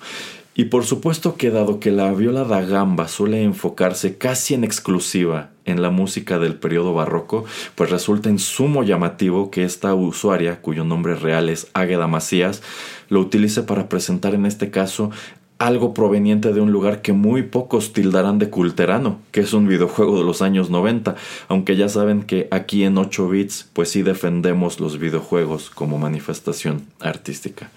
Y 0.54 0.66
por 0.66 0.86
supuesto 0.86 1.36
que 1.36 1.52
dado 1.52 1.80
que 1.80 1.92
la 1.92 2.12
viola 2.14 2.44
da 2.44 2.62
gamba 2.62 3.08
suele 3.08 3.44
enfocarse 3.44 4.18
casi 4.18 4.56
en 4.56 4.64
exclusiva 4.64 5.52
en 5.66 5.84
la 5.84 5.92
música 5.92 6.40
del 6.40 6.56
periodo 6.56 6.96
barroco, 6.96 7.46
pues 7.76 7.92
resulta 7.92 8.30
en 8.30 8.40
sumo 8.40 8.84
llamativo 8.84 9.52
que 9.52 9.64
esta 9.64 9.94
usuaria, 9.94 10.62
cuyo 10.62 10.84
nombre 10.84 11.14
real 11.14 11.50
es 11.50 11.68
Águeda 11.74 12.08
Macías, 12.08 12.64
lo 13.10 13.20
utilice 13.20 13.62
para 13.62 13.88
presentar 13.88 14.34
en 14.34 14.48
este 14.48 14.72
caso 14.72 15.12
algo 15.60 15.94
proveniente 15.94 16.54
de 16.54 16.62
un 16.62 16.72
lugar 16.72 17.02
que 17.02 17.14
muy 17.14 17.44
pocos 17.44 17.94
tildarán 17.94 18.40
de 18.40 18.50
culterano, 18.50 19.20
que 19.32 19.42
es 19.42 19.54
un 19.54 19.68
videojuego 19.68 20.18
de 20.18 20.24
los 20.24 20.42
años 20.42 20.70
90, 20.70 21.16
aunque 21.48 21.76
ya 21.76 21.90
saben 21.90 22.24
que 22.24 22.48
aquí 22.52 22.84
en 22.84 22.98
8 22.98 23.30
bits 23.30 23.70
pues 23.74 23.90
sí 23.90 24.04
defendemos 24.04 24.80
los 24.80 25.00
videojuegos 25.00 25.70
como 25.70 25.98
manifestación 25.98 26.86
artística. 27.00 27.70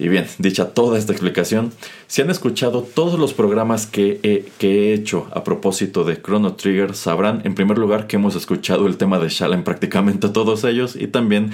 Y 0.00 0.08
bien, 0.08 0.26
dicha 0.38 0.70
toda 0.70 0.98
esta 0.98 1.12
explicación, 1.12 1.72
si 2.06 2.22
han 2.22 2.30
escuchado 2.30 2.80
todos 2.82 3.20
los 3.20 3.34
programas 3.34 3.86
que 3.86 4.18
he, 4.22 4.46
que 4.56 4.88
he 4.88 4.94
hecho 4.94 5.28
a 5.30 5.44
propósito 5.44 6.04
de 6.04 6.20
Chrono 6.20 6.54
Trigger, 6.54 6.94
sabrán 6.94 7.42
en 7.44 7.54
primer 7.54 7.76
lugar 7.76 8.06
que 8.06 8.16
hemos 8.16 8.34
escuchado 8.34 8.86
el 8.86 8.96
tema 8.96 9.18
de 9.18 9.28
Shala 9.28 9.56
en 9.56 9.62
prácticamente 9.62 10.28
todos 10.32 10.64
ellos 10.64 10.96
y 10.96 11.06
también 11.06 11.50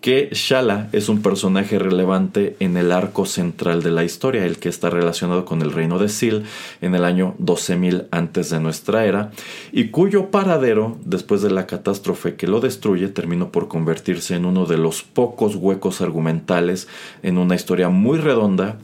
que 0.00 0.30
Shala 0.32 0.88
es 0.92 1.10
un 1.10 1.20
personaje 1.20 1.78
relevante 1.78 2.56
en 2.58 2.78
el 2.78 2.90
arco 2.90 3.26
central 3.26 3.82
de 3.82 3.90
la 3.90 4.02
historia, 4.02 4.46
el 4.46 4.56
que 4.58 4.70
está 4.70 4.88
relacionado 4.88 5.44
con 5.44 5.60
el 5.60 5.70
reino 5.70 5.98
de 5.98 6.08
Sil 6.08 6.48
en 6.80 6.94
el 6.94 7.04
año 7.04 7.34
12.000 7.38 8.06
antes 8.10 8.48
de 8.48 8.60
nuestra 8.60 9.04
era, 9.04 9.30
y 9.72 9.88
cuyo 9.88 10.30
paradero, 10.30 10.96
después 11.04 11.42
de 11.42 11.50
la 11.50 11.66
catástrofe 11.66 12.34
que 12.34 12.46
lo 12.46 12.60
destruye, 12.60 13.08
terminó 13.08 13.52
por 13.52 13.68
convertirse 13.68 14.36
en 14.36 14.46
uno 14.46 14.64
de 14.64 14.78
los 14.78 15.02
pocos 15.02 15.54
huecos 15.54 16.00
argumentales 16.00 16.88
en 17.22 17.36
una 17.36 17.54
historia 17.54 17.89
muy 17.90 18.18
redonda 18.18 18.78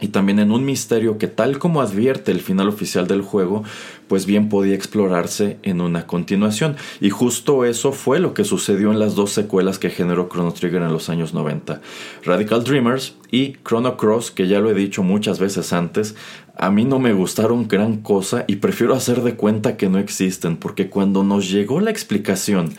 y 0.00 0.08
también 0.08 0.38
en 0.38 0.50
un 0.50 0.64
misterio 0.64 1.18
que 1.18 1.26
tal 1.26 1.58
como 1.58 1.82
advierte 1.82 2.32
el 2.32 2.40
final 2.40 2.68
oficial 2.68 3.06
del 3.06 3.20
juego, 3.20 3.62
pues 4.08 4.24
bien 4.24 4.48
podía 4.48 4.74
explorarse 4.74 5.58
en 5.62 5.80
una 5.80 6.06
continuación. 6.06 6.76
Y 7.00 7.10
justo 7.10 7.64
eso 7.64 7.92
fue 7.92 8.18
lo 8.18 8.32
que 8.32 8.44
sucedió 8.44 8.90
en 8.90 8.98
las 8.98 9.14
dos 9.14 9.30
secuelas 9.30 9.78
que 9.78 9.90
generó 9.90 10.28
Chrono 10.28 10.52
Trigger 10.52 10.82
en 10.82 10.92
los 10.92 11.10
años 11.10 11.34
90. 11.34 11.82
Radical 12.24 12.64
Dreamers 12.64 13.14
y 13.30 13.56
Chrono 13.62 13.96
Cross, 13.98 14.30
que 14.30 14.48
ya 14.48 14.60
lo 14.60 14.70
he 14.70 14.74
dicho 14.74 15.02
muchas 15.02 15.38
veces 15.38 15.72
antes, 15.72 16.16
a 16.56 16.70
mí 16.70 16.84
no 16.84 16.98
me 16.98 17.12
gustaron 17.12 17.68
gran 17.68 17.98
cosa 17.98 18.44
y 18.46 18.56
prefiero 18.56 18.94
hacer 18.94 19.22
de 19.22 19.34
cuenta 19.34 19.76
que 19.76 19.88
no 19.88 19.98
existen, 19.98 20.56
porque 20.56 20.88
cuando 20.88 21.24
nos 21.24 21.50
llegó 21.50 21.80
la 21.80 21.90
explicación 21.90 22.72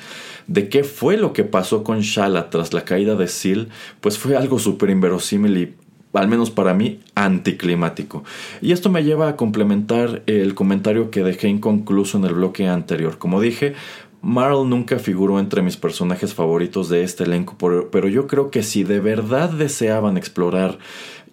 de 0.47 0.69
qué 0.69 0.83
fue 0.83 1.17
lo 1.17 1.33
que 1.33 1.43
pasó 1.43 1.83
con 1.83 2.01
Shala 2.01 2.49
tras 2.49 2.73
la 2.73 2.85
caída 2.85 3.15
de 3.15 3.27
Sil, 3.29 3.69
pues 3.99 4.17
fue 4.17 4.35
algo 4.35 4.59
súper 4.59 4.89
inverosímil 4.89 5.57
y 5.57 5.73
al 6.13 6.27
menos 6.27 6.51
para 6.51 6.73
mí, 6.73 6.99
anticlimático. 7.15 8.23
Y 8.61 8.73
esto 8.73 8.89
me 8.89 9.03
lleva 9.03 9.29
a 9.29 9.35
complementar 9.35 10.23
el 10.25 10.55
comentario 10.55 11.09
que 11.09 11.23
dejé 11.23 11.47
inconcluso 11.47 12.17
en 12.17 12.25
el 12.25 12.33
bloque 12.33 12.67
anterior. 12.67 13.17
Como 13.17 13.39
dije, 13.39 13.75
Marl 14.21 14.69
nunca 14.69 14.99
figuró 14.99 15.39
entre 15.39 15.61
mis 15.61 15.77
personajes 15.77 16.33
favoritos 16.33 16.89
de 16.89 17.03
este 17.03 17.23
elenco, 17.23 17.57
pero 17.91 18.07
yo 18.07 18.27
creo 18.27 18.51
que 18.51 18.61
si 18.61 18.83
de 18.83 18.99
verdad 18.99 19.49
deseaban 19.49 20.17
explorar 20.17 20.77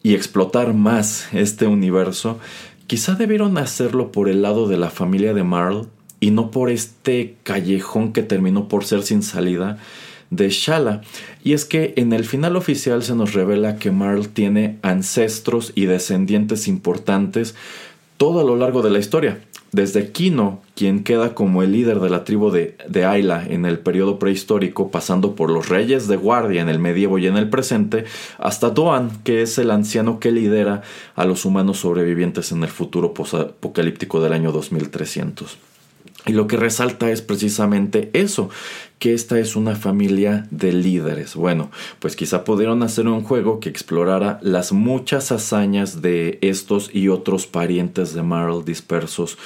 y 0.03 0.15
explotar 0.15 0.75
más 0.75 1.29
este 1.33 1.67
universo, 1.67 2.39
quizá 2.87 3.15
debieron 3.15 3.59
hacerlo 3.59 4.13
por 4.13 4.29
el 4.29 4.43
lado 4.43 4.69
de 4.69 4.79
la 4.79 4.91
familia 4.91 5.35
de 5.35 5.45
Marl 5.45 5.89
y 6.21 6.31
no 6.31 6.51
por 6.51 6.71
este 6.71 7.37
callejón 7.43 8.13
que 8.13 8.23
terminó 8.23 8.69
por 8.69 8.85
ser 8.85 9.03
sin 9.03 9.23
salida 9.23 9.79
de 10.31 10.51
Shala. 10.51 11.03
Y 11.43 11.53
es 11.53 11.65
que 11.65 11.95
en 11.97 12.13
el 12.13 12.25
final 12.25 12.57
oficial 12.57 13.03
se 13.03 13.15
nos 13.15 13.35
revela 13.35 13.77
que 13.77 13.91
Marl 13.91 14.29
tiene 14.29 14.79
ancestros 14.83 15.73
y 15.75 15.87
descendientes 15.87 16.69
importantes 16.69 17.55
todo 18.17 18.41
a 18.41 18.45
lo 18.45 18.57
largo 18.57 18.83
de 18.83 18.91
la 18.91 18.99
historia. 18.99 19.39
Desde 19.71 20.13
Kino, 20.13 20.63
quien 20.75 21.05
queda 21.05 21.35
como 21.35 21.63
el 21.63 21.73
líder 21.73 22.01
de 22.01 22.09
la 22.09 22.25
tribu 22.25 22.51
de, 22.51 22.77
de 22.89 23.05
Ayla 23.05 23.47
en 23.47 23.67
el 23.67 23.79
periodo 23.79 24.19
prehistórico, 24.19 24.91
pasando 24.91 25.35
por 25.35 25.51
los 25.51 25.69
reyes 25.69 26.09
de 26.09 26.17
guardia 26.17 26.63
en 26.63 26.71
el 26.71 26.79
medievo 26.79 27.19
y 27.19 27.27
en 27.27 27.37
el 27.37 27.51
presente, 27.51 28.05
hasta 28.39 28.71
Doan, 28.71 29.11
que 29.25 29.43
es 29.43 29.59
el 29.59 29.71
anciano 29.71 30.21
que 30.21 30.33
lidera 30.33 30.83
a 31.15 31.27
los 31.27 31.45
humanos 31.45 31.81
sobrevivientes 31.81 32.51
en 32.51 32.63
el 32.63 32.71
futuro 32.71 33.13
apocalíptico 33.15 34.23
del 34.23 34.33
año 34.33 34.53
2300. 34.53 35.68
Y 36.29 36.33
lo 36.33 36.47
que 36.47 36.59
resalta 36.59 37.11
es 37.11 37.23
precisamente 37.23 38.11
eso, 38.13 38.51
que 38.99 39.15
esta 39.15 39.39
es 39.39 39.57
una 39.57 39.77
familia 39.77 40.47
de 40.51 40.73
líderes. 40.73 41.35
Bueno, 41.35 41.71
pues 42.01 42.17
quizá 42.17 42.45
pudieron 42.45 42.83
hacer 42.83 43.09
un 43.09 43.23
juego 43.23 43.61
que 43.61 43.71
explorara 43.71 44.39
las 44.43 44.73
muchas 44.73 45.33
hazañas 45.33 46.03
de 46.03 46.39
estos 46.43 46.91
y 46.93 47.09
otros 47.09 47.47
parientes 47.47 48.13
de 48.13 48.23
Marl 48.23 48.65
dispersos 48.65 49.39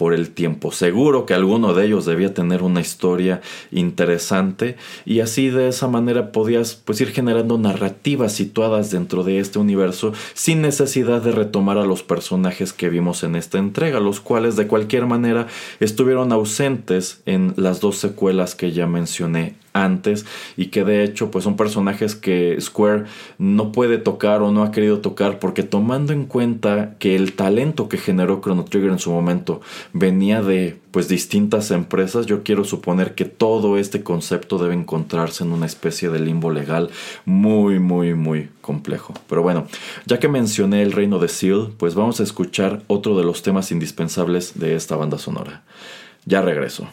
por 0.00 0.14
el 0.14 0.30
tiempo. 0.30 0.72
Seguro 0.72 1.26
que 1.26 1.34
alguno 1.34 1.74
de 1.74 1.84
ellos 1.84 2.06
debía 2.06 2.32
tener 2.32 2.62
una 2.62 2.80
historia 2.80 3.42
interesante 3.70 4.78
y 5.04 5.20
así 5.20 5.50
de 5.50 5.68
esa 5.68 5.88
manera 5.88 6.32
podías 6.32 6.74
pues 6.74 7.02
ir 7.02 7.10
generando 7.10 7.58
narrativas 7.58 8.32
situadas 8.32 8.90
dentro 8.90 9.24
de 9.24 9.40
este 9.40 9.58
universo 9.58 10.14
sin 10.32 10.62
necesidad 10.62 11.20
de 11.20 11.32
retomar 11.32 11.76
a 11.76 11.84
los 11.84 12.02
personajes 12.02 12.72
que 12.72 12.88
vimos 12.88 13.24
en 13.24 13.36
esta 13.36 13.58
entrega, 13.58 14.00
los 14.00 14.20
cuales 14.20 14.56
de 14.56 14.66
cualquier 14.66 15.04
manera 15.04 15.48
estuvieron 15.80 16.32
ausentes 16.32 17.20
en 17.26 17.52
las 17.56 17.80
dos 17.80 17.98
secuelas 17.98 18.54
que 18.54 18.72
ya 18.72 18.86
mencioné 18.86 19.56
antes 19.72 20.26
y 20.56 20.66
que 20.66 20.84
de 20.84 21.04
hecho 21.04 21.30
pues 21.30 21.44
son 21.44 21.56
personajes 21.56 22.14
que 22.14 22.56
Square 22.60 23.04
no 23.38 23.72
puede 23.72 23.98
tocar 23.98 24.42
o 24.42 24.50
no 24.50 24.62
ha 24.62 24.72
querido 24.72 25.00
tocar 25.00 25.38
porque 25.38 25.62
tomando 25.62 26.12
en 26.12 26.26
cuenta 26.26 26.96
que 26.98 27.16
el 27.16 27.34
talento 27.34 27.88
que 27.88 27.98
generó 27.98 28.40
Chrono 28.40 28.64
Trigger 28.64 28.90
en 28.90 28.98
su 28.98 29.10
momento 29.10 29.60
venía 29.92 30.42
de 30.42 30.78
pues 30.90 31.08
distintas 31.08 31.70
empresas 31.70 32.26
yo 32.26 32.42
quiero 32.42 32.64
suponer 32.64 33.14
que 33.14 33.24
todo 33.24 33.78
este 33.78 34.02
concepto 34.02 34.58
debe 34.58 34.74
encontrarse 34.74 35.44
en 35.44 35.52
una 35.52 35.66
especie 35.66 36.08
de 36.10 36.18
limbo 36.18 36.50
legal 36.50 36.90
muy 37.24 37.78
muy 37.78 38.14
muy 38.14 38.48
complejo. 38.60 39.14
Pero 39.28 39.42
bueno 39.42 39.66
ya 40.06 40.18
que 40.18 40.28
mencioné 40.28 40.82
el 40.82 40.92
reino 40.92 41.18
de 41.18 41.28
Seal 41.28 41.72
pues 41.76 41.94
vamos 41.94 42.20
a 42.20 42.24
escuchar 42.24 42.82
otro 42.88 43.16
de 43.16 43.24
los 43.24 43.42
temas 43.42 43.70
indispensables 43.70 44.58
de 44.58 44.74
esta 44.74 44.96
banda 44.96 45.18
sonora. 45.18 45.62
Ya 46.26 46.42
regreso 46.42 46.88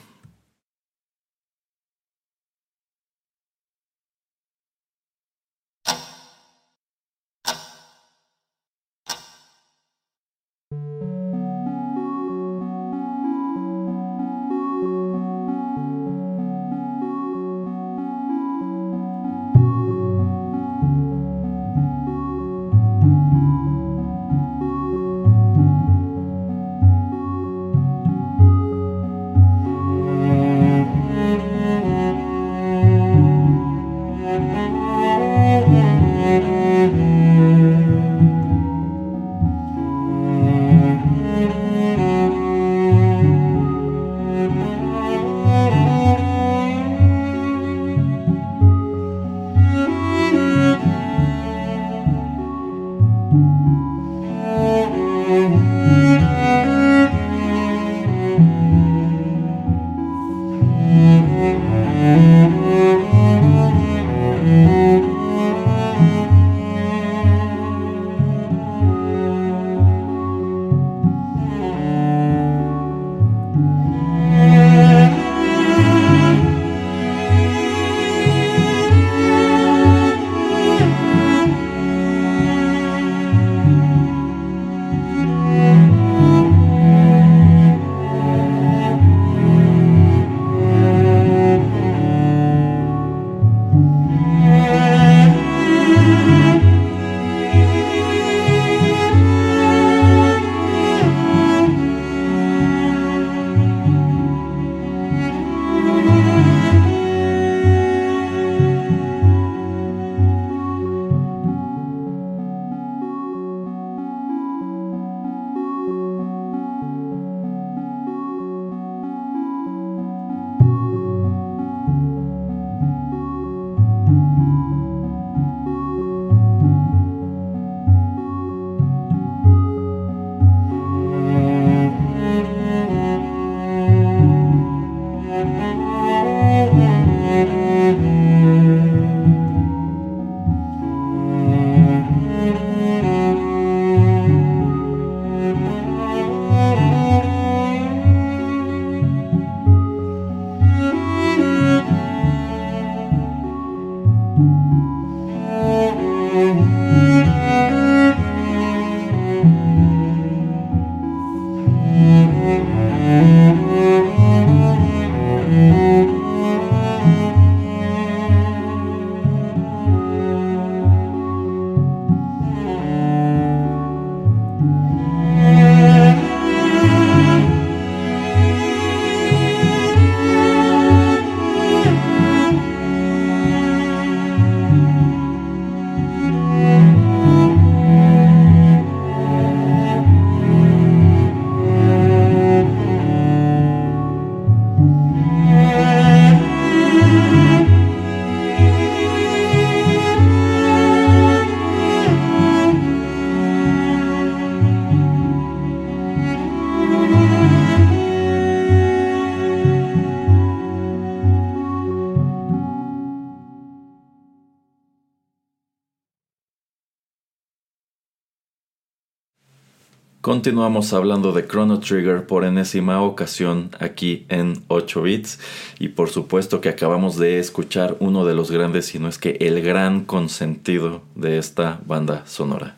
Continuamos 220.28 220.92
hablando 220.92 221.32
de 221.32 221.48
Chrono 221.48 221.80
Trigger 221.80 222.28
por 222.28 222.44
enésima 222.44 223.02
ocasión 223.02 223.70
aquí 223.80 224.26
en 224.28 224.62
8 224.68 225.02
bits 225.02 225.40
y 225.80 225.88
por 225.88 226.10
supuesto 226.10 226.60
que 226.60 226.68
acabamos 226.68 227.16
de 227.16 227.40
escuchar 227.40 227.96
uno 228.02 228.26
de 228.26 228.36
los 228.36 228.52
grandes, 228.52 228.88
si 228.88 229.00
no 229.00 229.08
es 229.08 229.18
que 229.18 229.38
el 229.40 229.62
gran 229.62 230.04
consentido 230.04 231.02
de 231.16 231.38
esta 231.38 231.80
banda 231.86 232.26
sonora. 232.26 232.76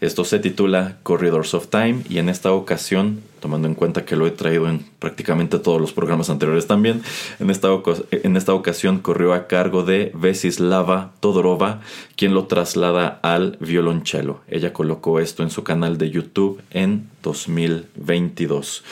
Esto 0.00 0.24
se 0.24 0.38
titula 0.38 0.98
Corridors 1.02 1.54
of 1.54 1.68
Time 1.68 2.02
y 2.08 2.18
en 2.18 2.28
esta 2.28 2.52
ocasión, 2.52 3.22
tomando 3.40 3.66
en 3.66 3.74
cuenta 3.74 4.04
que 4.04 4.14
lo 4.14 4.26
he 4.26 4.30
traído 4.30 4.68
en 4.68 4.84
prácticamente 4.98 5.58
todos 5.58 5.80
los 5.80 5.94
programas 5.94 6.28
anteriores 6.28 6.66
también, 6.66 7.02
en 7.38 7.50
esta, 7.50 8.52
ocasión 8.52 8.98
corrió 8.98 9.32
a 9.32 9.46
cargo 9.46 9.84
de 9.84 10.12
Vesislava 10.14 11.12
Todorova, 11.20 11.80
quien 12.14 12.34
lo 12.34 12.44
traslada 12.46 13.20
al 13.22 13.56
violonchelo. 13.60 14.40
Ella 14.48 14.74
colocó 14.74 15.18
esto 15.18 15.42
en 15.42 15.50
su 15.50 15.64
canal 15.64 15.96
de 15.96 16.10
YouTube 16.10 16.60
en 16.70 17.08
2022. 17.22 18.84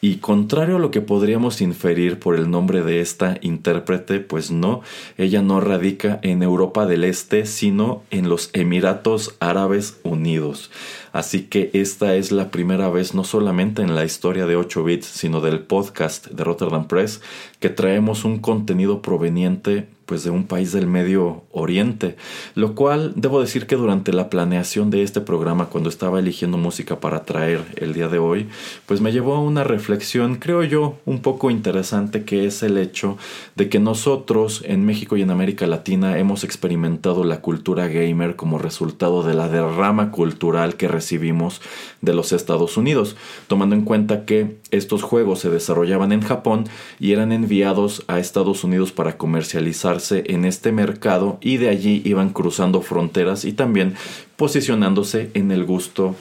Y 0.00 0.16
contrario 0.16 0.76
a 0.76 0.78
lo 0.78 0.92
que 0.92 1.00
podríamos 1.00 1.60
inferir 1.60 2.20
por 2.20 2.36
el 2.36 2.50
nombre 2.50 2.82
de 2.82 3.00
esta 3.00 3.36
intérprete, 3.40 4.20
pues 4.20 4.52
no, 4.52 4.82
ella 5.16 5.42
no 5.42 5.60
radica 5.60 6.20
en 6.22 6.44
Europa 6.44 6.86
del 6.86 7.02
Este, 7.02 7.46
sino 7.46 8.04
en 8.10 8.28
los 8.28 8.50
Emiratos 8.52 9.34
Árabes 9.40 9.98
Unidos. 10.04 10.70
Así 11.12 11.42
que 11.42 11.70
esta 11.72 12.14
es 12.14 12.30
la 12.30 12.52
primera 12.52 12.88
vez, 12.90 13.12
no 13.12 13.24
solamente 13.24 13.82
en 13.82 13.96
la 13.96 14.04
historia 14.04 14.46
de 14.46 14.54
8 14.54 14.84
bits, 14.84 15.06
sino 15.06 15.40
del 15.40 15.60
podcast 15.60 16.28
de 16.28 16.44
Rotterdam 16.44 16.86
Press, 16.86 17.20
que 17.58 17.70
traemos 17.70 18.24
un 18.24 18.38
contenido 18.38 19.02
proveniente 19.02 19.88
pues 20.08 20.24
de 20.24 20.30
un 20.30 20.44
país 20.44 20.72
del 20.72 20.86
Medio 20.86 21.42
Oriente, 21.52 22.16
lo 22.54 22.74
cual 22.74 23.12
debo 23.14 23.42
decir 23.42 23.66
que 23.66 23.76
durante 23.76 24.14
la 24.14 24.30
planeación 24.30 24.88
de 24.88 25.02
este 25.02 25.20
programa 25.20 25.66
cuando 25.66 25.90
estaba 25.90 26.18
eligiendo 26.18 26.56
música 26.56 26.98
para 26.98 27.24
traer 27.24 27.62
el 27.76 27.92
día 27.92 28.08
de 28.08 28.18
hoy, 28.18 28.48
pues 28.86 29.02
me 29.02 29.12
llevó 29.12 29.34
a 29.34 29.42
una 29.42 29.64
reflexión, 29.64 30.36
creo 30.36 30.64
yo, 30.64 30.96
un 31.04 31.20
poco 31.20 31.50
interesante 31.50 32.24
que 32.24 32.46
es 32.46 32.62
el 32.62 32.78
hecho 32.78 33.18
de 33.54 33.68
que 33.68 33.80
nosotros 33.80 34.62
en 34.64 34.86
México 34.86 35.18
y 35.18 35.22
en 35.22 35.30
América 35.30 35.66
Latina 35.66 36.18
hemos 36.18 36.42
experimentado 36.42 37.22
la 37.22 37.42
cultura 37.42 37.88
gamer 37.88 38.34
como 38.34 38.56
resultado 38.56 39.22
de 39.22 39.34
la 39.34 39.50
derrama 39.50 40.10
cultural 40.10 40.76
que 40.76 40.88
recibimos 40.88 41.60
de 42.00 42.14
los 42.14 42.32
Estados 42.32 42.78
Unidos, 42.78 43.14
tomando 43.46 43.74
en 43.74 43.82
cuenta 43.82 44.24
que 44.24 44.56
estos 44.70 45.02
juegos 45.02 45.40
se 45.40 45.50
desarrollaban 45.50 46.12
en 46.12 46.22
Japón 46.22 46.64
y 46.98 47.12
eran 47.12 47.30
enviados 47.30 48.04
a 48.08 48.18
Estados 48.18 48.64
Unidos 48.64 48.90
para 48.90 49.18
comercializar 49.18 49.97
en 50.10 50.44
este 50.44 50.72
mercado 50.72 51.38
y 51.40 51.56
de 51.56 51.68
allí 51.68 52.02
iban 52.04 52.30
cruzando 52.30 52.80
fronteras 52.82 53.44
y 53.44 53.52
también 53.52 53.94
posicionándose 54.36 55.30
en 55.34 55.50
el 55.50 55.64
gusto 55.64 56.14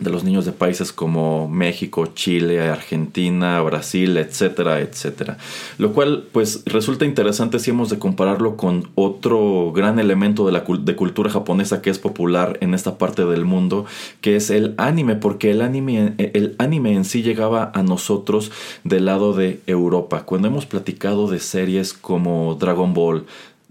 de 0.00 0.10
los 0.10 0.24
niños 0.24 0.44
de 0.44 0.52
países 0.52 0.92
como 0.92 1.48
México, 1.48 2.06
Chile, 2.14 2.60
Argentina, 2.60 3.60
Brasil, 3.62 4.16
etcétera, 4.16 4.80
etcétera. 4.80 5.38
Lo 5.78 5.92
cual 5.92 6.24
pues 6.32 6.62
resulta 6.66 7.04
interesante 7.04 7.58
si 7.58 7.70
hemos 7.70 7.90
de 7.90 7.98
compararlo 7.98 8.56
con 8.56 8.90
otro 8.94 9.72
gran 9.72 9.98
elemento 9.98 10.46
de 10.46 10.52
la 10.52 10.60
de 10.60 10.96
cultura 10.96 11.30
japonesa 11.30 11.82
que 11.82 11.90
es 11.90 11.98
popular 11.98 12.58
en 12.60 12.74
esta 12.74 12.98
parte 12.98 13.24
del 13.24 13.44
mundo, 13.44 13.86
que 14.20 14.36
es 14.36 14.50
el 14.50 14.74
anime, 14.78 15.16
porque 15.16 15.50
el 15.50 15.62
anime, 15.62 16.14
el 16.18 16.54
anime 16.58 16.94
en 16.94 17.04
sí 17.04 17.22
llegaba 17.22 17.70
a 17.74 17.82
nosotros 17.82 18.50
del 18.84 19.06
lado 19.06 19.32
de 19.32 19.60
Europa. 19.66 20.24
Cuando 20.24 20.48
hemos 20.48 20.66
platicado 20.66 21.28
de 21.28 21.40
series 21.40 21.92
como 21.92 22.56
Dragon 22.56 22.94
Ball, 22.94 23.24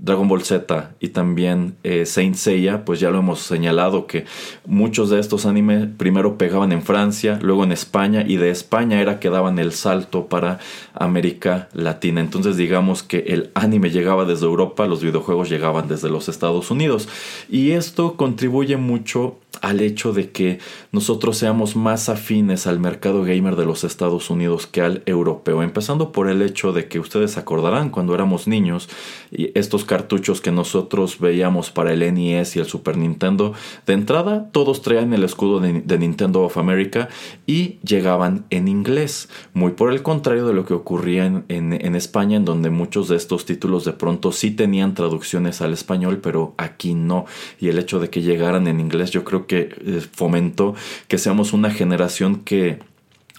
Dragon 0.04 0.28
Ball 0.28 0.44
Z 0.44 0.96
y 1.00 1.08
también 1.10 1.78
eh, 1.84 2.06
Saint 2.06 2.36
Seiya, 2.36 2.84
pues 2.84 3.00
ya 3.00 3.10
lo 3.10 3.20
hemos 3.20 3.40
señalado 3.40 4.06
que 4.06 4.26
muchos 4.66 5.10
de 5.10 5.18
estos 5.22 5.46
animes 5.46 5.88
primero 5.98 6.38
pegaban 6.38 6.74
en 6.74 6.82
Francia, 6.82 7.40
luego 7.42 7.64
en 7.64 7.72
España 7.72 8.26
y 8.28 8.36
de 8.36 8.50
España 8.50 9.00
era 9.00 9.22
que 9.22 9.30
daban 9.30 9.60
el 9.60 9.72
salto 9.72 10.28
para 10.28 10.60
América 10.94 11.70
Latina. 11.72 12.20
Entonces 12.20 12.58
digamos 12.58 13.02
que 13.02 13.20
el 13.20 13.52
anime 13.54 13.92
llegaba 13.92 14.26
desde 14.26 14.46
Europa, 14.46 14.88
los 14.88 15.02
videojuegos 15.02 15.50
llegaban 15.50 15.88
desde 15.88 16.10
los 16.10 16.28
Estados 16.28 16.70
Unidos 16.70 17.08
y 17.50 17.72
esto 17.72 18.18
contribuye 18.18 18.76
mucho 18.76 19.38
al 19.62 19.82
hecho 19.82 20.14
de 20.14 20.32
que 20.32 20.60
nosotros 20.92 21.38
seamos 21.38 21.76
más 21.76 22.10
afines 22.10 22.68
al 22.68 22.80
mercado 22.80 23.24
gamer 23.24 23.56
de 23.56 23.66
los 23.66 23.84
Estados 23.84 24.30
Unidos 24.30 24.68
que 24.68 24.82
al 24.82 25.04
europeo, 25.06 25.64
empezando 25.64 26.12
por 26.12 26.30
el 26.30 26.42
hecho 26.42 26.74
de 26.74 26.88
que 26.88 27.00
ustedes 27.00 27.38
acordarán 27.38 27.90
cuando 27.90 28.14
éramos 28.16 28.48
niños 28.48 28.90
y 29.32 29.58
estos 29.58 29.86
cartuchos 29.86 30.42
que 30.42 30.52
nosotros 30.52 31.20
veíamos 31.20 31.72
para 31.72 31.94
el 31.94 32.14
NES 32.14 32.56
y 32.56 32.60
el 32.60 32.66
Super 32.66 32.98
Nintendo, 32.98 33.54
de 33.86 33.94
entrada 33.94 34.50
todos 34.52 34.82
traían 34.82 35.14
el 35.14 35.24
escudo 35.24 35.60
de, 35.60 35.98
Nintendo 35.98 36.42
of 36.42 36.58
America 36.58 37.08
y 37.46 37.78
llegaban 37.86 38.46
en 38.50 38.68
inglés, 38.68 39.30
muy 39.54 39.72
por 39.72 39.92
el 39.92 40.02
contrario 40.02 40.46
de 40.48 40.54
lo 40.54 40.66
que 40.66 40.74
ocurría 40.74 41.26
en, 41.26 41.46
en 41.50 41.96
España, 41.96 42.38
en 42.38 42.46
donde 42.46 42.70
muchos 42.70 43.08
de 43.08 43.16
estos 43.16 43.46
títulos 43.46 43.86
de 43.86 43.94
pronto 43.94 44.32
sí 44.32 44.52
tenían 44.52 44.96
traducciones 44.96 45.62
al 45.62 45.72
español, 45.74 46.20
pero 46.22 46.54
aquí 46.58 46.94
no, 46.94 47.26
y 47.60 47.70
el 47.70 47.80
hecho 47.80 48.00
de 48.00 48.10
que 48.10 48.22
llegaran 48.22 48.68
en 48.68 48.80
inglés 48.80 49.12
yo 49.12 49.24
creo 49.24 49.43
que 49.46 49.76
eh, 49.86 50.02
fomentó 50.12 50.76
que 51.08 51.18
seamos 51.18 51.54
una 51.54 51.72
generación 51.72 52.38
que 52.38 52.80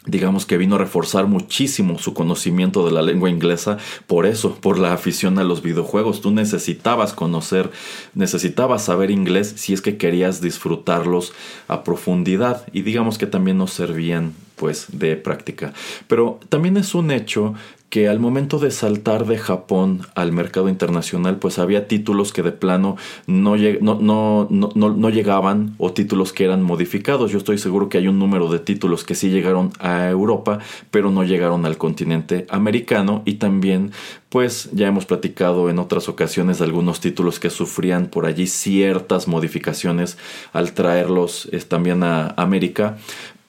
digamos 0.06 0.44
que 0.44 0.58
vino 0.58 0.74
a 0.74 0.78
reforzar 0.78 1.26
muchísimo 1.26 1.98
su 1.98 2.12
conocimiento 2.12 2.84
de 2.84 2.92
la 2.92 3.02
lengua 3.02 3.30
inglesa 3.30 3.78
por 4.06 4.26
eso, 4.26 4.54
por 4.56 4.78
la 4.78 4.92
afición 4.92 5.38
a 5.38 5.44
los 5.44 5.62
videojuegos. 5.62 6.20
Tú 6.20 6.30
necesitabas 6.30 7.14
conocer, 7.14 7.70
necesitabas 8.14 8.84
saber 8.84 9.10
inglés 9.10 9.54
si 9.56 9.72
es 9.72 9.80
que 9.80 9.96
querías 9.96 10.40
disfrutarlos 10.40 11.32
a 11.68 11.84
profundidad 11.84 12.66
y 12.72 12.82
digamos 12.82 13.18
que 13.18 13.26
también 13.26 13.58
nos 13.58 13.72
servían 13.72 14.34
pues 14.56 14.86
de 14.92 15.16
práctica. 15.16 15.72
Pero 16.06 16.38
también 16.48 16.76
es 16.76 16.94
un 16.94 17.10
hecho 17.10 17.54
que 17.94 18.08
al 18.08 18.18
momento 18.18 18.58
de 18.58 18.72
saltar 18.72 19.24
de 19.24 19.38
Japón 19.38 20.00
al 20.16 20.32
mercado 20.32 20.68
internacional, 20.68 21.36
pues 21.36 21.60
había 21.60 21.86
títulos 21.86 22.32
que 22.32 22.42
de 22.42 22.50
plano 22.50 22.96
no, 23.28 23.54
llegaban 23.54 25.74
o 25.78 25.92
títulos 25.92 26.32
que 26.32 26.44
eran 26.44 26.60
modificados. 26.60 27.30
Yo 27.30 27.38
estoy 27.38 27.56
seguro 27.56 27.88
que 27.88 27.98
hay 27.98 28.08
un 28.08 28.18
número 28.18 28.48
de 28.48 28.58
títulos 28.58 29.04
que 29.04 29.14
sí 29.14 29.30
llegaron 29.30 29.70
a 29.78 30.08
Europa, 30.08 30.58
pero 30.90 31.12
no 31.12 31.22
llegaron 31.22 31.66
al 31.66 31.78
continente 31.78 32.48
americano 32.50 33.22
y 33.26 33.34
también 33.34 33.92
pues 34.28 34.70
ya 34.72 34.88
hemos 34.88 35.06
platicado 35.06 35.70
en 35.70 35.78
otras 35.78 36.08
ocasiones 36.08 36.58
de 36.58 36.64
algunos 36.64 36.98
títulos 36.98 37.38
que 37.38 37.50
sufrían 37.50 38.08
por 38.08 38.26
allí 38.26 38.48
ciertas 38.48 39.28
modificaciones 39.28 40.18
al 40.52 40.72
traerlos 40.72 41.48
también 41.68 42.02
a 42.02 42.34
América 42.36 42.96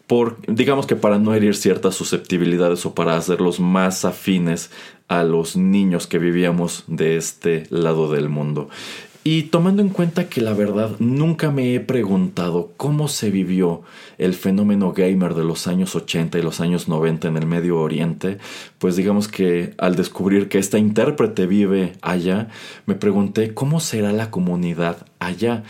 por, 0.08 0.38
digamos 0.47 0.86
que 0.86 0.95
para 0.95 1.20
no 1.20 1.34
herir 1.34 1.56
ciertas 1.56 1.95
susceptibilidades 1.95 2.86
o 2.86 2.93
para 2.93 3.18
hacerlos 3.18 3.60
más 3.60 4.06
afines 4.06 4.72
a 5.08 5.24
los 5.24 5.56
niños 5.56 6.08
que 6.08 6.20
vivíamos 6.20 6.84
de 6.88 7.18
este 7.18 7.64
lado 7.70 8.12
del 8.12 8.30
mundo. 8.30 8.70
Y 9.28 9.43
tomando 9.43 9.82
en 9.82 9.89
cuenta 9.89 10.30
que 10.30 10.39
la 10.39 10.53
verdad 10.53 10.91
nunca 10.99 11.49
me 11.49 11.74
he 11.74 11.80
preguntado 11.80 12.74
cómo 12.78 13.08
se 13.08 13.32
vivió 13.32 13.82
el 14.20 14.36
fenómeno 14.36 14.93
gamer 14.93 15.34
de 15.34 15.43
los 15.43 15.66
años 15.66 15.95
80 15.95 16.38
y 16.38 16.43
los 16.43 16.62
años 16.62 16.88
90 16.88 17.30
en 17.30 17.38
el 17.38 17.47
Medio 17.47 17.80
Oriente, 17.80 18.38
pues 18.78 18.95
digamos 18.95 19.28
que 19.28 19.74
al 19.80 19.95
descubrir 19.95 20.47
que 20.47 20.60
esta 20.60 20.78
intérprete 20.78 21.47
vive 21.47 21.93
allá, 22.03 22.49
me 22.86 22.93
pregunté 22.93 23.56
cómo 23.56 23.80
será 23.80 24.12
la 24.12 24.30
comunidad 24.30 25.08
allá. 25.18 25.64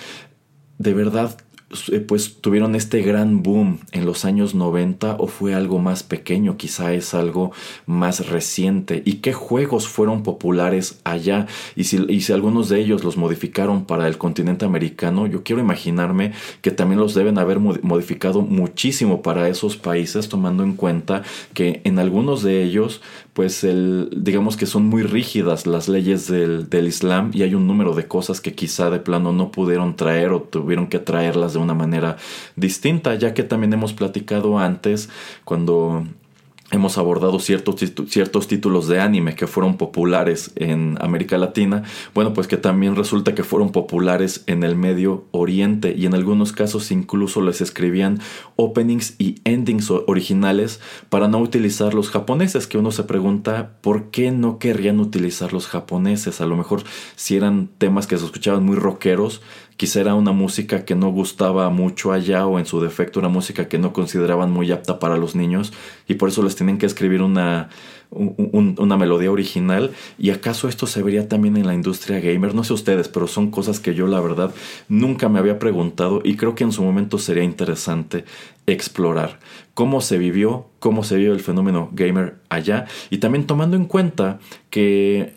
De 0.77 0.93
verdad, 0.93 1.37
pues 2.07 2.37
tuvieron 2.41 2.75
este 2.75 3.01
gran 3.01 3.41
boom 3.41 3.79
en 3.91 4.05
los 4.05 4.23
años 4.23 4.53
90 4.53 5.15
o 5.19 5.27
fue 5.27 5.55
algo 5.55 5.79
más 5.79 6.03
pequeño, 6.03 6.57
quizá 6.57 6.93
es 6.93 7.15
algo 7.15 7.51
más 7.87 8.27
reciente 8.27 9.01
y 9.03 9.15
qué 9.15 9.33
juegos 9.33 9.87
fueron 9.87 10.21
populares 10.21 10.99
allá 11.03 11.47
y 11.75 11.85
si, 11.85 12.05
y 12.07 12.21
si 12.21 12.33
algunos 12.33 12.69
de 12.69 12.79
ellos 12.79 13.03
los 13.03 13.17
modificaron 13.17 13.85
para 13.85 14.07
el 14.07 14.19
continente 14.19 14.63
americano, 14.65 15.25
yo 15.25 15.43
quiero 15.43 15.59
imaginarme 15.59 16.33
que 16.61 16.69
también 16.69 16.99
los 16.99 17.15
deben 17.15 17.39
haber 17.39 17.59
modificado 17.59 18.41
muchísimo 18.41 19.23
para 19.23 19.49
esos 19.49 19.75
países 19.75 20.29
tomando 20.29 20.63
en 20.63 20.73
cuenta 20.73 21.23
que 21.53 21.81
en 21.83 21.97
algunos 21.97 22.43
de 22.43 22.63
ellos 22.63 23.01
pues 23.35 23.65
el, 23.65 24.09
digamos 24.15 24.55
que 24.55 24.65
son 24.65 24.85
muy 24.85 25.03
rígidas 25.03 25.67
las 25.67 25.89
leyes 25.89 26.27
del, 26.27 26.69
del 26.69 26.87
Islam 26.87 27.31
y 27.33 27.41
hay 27.43 27.53
un 27.53 27.67
número 27.67 27.93
de 27.93 28.07
cosas 28.07 28.39
que 28.39 28.55
quizá 28.55 28.89
de 28.89 28.99
plano 28.99 29.33
no 29.33 29.51
pudieron 29.51 29.97
traer 29.97 30.31
o 30.31 30.41
tuvieron 30.41 30.87
que 30.87 30.99
traerlas 30.99 31.51
de 31.51 31.59
una 31.59 31.73
manera 31.73 32.15
distinta, 32.55 33.13
ya 33.15 33.33
que 33.33 33.43
también 33.43 33.73
hemos 33.73 33.91
platicado 33.91 34.57
antes 34.57 35.09
cuando 35.43 36.05
hemos 36.71 36.97
abordado 36.97 37.39
ciertos, 37.39 37.75
ciertos 38.09 38.47
títulos 38.47 38.87
de 38.87 38.99
anime 38.99 39.35
que 39.35 39.45
fueron 39.45 39.77
populares 39.77 40.51
en 40.55 40.97
América 40.99 41.37
Latina, 41.37 41.83
bueno, 42.15 42.33
pues 42.33 42.47
que 42.47 42.57
también 42.57 42.95
resulta 42.95 43.35
que 43.35 43.43
fueron 43.43 43.71
populares 43.71 44.43
en 44.47 44.63
el 44.63 44.75
Medio 44.75 45.25
Oriente 45.31 45.93
y 45.95 46.07
en 46.07 46.15
algunos 46.15 46.53
casos 46.53 46.89
incluso 46.91 47.41
les 47.41 47.61
escribían 47.61 48.19
openings 48.55 49.13
y 49.19 49.35
endings 49.43 49.91
originales 49.91 50.79
para 51.09 51.27
no 51.27 51.37
utilizar 51.37 51.93
los 51.93 52.09
japoneses, 52.09 52.65
que 52.65 52.79
uno 52.79 52.91
se 52.91 53.03
pregunta 53.03 53.77
por 53.81 54.09
qué 54.09 54.31
no 54.31 54.57
querrían 54.57 54.99
utilizar 54.99 55.53
los 55.53 55.67
japoneses, 55.67 56.41
a 56.41 56.47
lo 56.47 56.57
mejor 56.57 56.83
si 57.15 57.35
eran 57.35 57.69
temas 57.77 58.07
que 58.07 58.17
se 58.17 58.25
escuchaban 58.25 58.65
muy 58.65 58.75
rockeros, 58.75 59.41
quizá 59.77 60.01
era 60.01 60.15
una 60.15 60.31
música 60.31 60.85
que 60.85 60.95
no 60.95 61.09
gustaba 61.09 61.69
mucho 61.69 62.11
allá 62.11 62.45
o 62.47 62.59
en 62.59 62.65
su 62.65 62.79
defecto 62.79 63.19
una 63.19 63.29
música 63.29 63.67
que 63.67 63.77
no 63.77 63.93
consideraban 63.93 64.51
muy 64.51 64.71
apta 64.71 64.99
para 64.99 65.17
los 65.17 65.35
niños 65.35 65.73
y 66.07 66.15
por 66.15 66.29
eso 66.29 66.43
les 66.43 66.55
tienen 66.55 66.77
que 66.77 66.85
escribir 66.85 67.21
una, 67.21 67.69
una 68.11 68.97
melodía 68.97 69.31
original. 69.31 69.91
Y 70.17 70.29
acaso 70.29 70.69
esto 70.69 70.87
se 70.87 71.03
vería 71.03 71.27
también 71.27 71.57
en 71.57 71.67
la 71.67 71.73
industria 71.73 72.19
gamer 72.19 72.55
no 72.55 72.63
sé 72.63 72.73
ustedes 72.73 73.07
pero 73.09 73.27
son 73.27 73.51
cosas 73.51 73.79
que 73.79 73.93
yo 73.93 74.07
la 74.07 74.21
verdad 74.21 74.53
nunca 74.87 75.29
me 75.29 75.39
había 75.39 75.59
preguntado 75.59 76.21
y 76.23 76.37
creo 76.37 76.55
que 76.55 76.63
en 76.63 76.71
su 76.71 76.83
momento 76.83 77.17
sería 77.17 77.43
interesante 77.43 78.25
explorar 78.67 79.39
cómo 79.73 80.01
se 80.01 80.17
vivió 80.17 80.67
cómo 80.79 81.03
se 81.03 81.15
vivió 81.15 81.33
el 81.33 81.39
fenómeno 81.39 81.89
gamer 81.93 82.35
allá. 82.49 82.85
Y 83.09 83.17
también 83.17 83.47
tomando 83.47 83.75
en 83.75 83.85
cuenta 83.85 84.39
que 84.69 85.34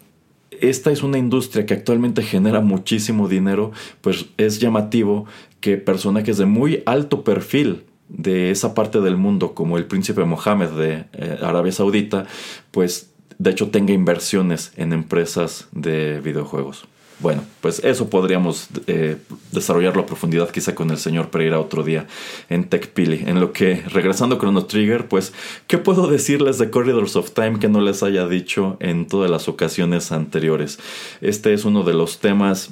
esta 0.62 0.90
es 0.90 1.02
una 1.02 1.18
industria 1.18 1.66
que 1.66 1.74
actualmente 1.74 2.22
genera 2.22 2.60
muchísimo 2.60 3.28
dinero, 3.28 3.72
pues 4.00 4.26
es 4.36 4.60
llamativo 4.60 5.26
que 5.60 5.76
personajes 5.76 6.38
de 6.38 6.46
muy 6.46 6.82
alto 6.86 7.24
perfil 7.24 7.84
de 8.08 8.50
esa 8.50 8.74
parte 8.74 9.00
del 9.00 9.16
mundo, 9.16 9.54
como 9.54 9.76
el 9.76 9.86
príncipe 9.86 10.24
Mohammed 10.24 10.70
de 10.70 11.04
eh, 11.12 11.38
Arabia 11.42 11.72
Saudita, 11.72 12.26
pues 12.70 13.10
de 13.38 13.50
hecho 13.50 13.70
tenga 13.70 13.92
inversiones 13.92 14.72
en 14.76 14.92
empresas 14.92 15.68
de 15.72 16.20
videojuegos. 16.20 16.86
Bueno, 17.20 17.42
pues 17.60 17.80
eso 17.84 18.08
podríamos 18.10 18.68
eh, 18.86 19.16
desarrollarlo 19.50 20.02
a 20.02 20.06
profundidad 20.06 20.50
quizá 20.50 20.76
con 20.76 20.90
el 20.90 20.98
señor 20.98 21.30
Pereira 21.30 21.58
otro 21.58 21.82
día 21.82 22.06
en 22.48 22.64
TechPili. 22.64 23.24
En 23.26 23.40
lo 23.40 23.52
que, 23.52 23.82
regresando 23.88 24.36
a 24.36 24.38
Chrono 24.38 24.66
Trigger, 24.66 25.08
pues, 25.08 25.32
¿qué 25.66 25.78
puedo 25.78 26.06
decirles 26.06 26.58
de 26.58 26.70
Corridors 26.70 27.16
of 27.16 27.32
Time 27.32 27.58
que 27.58 27.68
no 27.68 27.80
les 27.80 28.04
haya 28.04 28.28
dicho 28.28 28.76
en 28.78 29.08
todas 29.08 29.30
las 29.30 29.48
ocasiones 29.48 30.12
anteriores? 30.12 30.78
Este 31.20 31.52
es 31.52 31.64
uno 31.64 31.82
de 31.82 31.94
los 31.94 32.18
temas 32.18 32.70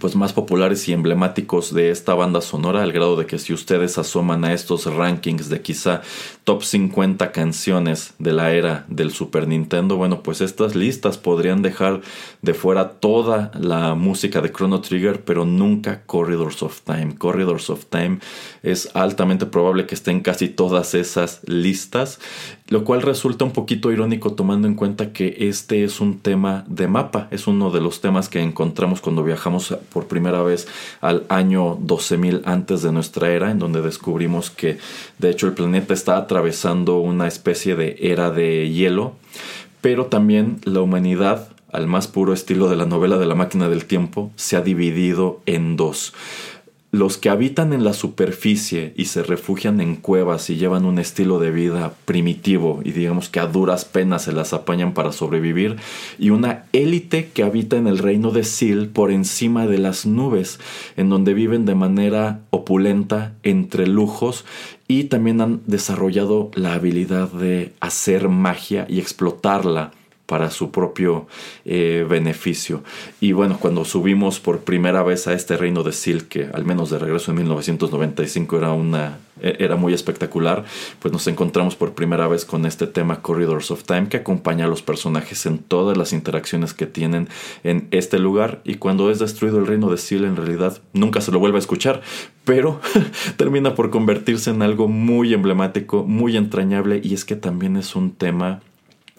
pues 0.00 0.14
más 0.16 0.34
populares 0.34 0.86
y 0.88 0.92
emblemáticos 0.92 1.72
de 1.72 1.90
esta 1.90 2.14
banda 2.14 2.42
sonora 2.42 2.82
al 2.82 2.92
grado 2.92 3.16
de 3.16 3.24
que 3.24 3.38
si 3.38 3.54
ustedes 3.54 3.96
asoman 3.96 4.44
a 4.44 4.52
estos 4.52 4.84
rankings 4.84 5.48
de 5.48 5.62
quizá 5.62 6.02
top 6.44 6.62
50 6.62 7.32
canciones 7.32 8.12
de 8.18 8.32
la 8.32 8.52
era 8.52 8.84
del 8.88 9.12
Super 9.12 9.48
Nintendo, 9.48 9.96
bueno, 9.96 10.22
pues 10.22 10.42
estas 10.42 10.74
listas 10.74 11.16
podrían 11.16 11.62
dejar 11.62 12.02
de 12.42 12.52
fuera 12.52 13.00
toda 13.00 13.50
la 13.58 13.94
música 13.94 14.42
de 14.42 14.52
Chrono 14.52 14.82
Trigger, 14.82 15.24
pero 15.24 15.46
nunca 15.46 16.02
Corridors 16.04 16.62
of 16.62 16.82
Time. 16.82 17.14
Corridors 17.16 17.70
of 17.70 17.86
Time 17.86 18.18
es 18.62 18.94
altamente 18.94 19.46
probable 19.46 19.86
que 19.86 19.94
esté 19.94 20.10
en 20.10 20.20
casi 20.20 20.48
todas 20.48 20.94
esas 20.94 21.40
listas 21.46 22.20
lo 22.68 22.84
cual 22.84 23.02
resulta 23.02 23.44
un 23.44 23.52
poquito 23.52 23.90
irónico 23.90 24.34
tomando 24.34 24.68
en 24.68 24.74
cuenta 24.74 25.12
que 25.12 25.36
este 25.40 25.84
es 25.84 26.00
un 26.00 26.18
tema 26.18 26.64
de 26.68 26.86
mapa, 26.86 27.28
es 27.30 27.46
uno 27.46 27.70
de 27.70 27.80
los 27.80 28.00
temas 28.00 28.28
que 28.28 28.42
encontramos 28.42 29.00
cuando 29.00 29.24
viajamos 29.24 29.74
por 29.90 30.06
primera 30.06 30.42
vez 30.42 30.68
al 31.00 31.24
año 31.30 31.78
12.000 31.78 32.42
antes 32.44 32.82
de 32.82 32.92
nuestra 32.92 33.30
era, 33.30 33.50
en 33.50 33.58
donde 33.58 33.80
descubrimos 33.80 34.50
que 34.50 34.78
de 35.18 35.30
hecho 35.30 35.46
el 35.46 35.54
planeta 35.54 35.94
está 35.94 36.18
atravesando 36.18 36.98
una 36.98 37.26
especie 37.26 37.74
de 37.74 37.96
era 38.00 38.30
de 38.30 38.70
hielo, 38.70 39.14
pero 39.80 40.06
también 40.06 40.60
la 40.64 40.82
humanidad 40.82 41.48
al 41.72 41.86
más 41.86 42.06
puro 42.06 42.32
estilo 42.32 42.68
de 42.68 42.76
la 42.76 42.86
novela 42.86 43.18
de 43.18 43.26
la 43.26 43.34
máquina 43.34 43.68
del 43.68 43.84
tiempo, 43.84 44.30
se 44.36 44.56
ha 44.56 44.62
dividido 44.62 45.40
en 45.46 45.76
dos 45.76 46.14
los 46.90 47.18
que 47.18 47.28
habitan 47.28 47.74
en 47.74 47.84
la 47.84 47.92
superficie 47.92 48.94
y 48.96 49.06
se 49.06 49.22
refugian 49.22 49.82
en 49.82 49.96
cuevas 49.96 50.48
y 50.48 50.56
llevan 50.56 50.86
un 50.86 50.98
estilo 50.98 51.38
de 51.38 51.50
vida 51.50 51.92
primitivo 52.06 52.80
y 52.82 52.92
digamos 52.92 53.28
que 53.28 53.40
a 53.40 53.46
duras 53.46 53.84
penas 53.84 54.22
se 54.22 54.32
las 54.32 54.54
apañan 54.54 54.94
para 54.94 55.12
sobrevivir 55.12 55.76
y 56.18 56.30
una 56.30 56.64
élite 56.72 57.28
que 57.28 57.42
habita 57.42 57.76
en 57.76 57.88
el 57.88 57.98
reino 57.98 58.30
de 58.30 58.42
Sil 58.42 58.88
por 58.88 59.10
encima 59.10 59.66
de 59.66 59.76
las 59.76 60.06
nubes 60.06 60.60
en 60.96 61.10
donde 61.10 61.34
viven 61.34 61.66
de 61.66 61.74
manera 61.74 62.40
opulenta 62.50 63.34
entre 63.42 63.86
lujos 63.86 64.46
y 64.86 65.04
también 65.04 65.42
han 65.42 65.60
desarrollado 65.66 66.50
la 66.54 66.72
habilidad 66.72 67.30
de 67.30 67.74
hacer 67.80 68.30
magia 68.30 68.86
y 68.88 68.98
explotarla 68.98 69.92
para 70.28 70.50
su 70.50 70.70
propio 70.70 71.26
eh, 71.64 72.06
beneficio. 72.06 72.82
Y 73.18 73.32
bueno, 73.32 73.56
cuando 73.58 73.86
subimos 73.86 74.40
por 74.40 74.60
primera 74.60 75.02
vez 75.02 75.26
a 75.26 75.32
este 75.32 75.56
reino 75.56 75.82
de 75.82 75.92
Sil, 75.96 76.28
que 76.28 76.50
al 76.52 76.66
menos 76.66 76.90
de 76.90 76.98
regreso 76.98 77.30
en 77.30 77.38
1995 77.38 78.58
era 78.58 78.72
una 78.72 79.20
e, 79.40 79.56
era 79.60 79.76
muy 79.76 79.94
espectacular, 79.94 80.64
pues 80.98 81.12
nos 81.12 81.26
encontramos 81.28 81.76
por 81.76 81.94
primera 81.94 82.28
vez 82.28 82.44
con 82.44 82.66
este 82.66 82.86
tema 82.86 83.22
Corridors 83.22 83.70
of 83.70 83.84
Time 83.84 84.08
que 84.08 84.18
acompaña 84.18 84.66
a 84.66 84.68
los 84.68 84.82
personajes 84.82 85.46
en 85.46 85.58
todas 85.58 85.96
las 85.96 86.12
interacciones 86.12 86.74
que 86.74 86.86
tienen 86.86 87.28
en 87.64 87.88
este 87.90 88.18
lugar 88.18 88.60
y 88.64 88.74
cuando 88.74 89.10
es 89.10 89.18
destruido 89.18 89.58
el 89.58 89.66
reino 89.66 89.90
de 89.90 89.96
Sil 89.96 90.24
en 90.24 90.36
realidad 90.36 90.82
nunca 90.92 91.22
se 91.22 91.32
lo 91.32 91.38
vuelve 91.38 91.56
a 91.56 91.60
escuchar, 91.60 92.02
pero 92.44 92.80
termina 93.38 93.74
por 93.74 93.88
convertirse 93.88 94.50
en 94.50 94.60
algo 94.60 94.88
muy 94.88 95.32
emblemático, 95.32 96.04
muy 96.04 96.36
entrañable 96.36 97.00
y 97.02 97.14
es 97.14 97.24
que 97.24 97.36
también 97.36 97.76
es 97.76 97.96
un 97.96 98.12
tema 98.12 98.60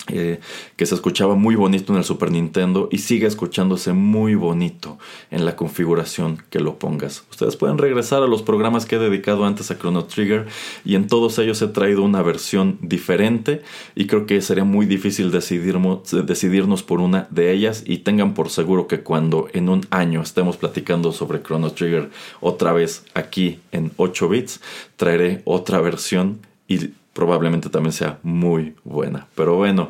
eh, 0.10 0.40
que 0.76 0.86
se 0.86 0.96
escuchaba 0.96 1.36
muy 1.36 1.56
bonito 1.56 1.94
en 1.94 2.00
el 2.00 2.04
Super 2.04 2.32
Nintendo 2.32 2.90
y 2.92 3.00
sigue 3.00 3.28
escuchándose 3.28 3.94
muy 3.94 4.36
bonito 4.36 4.98
en 5.32 5.46
la 5.46 5.56
configuración 5.56 6.44
que 6.50 6.60
lo 6.60 6.80
pongas. 6.80 7.24
Ustedes 7.30 7.56
pueden 7.56 7.78
regresar 7.78 8.24
a 8.24 8.28
los 8.28 8.42
programas 8.42 8.86
que 8.86 8.96
he 8.96 9.00
dedicado 9.00 9.46
antes 9.46 9.72
a 9.72 9.78
Chrono 9.78 10.06
Trigger 10.06 10.48
y 10.84 10.96
en 10.96 11.08
todos 11.08 11.38
ellos 11.40 11.62
he 11.62 11.68
traído 11.68 12.04
una 12.04 12.22
versión 12.22 12.78
diferente 12.82 13.62
y 13.96 14.08
creo 14.08 14.26
que 14.26 14.42
sería 14.42 14.64
muy 14.64 14.86
difícil 14.86 15.32
decidirnos 15.32 16.84
por 16.84 17.00
una 17.00 17.28
de 17.30 17.52
ellas 17.52 17.84
y 17.86 18.00
tengan 18.00 18.34
por 18.34 18.50
seguro 18.50 18.88
que 18.88 19.02
cuando 19.02 19.48
en 19.54 19.70
un 19.70 19.86
año 19.90 20.22
estemos 20.22 20.58
platicando 20.58 21.12
sobre 21.12 21.42
Chrono 21.42 21.72
Trigger 21.72 22.10
otra 22.42 22.74
vez 22.74 23.04
aquí 23.14 23.60
en 23.72 23.92
8 23.98 24.30
bits, 24.30 24.62
traeré 24.96 25.42
otra 25.46 25.80
versión 25.82 26.40
y 26.68 26.92
probablemente 27.20 27.70
también 27.70 27.92
sea 27.92 28.18
muy 28.24 28.76
buena. 28.86 29.28
Pero 29.36 29.58
bueno, 29.58 29.90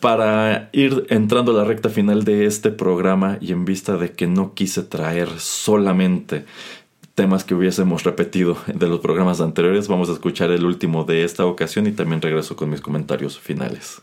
para 0.00 0.68
ir 0.72 1.06
entrando 1.08 1.52
a 1.52 1.54
la 1.54 1.64
recta 1.64 1.88
final 1.88 2.24
de 2.24 2.44
este 2.44 2.70
programa 2.70 3.38
y 3.40 3.52
en 3.52 3.64
vista 3.64 3.96
de 3.96 4.12
que 4.12 4.26
no 4.26 4.52
quise 4.52 4.82
traer 4.82 5.30
solamente 5.38 6.44
temas 7.14 7.44
que 7.44 7.54
hubiésemos 7.54 8.04
repetido 8.04 8.58
de 8.66 8.86
los 8.86 9.00
programas 9.00 9.40
anteriores, 9.40 9.88
vamos 9.88 10.10
a 10.10 10.12
escuchar 10.12 10.50
el 10.50 10.66
último 10.66 11.04
de 11.04 11.24
esta 11.24 11.46
ocasión 11.46 11.86
y 11.86 11.92
también 11.92 12.20
regreso 12.20 12.54
con 12.54 12.68
mis 12.68 12.82
comentarios 12.82 13.38
finales. 13.38 14.02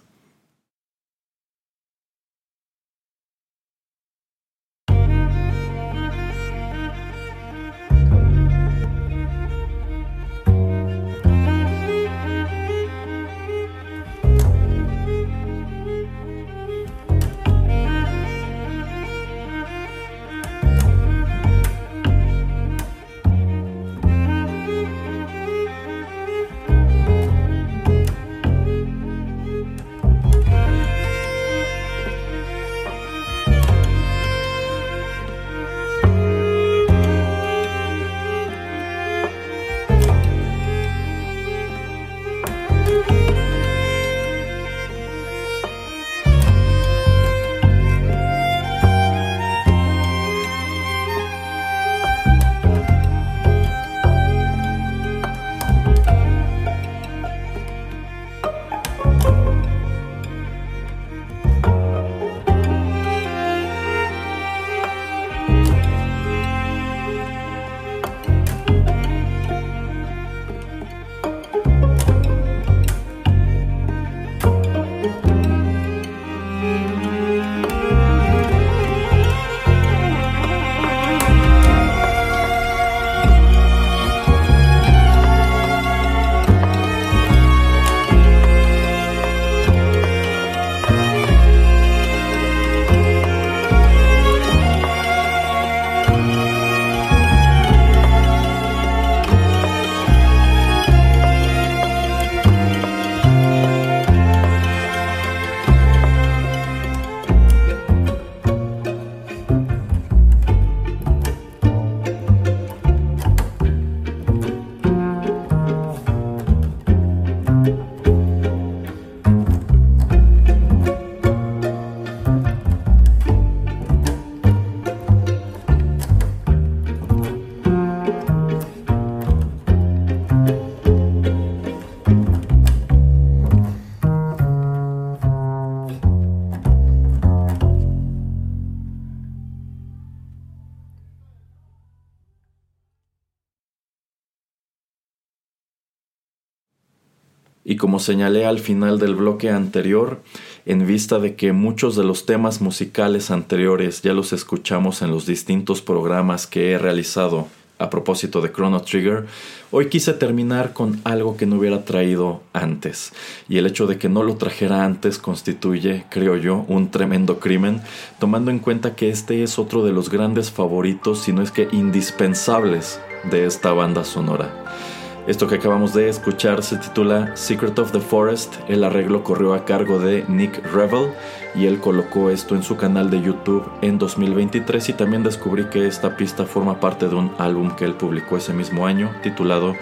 Señalé 148.05 148.45
al 148.45 148.59
final 148.59 148.99
del 148.99 149.15
bloque 149.15 149.49
anterior, 149.49 150.21
en 150.65 150.85
vista 150.87 151.19
de 151.19 151.35
que 151.35 151.51
muchos 151.51 151.95
de 151.95 152.03
los 152.03 152.25
temas 152.25 152.61
musicales 152.61 153.31
anteriores 153.31 154.01
ya 154.01 154.13
los 154.13 154.33
escuchamos 154.33 155.01
en 155.01 155.11
los 155.11 155.25
distintos 155.25 155.81
programas 155.81 156.47
que 156.47 156.71
he 156.71 156.77
realizado 156.77 157.47
a 157.77 157.89
propósito 157.89 158.39
de 158.41 158.51
Chrono 158.51 158.81
Trigger, 158.81 159.25
hoy 159.71 159.89
quise 159.89 160.13
terminar 160.13 160.71
con 160.71 161.01
algo 161.03 161.35
que 161.35 161.45
no 161.45 161.57
hubiera 161.57 161.83
traído 161.83 162.41
antes. 162.53 163.11
Y 163.49 163.57
el 163.57 163.65
hecho 163.65 163.85
de 163.85 163.97
que 163.97 164.07
no 164.07 164.23
lo 164.23 164.37
trajera 164.37 164.85
antes 164.85 165.17
constituye, 165.17 166.05
creo 166.09 166.37
yo, 166.37 166.65
un 166.69 166.89
tremendo 166.89 167.39
crimen, 167.39 167.81
tomando 168.17 168.49
en 168.49 168.59
cuenta 168.59 168.95
que 168.95 169.09
este 169.09 169.43
es 169.43 169.59
otro 169.59 169.83
de 169.85 169.91
los 169.91 170.09
grandes 170.09 170.51
favoritos, 170.51 171.19
si 171.23 171.33
no 171.33 171.41
es 171.41 171.51
que 171.51 171.67
indispensables, 171.71 172.99
de 173.29 173.45
esta 173.45 173.73
banda 173.73 174.03
sonora. 174.03 174.94
Esto 175.27 175.47
que 175.47 175.55
acabamos 175.55 175.95
de 175.95 176.07
escuchar 176.07 176.61
se 176.61 176.77
titula 176.77 177.35
Secret 177.35 177.79
of 177.79 177.91
the 177.91 177.99
Forest. 177.99 178.57
El 178.67 178.83
arreglo 178.83 179.23
corrió 179.23 179.55
a 179.55 179.65
cargo 179.65 179.97
de 179.97 180.23
Nick 180.27 180.63
Revel 180.71 181.13
y 181.55 181.65
él 181.65 181.79
colocó 181.79 182.29
esto 182.29 182.53
en 182.53 182.61
su 182.61 182.77
canal 182.77 183.09
de 183.09 183.21
YouTube 183.23 183.67
en 183.81 183.97
2023 183.97 184.89
y 184.89 184.93
también 184.93 185.23
descubrí 185.23 185.65
que 185.65 185.87
esta 185.87 186.15
pista 186.15 186.45
forma 186.45 186.79
parte 186.79 187.07
de 187.07 187.15
un 187.15 187.31
álbum 187.39 187.75
que 187.75 187.85
él 187.85 187.95
publicó 187.95 188.37
ese 188.37 188.53
mismo 188.53 188.85
año 188.85 189.15
titulado 189.23 189.75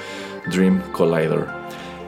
Dream 0.50 0.82
Collider. 0.94 1.46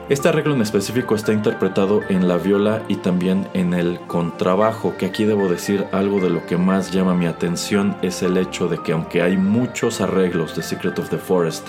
Este 0.08 0.28
arreglo 0.28 0.54
en 0.54 0.62
específico 0.62 1.16
está 1.16 1.32
interpretado 1.32 2.00
en 2.08 2.28
la 2.28 2.38
viola 2.38 2.84
y 2.86 2.94
también 2.94 3.48
en 3.54 3.74
el 3.74 3.98
contrabajo, 4.06 4.94
que 4.96 5.04
aquí 5.04 5.24
debo 5.24 5.48
decir 5.48 5.84
algo 5.90 6.20
de 6.20 6.30
lo 6.30 6.46
que 6.46 6.56
más 6.56 6.92
llama 6.92 7.14
mi 7.14 7.26
atención 7.26 7.96
es 8.02 8.22
el 8.22 8.36
hecho 8.36 8.68
de 8.68 8.78
que 8.78 8.92
aunque 8.92 9.20
hay 9.20 9.36
muchos 9.36 10.00
arreglos 10.00 10.54
de 10.54 10.62
Secret 10.62 10.96
of 11.00 11.10
the 11.10 11.18
Forest, 11.18 11.66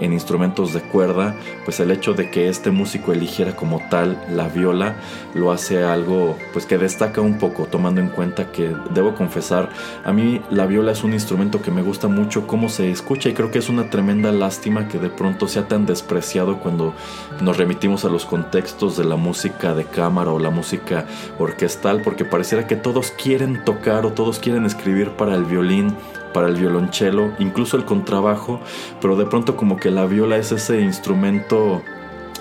en 0.00 0.12
instrumentos 0.12 0.72
de 0.72 0.80
cuerda, 0.80 1.34
pues 1.64 1.80
el 1.80 1.90
hecho 1.90 2.14
de 2.14 2.30
que 2.30 2.48
este 2.48 2.70
músico 2.70 3.12
eligiera 3.12 3.54
como 3.56 3.80
tal 3.90 4.22
la 4.30 4.48
viola 4.48 4.96
lo 5.34 5.52
hace 5.52 5.82
algo 5.82 6.36
pues 6.52 6.66
que 6.66 6.78
destaca 6.78 7.20
un 7.20 7.38
poco, 7.38 7.66
tomando 7.66 8.00
en 8.00 8.08
cuenta 8.08 8.50
que 8.52 8.74
debo 8.90 9.14
confesar, 9.14 9.70
a 10.04 10.12
mí 10.12 10.40
la 10.50 10.66
viola 10.66 10.92
es 10.92 11.04
un 11.04 11.12
instrumento 11.12 11.62
que 11.62 11.70
me 11.70 11.82
gusta 11.82 12.08
mucho 12.08 12.46
cómo 12.46 12.68
se 12.68 12.90
escucha 12.90 13.28
y 13.28 13.34
creo 13.34 13.50
que 13.50 13.58
es 13.58 13.68
una 13.68 13.90
tremenda 13.90 14.32
lástima 14.32 14.88
que 14.88 14.98
de 14.98 15.10
pronto 15.10 15.48
sea 15.48 15.68
tan 15.68 15.86
despreciado 15.86 16.58
cuando 16.58 16.94
nos 17.40 17.56
remitimos 17.56 18.04
a 18.04 18.08
los 18.08 18.24
contextos 18.24 18.96
de 18.96 19.04
la 19.04 19.16
música 19.16 19.74
de 19.74 19.84
cámara 19.84 20.30
o 20.32 20.38
la 20.38 20.50
música 20.50 21.06
orquestal, 21.38 22.02
porque 22.02 22.24
pareciera 22.24 22.66
que 22.66 22.76
todos 22.76 23.10
quieren 23.10 23.64
tocar 23.64 24.06
o 24.06 24.12
todos 24.12 24.38
quieren 24.38 24.64
escribir 24.64 25.10
para 25.10 25.34
el 25.34 25.44
violín 25.44 25.94
para 26.32 26.48
el 26.48 26.56
violonchelo, 26.56 27.32
incluso 27.38 27.76
el 27.76 27.84
contrabajo, 27.84 28.60
pero 29.00 29.16
de 29.16 29.26
pronto 29.26 29.56
como 29.56 29.76
que 29.76 29.90
la 29.90 30.06
viola 30.06 30.36
es 30.36 30.52
ese 30.52 30.80
instrumento 30.80 31.82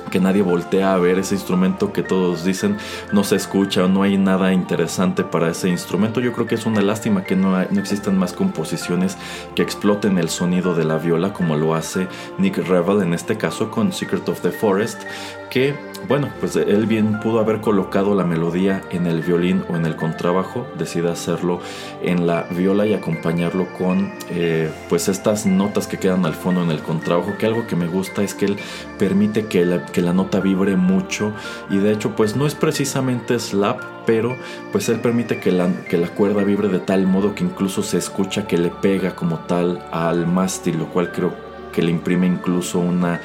que 0.10 0.20
nadie 0.20 0.42
voltea 0.42 0.94
a 0.94 0.98
ver 0.98 1.20
ese 1.20 1.36
instrumento 1.36 1.94
que 1.94 2.04
todos 2.04 2.44
dicen 2.44 2.78
no 3.12 3.24
se 3.24 3.36
escucha 3.36 3.88
no 3.88 4.04
hay 4.04 4.18
nada 4.18 4.54
interesante 4.54 5.24
para 5.24 5.50
ese 5.50 5.70
instrumento. 5.70 6.20
Yo 6.20 6.34
creo 6.34 6.48
que 6.48 6.56
es 6.56 6.66
una 6.66 6.82
lástima 6.82 7.24
que 7.24 7.36
no, 7.36 7.52
no 7.52 7.80
existan 7.80 8.18
más 8.18 8.34
composiciones 8.34 9.18
que 9.56 9.62
exploten 9.62 10.18
el 10.18 10.30
sonido 10.30 10.74
de 10.76 10.84
la 10.84 10.98
viola 10.98 11.34
como 11.34 11.56
lo 11.56 11.76
hace 11.76 12.08
Nick 12.38 12.58
Revel 12.58 13.02
en 13.02 13.14
este 13.14 13.38
caso 13.38 13.70
con 13.72 13.94
Secret 13.94 14.28
of 14.28 14.42
the 14.42 14.52
Forest, 14.52 15.04
que 15.50 15.76
bueno, 16.08 16.30
pues 16.40 16.56
él 16.56 16.86
bien 16.86 17.20
pudo 17.20 17.40
haber 17.40 17.62
colocado 17.62 18.16
la 18.16 18.24
melodía 18.24 18.82
en 18.90 19.06
el 19.06 19.22
violín 19.22 19.64
o 19.70 19.76
en 19.76 19.86
el 19.86 19.96
contrabajo, 19.96 20.66
decide 20.78 21.12
hacerlo 21.12 21.60
en 22.02 22.26
la 22.26 22.44
viola 22.50 22.88
y 22.88 22.94
acompañarlo 22.94 23.68
con 23.78 24.12
eh, 24.30 24.72
pues 24.88 25.08
estas 25.10 25.46
notas 25.46 25.88
que 25.88 25.98
quedan 25.98 26.26
al 26.26 26.34
fondo 26.34 26.64
en 26.64 26.72
el 26.72 26.80
contrabajo, 26.80 27.38
que 27.38 27.46
algo 27.46 27.68
que 27.68 27.76
me 27.76 27.88
gusta 27.88 28.24
es 28.24 28.34
que 28.34 28.46
él 28.46 28.58
permite 28.98 29.46
que 29.46 29.66
la, 29.66 29.86
que 29.86 30.02
la 30.02 30.14
nota 30.14 30.40
vibre 30.40 30.76
mucho 30.78 31.34
y 31.70 31.78
de 31.78 31.92
hecho 31.92 32.16
pues 32.16 32.36
no 32.36 32.48
es 32.48 32.56
precisamente 32.56 33.38
slap, 33.38 33.80
pero 34.06 34.36
pues 34.72 34.90
él 34.90 35.02
permite 35.02 35.40
que 35.40 35.52
la, 35.52 35.70
que 35.90 35.98
la 35.98 36.08
cuerda 36.08 36.44
vibre 36.44 36.70
de 36.70 36.80
tal 36.80 37.06
modo 37.08 37.36
que 37.36 37.44
incluso 37.44 37.84
se 37.84 37.98
escucha 37.98 38.48
que 38.48 38.58
le 38.58 38.70
pega 38.70 39.16
como 39.16 39.40
tal 39.40 39.86
al 39.92 40.26
mástil, 40.26 40.80
lo 40.80 40.88
cual 40.88 41.12
creo 41.12 41.34
que 41.72 41.82
le 41.82 41.92
imprime 41.92 42.26
incluso 42.26 42.80
una 42.80 43.22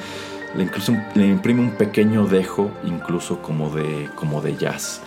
le, 0.55 1.27
imprime 1.27 1.61
un 1.61 1.71
pequeño 1.71 2.25
dejo, 2.25 2.71
incluso 2.83 3.41
como 3.41 3.69
de, 3.69 4.09
como 4.15 4.41
de 4.41 4.55
jazz. 4.55 5.01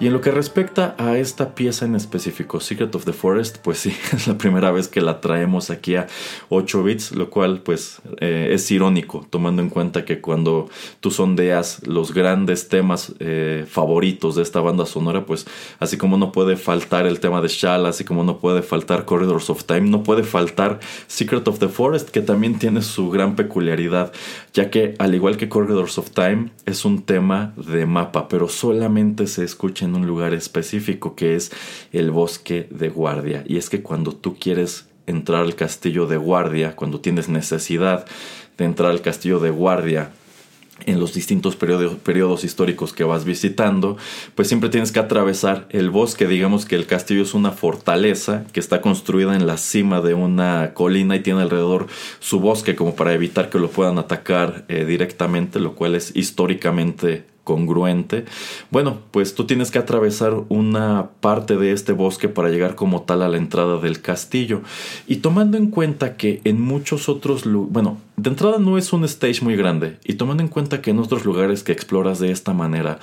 Y 0.00 0.08
en 0.08 0.12
lo 0.12 0.20
que 0.20 0.30
respecta 0.30 0.94
a 0.98 1.18
esta 1.18 1.54
pieza 1.54 1.84
en 1.84 1.94
específico, 1.94 2.60
Secret 2.60 2.94
of 2.94 3.04
the 3.04 3.12
Forest, 3.12 3.58
pues 3.58 3.78
sí, 3.78 3.94
es 4.12 4.26
la 4.26 4.36
primera 4.36 4.70
vez 4.70 4.88
que 4.88 5.00
la 5.00 5.20
traemos 5.20 5.70
aquí 5.70 5.96
a 5.96 6.06
8 6.48 6.82
bits, 6.82 7.12
lo 7.12 7.30
cual 7.30 7.60
pues 7.60 8.00
eh, 8.20 8.50
es 8.52 8.70
irónico, 8.70 9.26
tomando 9.30 9.62
en 9.62 9.70
cuenta 9.70 10.04
que 10.04 10.20
cuando 10.20 10.68
tú 11.00 11.10
sondeas 11.10 11.86
los 11.86 12.12
grandes 12.12 12.68
temas 12.68 13.14
eh, 13.20 13.66
favoritos 13.68 14.34
de 14.34 14.42
esta 14.42 14.60
banda 14.60 14.86
sonora, 14.86 15.26
pues 15.26 15.46
así 15.78 15.96
como 15.96 16.16
no 16.16 16.32
puede 16.32 16.56
faltar 16.56 17.06
el 17.06 17.20
tema 17.20 17.40
de 17.40 17.48
Shala, 17.48 17.90
así 17.90 18.04
como 18.04 18.24
no 18.24 18.38
puede 18.38 18.62
faltar 18.62 19.04
Corridors 19.04 19.50
of 19.50 19.64
Time, 19.64 19.82
no 19.82 20.02
puede 20.02 20.24
faltar 20.24 20.80
Secret 21.06 21.46
of 21.48 21.58
the 21.58 21.68
Forest, 21.68 22.10
que 22.10 22.20
también 22.20 22.58
tiene 22.58 22.82
su 22.82 23.10
gran 23.10 23.36
peculiaridad, 23.36 24.12
ya 24.52 24.70
que 24.70 24.94
al 24.98 25.14
igual 25.14 25.36
que 25.36 25.48
Corridors 25.48 25.98
of 25.98 26.10
Time, 26.10 26.50
es 26.66 26.84
un 26.84 27.02
tema 27.02 27.52
de 27.56 27.86
mapa, 27.86 28.28
pero 28.28 28.48
solamente 28.48 29.26
se 29.26 29.44
escucha 29.44 29.84
en 29.84 29.93
un 29.94 30.06
lugar 30.06 30.34
específico 30.34 31.14
que 31.14 31.36
es 31.36 31.52
el 31.92 32.10
bosque 32.10 32.66
de 32.70 32.88
guardia. 32.88 33.44
Y 33.46 33.56
es 33.56 33.70
que 33.70 33.82
cuando 33.82 34.12
tú 34.12 34.36
quieres 34.38 34.86
entrar 35.06 35.42
al 35.42 35.54
castillo 35.54 36.06
de 36.06 36.16
guardia, 36.16 36.76
cuando 36.76 37.00
tienes 37.00 37.28
necesidad 37.28 38.06
de 38.56 38.64
entrar 38.64 38.90
al 38.90 39.02
castillo 39.02 39.38
de 39.40 39.50
guardia 39.50 40.10
en 40.86 40.98
los 40.98 41.14
distintos 41.14 41.56
periodos, 41.56 41.94
periodos, 41.94 42.44
históricos 42.44 42.92
que 42.92 43.04
vas 43.04 43.24
visitando, 43.24 43.96
pues 44.34 44.48
siempre 44.48 44.68
tienes 44.70 44.92
que 44.92 44.98
atravesar 44.98 45.66
el 45.70 45.90
bosque. 45.90 46.26
Digamos 46.26 46.66
que 46.66 46.74
el 46.74 46.86
castillo 46.86 47.22
es 47.22 47.34
una 47.34 47.52
fortaleza 47.52 48.44
que 48.52 48.60
está 48.60 48.80
construida 48.80 49.36
en 49.36 49.46
la 49.46 49.56
cima 49.56 50.00
de 50.00 50.14
una 50.14 50.72
colina 50.74 51.16
y 51.16 51.20
tiene 51.20 51.42
alrededor 51.42 51.86
su 52.18 52.40
bosque 52.40 52.74
como 52.74 52.96
para 52.96 53.12
evitar 53.12 53.50
que 53.50 53.58
lo 53.58 53.70
puedan 53.70 53.98
atacar 53.98 54.64
eh, 54.68 54.84
directamente, 54.84 55.60
lo 55.60 55.74
cual 55.74 55.94
es 55.94 56.14
históricamente 56.16 57.24
congruente. 57.44 58.24
Bueno, 58.70 58.98
pues 59.10 59.34
tú 59.34 59.46
tienes 59.46 59.70
que 59.70 59.78
atravesar 59.78 60.34
una 60.48 61.10
parte 61.20 61.56
de 61.56 61.72
este 61.72 61.92
bosque 61.92 62.28
para 62.28 62.48
llegar 62.48 62.74
como 62.74 63.02
tal 63.02 63.22
a 63.22 63.28
la 63.28 63.36
entrada 63.36 63.78
del 63.78 64.00
castillo. 64.00 64.62
Y 65.06 65.16
tomando 65.16 65.56
en 65.56 65.68
cuenta 65.68 66.16
que 66.16 66.40
en 66.44 66.60
muchos 66.60 67.08
otros 67.08 67.46
lugares, 67.46 67.72
bueno, 67.72 67.98
de 68.16 68.30
entrada 68.30 68.58
no 68.58 68.78
es 68.78 68.92
un 68.92 69.04
stage 69.04 69.42
muy 69.42 69.56
grande. 69.56 69.98
Y 70.04 70.14
tomando 70.14 70.42
en 70.42 70.48
cuenta 70.48 70.80
que 70.80 70.90
en 70.90 70.98
otros 70.98 71.24
lugares 71.24 71.62
que 71.62 71.72
exploras 71.72 72.18
de 72.18 72.32
esta 72.32 72.52
manera, 72.52 72.98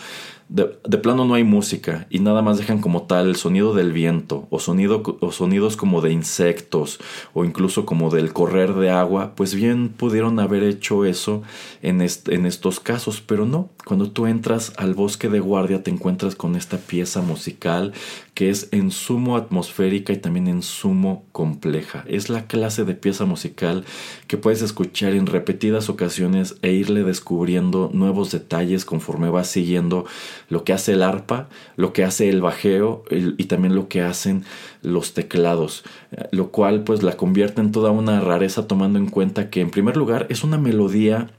de, 0.51 0.97
plano 0.97 1.23
no 1.23 1.33
hay 1.33 1.45
música 1.45 2.07
y 2.09 2.19
nada 2.19 2.41
más 2.41 2.57
dejan 2.57 2.81
como 2.81 3.03
tal 3.03 3.29
el 3.29 3.35
sonido 3.37 3.73
del 3.73 3.93
viento 3.93 4.47
o, 4.49 4.59
sonido, 4.59 5.01
o 5.21 5.31
sonidos 5.31 5.77
como 5.77 6.01
de 6.01 6.11
insectos 6.11 6.99
o 7.33 7.45
incluso 7.45 7.85
como 7.85 8.09
del 8.09 8.33
correr 8.33 8.73
de 8.73 8.89
agua, 8.89 9.33
pues 9.35 9.55
bien 9.55 9.89
pudieron 9.89 10.39
haber 10.39 10.63
hecho 10.63 11.05
eso 11.05 11.41
en, 11.81 12.01
en 12.01 12.45
estos 12.45 12.81
casos, 12.81 13.21
pero 13.25 13.45
no. 13.45 13.69
Cuando 13.85 14.11
tú 14.11 14.27
entras 14.27 14.73
al 14.77 14.93
bosque 14.93 15.29
de 15.29 15.39
guardia 15.39 15.83
te 15.83 15.91
encuentras 15.91 16.35
con 16.35 16.57
esta 16.57 16.77
pieza 16.77 17.21
musical 17.21 17.93
que 18.33 18.49
es 18.49 18.69
en 18.71 18.91
sumo 18.91 19.35
atmosférica 19.35 20.13
y 20.13 20.17
también 20.17 20.47
en 20.47 20.61
sumo 20.61 21.25
compleja. 21.31 22.03
Es 22.07 22.29
la 22.29 22.47
clase 22.47 22.85
de 22.85 22.95
pieza 22.95 23.25
musical 23.25 23.83
que 24.27 24.37
puedes 24.37 24.61
escuchar 24.61 25.13
en 25.13 25.27
repetidas 25.27 25.89
ocasiones 25.89 26.55
e 26.61 26.71
irle 26.71 27.03
descubriendo 27.03 27.89
nuevos 27.93 28.31
detalles 28.31 28.85
conforme 28.85 29.29
vas 29.29 29.47
siguiendo 29.47 30.05
lo 30.49 30.63
que 30.63 30.73
hace 30.73 30.93
el 30.93 31.03
arpa, 31.03 31.49
lo 31.75 31.93
que 31.93 32.03
hace 32.03 32.29
el 32.29 32.41
bajeo 32.41 33.03
y 33.09 33.43
también 33.45 33.75
lo 33.75 33.89
que 33.89 34.01
hacen 34.01 34.45
los 34.81 35.13
teclados, 35.13 35.83
lo 36.31 36.51
cual 36.51 36.83
pues 36.83 37.03
la 37.03 37.17
convierte 37.17 37.61
en 37.61 37.71
toda 37.71 37.91
una 37.91 38.21
rareza 38.21 38.67
tomando 38.67 38.97
en 38.97 39.07
cuenta 39.07 39.49
que 39.49 39.61
en 39.61 39.71
primer 39.71 39.97
lugar 39.97 40.27
es 40.29 40.43
una 40.43 40.57
melodía 40.57 41.29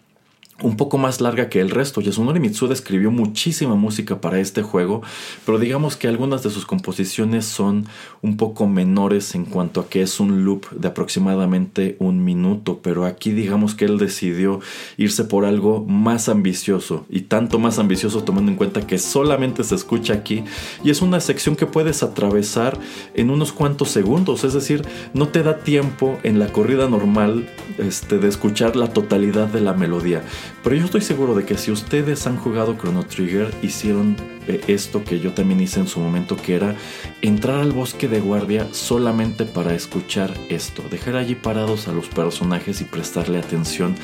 un 0.63 0.77
poco 0.77 0.99
más 0.99 1.21
larga 1.21 1.49
que 1.49 1.61
el 1.61 1.71
resto. 1.71 2.01
Yasunori 2.01 2.41
Mitsuda 2.41 2.73
escribió 2.73 3.11
muchísima 3.11 3.75
música 3.75 4.21
para 4.21 4.39
este 4.41 4.63
juego, 4.63 5.03
pero 5.45 5.59
digamos 5.59 5.97
que 5.97 6.09
algunas 6.09 6.43
de 6.43 6.51
sus 6.51 6.67
composiciones 6.67 7.45
son 7.45 7.87
un 8.23 8.37
poco 8.37 8.67
menores 8.67 9.35
en 9.35 9.45
cuanto 9.45 9.81
a 9.81 9.89
que 9.89 10.03
es 10.03 10.21
un 10.21 10.45
loop 10.45 10.71
de 10.71 10.89
aproximadamente 10.89 11.97
un 11.99 12.25
minuto, 12.25 12.81
pero 12.83 13.05
aquí 13.05 13.33
digamos 13.33 13.75
que 13.75 13.85
él 13.85 13.99
decidió 13.99 14.61
irse 14.97 15.25
por 15.25 15.45
algo 15.45 15.85
más 15.85 16.29
ambicioso 16.29 17.07
y 17.11 17.23
tanto 17.23 17.59
más 17.59 17.79
ambicioso 17.79 18.23
tomando 18.23 18.51
en 18.51 18.57
cuenta 18.57 18.87
que 18.87 18.99
solamente 18.99 19.65
se 19.65 19.75
escucha 19.75 20.15
aquí 20.15 20.45
y 20.85 20.91
es 20.91 21.03
una 21.03 21.21
sección 21.21 21.57
que 21.57 21.67
puedes 21.67 22.03
atravesar 22.03 22.79
en 23.15 23.31
unos 23.31 23.53
cuantos 23.53 23.91
segundos, 23.91 24.45
es 24.45 24.55
decir, 24.55 24.83
no 25.15 25.29
te 25.29 25.43
da 25.43 25.59
tiempo 25.59 26.19
en 26.23 26.39
la 26.39 26.49
corrida 26.49 26.89
normal 26.89 27.49
este, 27.79 28.19
de 28.19 28.29
escuchar 28.29 28.77
la 28.77 28.93
totalidad 28.93 29.49
de 29.49 29.61
la 29.61 29.73
melodía. 29.73 30.23
Pero 30.63 30.77
yo 30.77 30.85
estoy 30.85 31.01
seguro 31.01 31.35
de 31.35 31.45
que 31.45 31.59
si 31.59 31.71
ustedes 31.71 32.27
han 32.27 32.37
jugado 32.37 32.77
Chrono 32.77 33.05
Trigger, 33.05 33.53
hicieron 33.63 34.17
esto 34.67 35.05
que 35.05 35.21
yo 35.21 35.33
también 35.33 35.61
hice 35.61 35.81
en 35.81 35.87
su 35.87 36.01
momento, 36.01 36.37
que 36.37 36.55
era 36.55 36.75
entrar 37.21 37.61
al 37.61 37.73
bosque 37.73 38.09
de 38.09 38.21
guardia 38.21 38.67
solamente 38.73 39.45
para 39.45 39.75
escuchar 39.75 40.33
esto, 40.49 40.83
dejar 40.91 41.17
allí 41.17 41.35
parados 41.35 41.89
a 41.89 41.93
los 41.93 42.09
personajes 42.09 42.81
y 42.81 42.85
prestarle 42.85 43.39
atención 43.39 43.95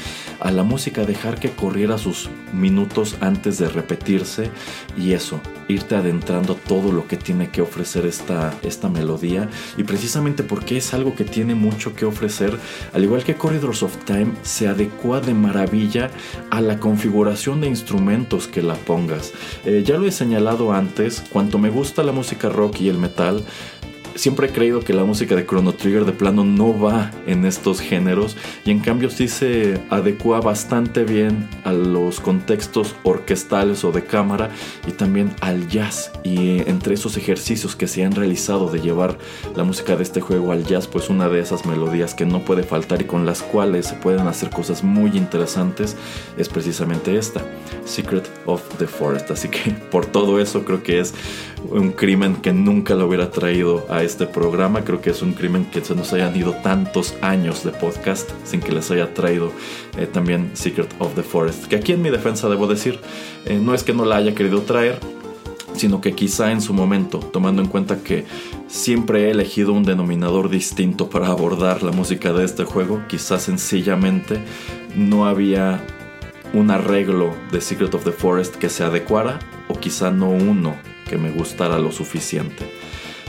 a 0.41 0.51
la 0.51 0.63
música, 0.63 1.05
dejar 1.05 1.39
que 1.41 1.51
corriera 1.51 1.99
sus 1.99 2.29
minutos 2.53 3.17
antes 3.21 3.59
de 3.59 3.69
repetirse 3.69 4.51
y 4.97 5.13
eso, 5.13 5.41
irte 5.69 5.97
adentrando 5.97 6.55
todo 6.55 6.93
lo 6.93 7.07
que 7.07 7.17
tiene 7.17 7.51
que 7.51 7.63
ofrecer 7.63 8.07
esta, 8.07 8.55
esta 8.63 8.89
melodía 8.89 9.49
y 9.77 9.85
precisamente 9.85 10.43
porque 10.43 10.77
es 10.77 10.95
algo 10.95 11.15
que 11.15 11.25
tiene 11.25 11.55
mucho 11.55 11.95
que 11.95 12.05
ofrecer, 12.05 12.57
al 12.93 13.05
igual 13.05 13.25
que 13.25 13.35
Corridors 13.35 13.83
of 13.83 13.97
Time, 14.05 14.33
se 14.43 14.69
adecua 14.69 15.21
de 15.21 15.35
maravilla 15.35 16.11
a 16.51 16.61
la 16.61 16.79
configuración 16.79 17.61
de 17.61 17.69
instrumentos 17.69 18.47
que 18.47 18.63
la 18.63 18.75
pongas. 18.75 19.33
Eh, 19.65 19.83
ya 19.85 19.99
lo 19.99 20.07
he 20.07 20.13
señalado 20.29 20.75
antes, 20.75 21.25
cuanto 21.33 21.57
me 21.57 21.71
gusta 21.71 22.03
la 22.03 22.13
música 22.13 22.51
rock 22.51 22.83
y 22.83 22.91
el 22.91 22.99
metal, 22.99 23.43
siempre 24.19 24.49
he 24.49 24.51
creído 24.51 24.81
que 24.81 24.93
la 24.93 25.05
música 25.05 25.37
de 25.37 25.47
Chrono 25.47 25.73
Trigger 25.73 26.05
de 26.05 26.13
plano 26.13 26.45
no 26.45 26.79
va 26.79 27.13
en 27.27 27.45
estos 27.45 27.81
géneros 27.81 28.37
y 28.65 28.73
en 28.73 28.81
cambio 28.81 29.11
sí 29.11 29.29
se 29.29 29.81
adecua 29.91 30.41
bastante 30.41 31.05
bien 31.05 31.49
a 31.65 31.73
los 31.73 32.19
contextos 32.19 32.97
orquestales 33.05 33.85
o 33.85 33.93
de 33.93 34.05
cámara 34.05 34.51
y 34.89 34.91
también 34.91 35.33
al 35.41 35.69
jazz. 35.69 36.11
Y 36.25 36.69
entre 36.69 36.95
esos 36.95 37.17
ejercicios 37.17 37.77
que 37.77 37.87
se 37.87 38.05
han 38.05 38.13
realizado 38.13 38.69
de 38.69 38.81
llevar 38.81 39.17
la 39.55 39.63
música 39.63 39.95
de 39.95 40.03
este 40.03 40.21
juego 40.21 40.51
al 40.51 40.65
jazz 40.65 40.89
pues 40.89 41.09
una 41.11 41.29
de 41.29 41.39
esas 41.39 41.65
melodías 41.65 42.15
que 42.15 42.27
no 42.27 42.45
puede 42.45 42.65
faltar 42.65 43.01
y 43.01 43.05
con 43.05 43.25
las 43.25 43.43
cuales 43.43 43.87
se 43.87 43.95
pueden 43.95 44.27
hacer 44.27 44.51
cosas 44.51 44.83
muy 44.83 45.17
interesantes 45.17 45.97
es 46.37 46.49
precisamente 46.49 47.17
esta 47.17 47.41
Secret 47.85 48.29
of 48.47 48.63
the 48.79 48.87
Forest. 48.89 49.31
Así 49.31 49.49
que 49.49 49.71
por 49.93 50.07
todo 50.07 50.41
eso 50.41 50.65
creo 50.65 50.83
que 50.83 50.99
es 50.99 51.15
un 51.71 51.93
crimen 51.93 52.37
que 52.37 52.53
nunca 52.53 52.95
lo 52.95 53.07
hubiera 53.07 53.31
traído 53.31 53.85
a 53.89 54.03
este 54.03 54.27
programa. 54.27 54.85
Creo 54.85 55.01
que 55.01 55.11
es 55.11 55.23
un 55.23 55.33
crimen 55.33 55.67
que 55.67 55.85
se 55.85 55.95
nos 55.95 56.13
hayan 56.13 56.37
ido 56.37 56.53
tantos 56.63 57.15
años 57.21 57.65
de 57.65 57.73
podcast 57.73 58.31
sin 58.45 58.61
que 58.61 58.73
les 58.73 58.91
haya 58.91 59.15
traído 59.15 59.53
eh, 59.97 60.07
también 60.07 60.51
Secret 60.55 60.95
of 60.99 61.15
the 61.15 61.23
Forest. 61.23 61.67
Que 61.67 61.77
aquí 61.77 61.93
en 61.93 62.03
mi 62.03 62.11
defensa 62.11 62.49
debo 62.49 62.67
decir, 62.67 62.99
eh, 63.45 63.59
no 63.63 63.75
es 63.75 63.83
que 63.83 63.93
no 63.93 64.05
la 64.05 64.17
haya 64.17 64.35
querido 64.35 64.63
traer, 64.63 64.99
sino 65.75 66.01
que 66.01 66.15
quizá 66.15 66.51
en 66.53 66.61
su 66.61 66.73
momento, 66.75 67.19
tomando 67.19 67.63
en 67.63 67.69
cuenta 67.69 68.03
que 68.03 68.25
siempre 68.67 69.27
he 69.27 69.31
elegido 69.31 69.73
un 69.73 69.85
denominador 69.85 70.49
distinto 70.49 71.09
para 71.09 71.29
abordar 71.29 71.83
la 71.83 71.93
música 71.93 72.33
de 72.33 72.45
este 72.45 72.65
juego, 72.65 73.03
quizá 73.09 73.39
sencillamente 73.39 74.41
no 74.97 75.27
había 75.27 75.85
un 76.53 76.71
arreglo 76.71 77.35
de 77.53 77.61
Secret 77.61 77.95
of 77.95 78.05
the 78.05 78.13
Forest 78.13 78.57
que 78.57 78.71
se 78.71 78.83
adecuara 78.83 79.39
o 79.69 79.79
quizá 79.79 80.11
no 80.11 80.31
uno 80.31 80.75
que 81.09 81.19
me 81.19 81.31
gustara 81.31 81.81
lo 81.81 81.91
suficiente. 81.91 82.65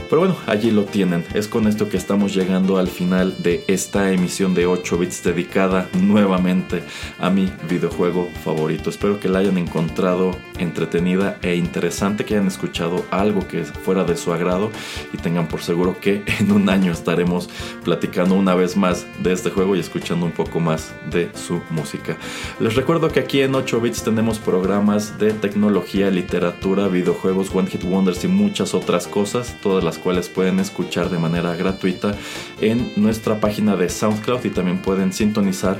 Pero 0.08 0.20
bueno, 0.20 0.36
allí 0.46 0.72
lo 0.72 0.84
tienen. 0.84 1.24
Es 1.34 1.46
con 1.46 1.68
esto 1.68 1.88
que 1.88 1.96
estamos 1.96 2.34
llegando 2.34 2.78
al 2.78 2.88
final 2.88 3.34
de 3.42 3.64
esta 3.68 4.10
emisión 4.12 4.54
de 4.54 4.66
8 4.66 4.98
bits 4.98 5.22
dedicada 5.22 5.88
nuevamente 6.00 6.82
a 7.20 7.30
mi 7.30 7.52
videojuego 7.68 8.28
favorito. 8.44 8.90
Espero 8.90 9.20
que 9.20 9.28
la 9.28 9.38
hayan 9.38 9.56
encontrado 9.56 10.36
entretenida 10.60 11.38
e 11.42 11.56
interesante, 11.56 12.24
que 12.24 12.34
hayan 12.34 12.46
escuchado 12.46 13.04
algo 13.10 13.46
que 13.48 13.64
fuera 13.64 14.04
de 14.04 14.16
su 14.16 14.32
agrado 14.32 14.70
y 15.12 15.16
tengan 15.16 15.48
por 15.48 15.62
seguro 15.62 15.98
que 16.00 16.22
en 16.38 16.52
un 16.52 16.68
año 16.68 16.92
estaremos 16.92 17.48
platicando 17.84 18.34
una 18.34 18.54
vez 18.54 18.76
más 18.76 19.06
de 19.22 19.32
este 19.32 19.50
juego 19.50 19.76
y 19.76 19.80
escuchando 19.80 20.26
un 20.26 20.32
poco 20.32 20.60
más 20.60 20.92
de 21.10 21.30
su 21.34 21.60
música. 21.70 22.16
Les 22.58 22.74
recuerdo 22.74 23.08
que 23.08 23.20
aquí 23.20 23.40
en 23.40 23.54
8 23.54 23.80
bits 23.80 24.02
tenemos 24.02 24.38
programas 24.38 25.18
de 25.18 25.32
tecnología, 25.32 26.10
literatura, 26.10 26.88
videojuegos, 26.88 27.54
One 27.54 27.68
Hit 27.68 27.84
Wonders 27.84 28.24
y 28.24 28.28
muchas 28.28 28.74
otras 28.74 29.06
cosas, 29.06 29.56
todas 29.62 29.82
las 29.82 29.98
cuales 29.98 30.28
pueden 30.28 30.60
escuchar 30.60 31.10
de 31.10 31.18
manera 31.18 31.54
gratuita 31.56 32.14
en 32.60 32.92
nuestra 32.96 33.40
página 33.40 33.76
de 33.76 33.88
SoundCloud 33.88 34.44
y 34.44 34.50
también 34.50 34.78
pueden 34.78 35.12
sintonizar 35.12 35.78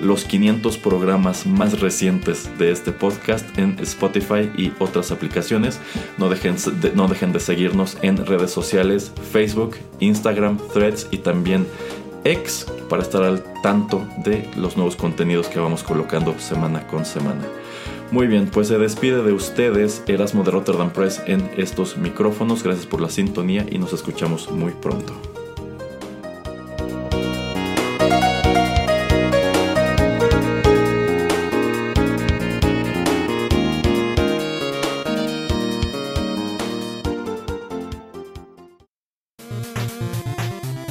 los 0.00 0.24
500 0.24 0.78
programas 0.78 1.46
más 1.46 1.80
recientes 1.80 2.50
de 2.58 2.72
este 2.72 2.90
podcast 2.90 3.56
en 3.56 3.78
Y 4.56 4.72
otras 4.78 5.10
aplicaciones. 5.10 5.80
No 6.18 6.28
dejen 6.28 6.56
de, 6.80 6.92
no 6.92 7.08
dejen 7.08 7.32
de 7.32 7.40
seguirnos 7.40 7.96
en 8.02 8.24
redes 8.24 8.50
sociales, 8.50 9.12
Facebook, 9.32 9.76
Instagram, 10.00 10.58
Threads 10.72 11.08
y 11.10 11.18
también 11.18 11.66
X 12.24 12.66
para 12.88 13.02
estar 13.02 13.22
al 13.22 13.42
tanto 13.62 14.06
de 14.24 14.48
los 14.56 14.76
nuevos 14.76 14.96
contenidos 14.96 15.48
que 15.48 15.58
vamos 15.58 15.82
colocando 15.82 16.38
semana 16.38 16.86
con 16.86 17.04
semana. 17.04 17.42
Muy 18.10 18.26
bien, 18.26 18.46
pues 18.46 18.68
se 18.68 18.78
despide 18.78 19.22
de 19.22 19.32
ustedes 19.32 20.02
Erasmo 20.06 20.44
de 20.44 20.50
Rotterdam 20.50 20.90
Press 20.90 21.22
en 21.26 21.50
estos 21.56 21.96
micrófonos. 21.96 22.62
Gracias 22.62 22.86
por 22.86 23.00
la 23.00 23.08
sintonía 23.08 23.64
y 23.70 23.78
nos 23.78 23.94
escuchamos 23.94 24.50
muy 24.50 24.72
pronto. 24.72 25.31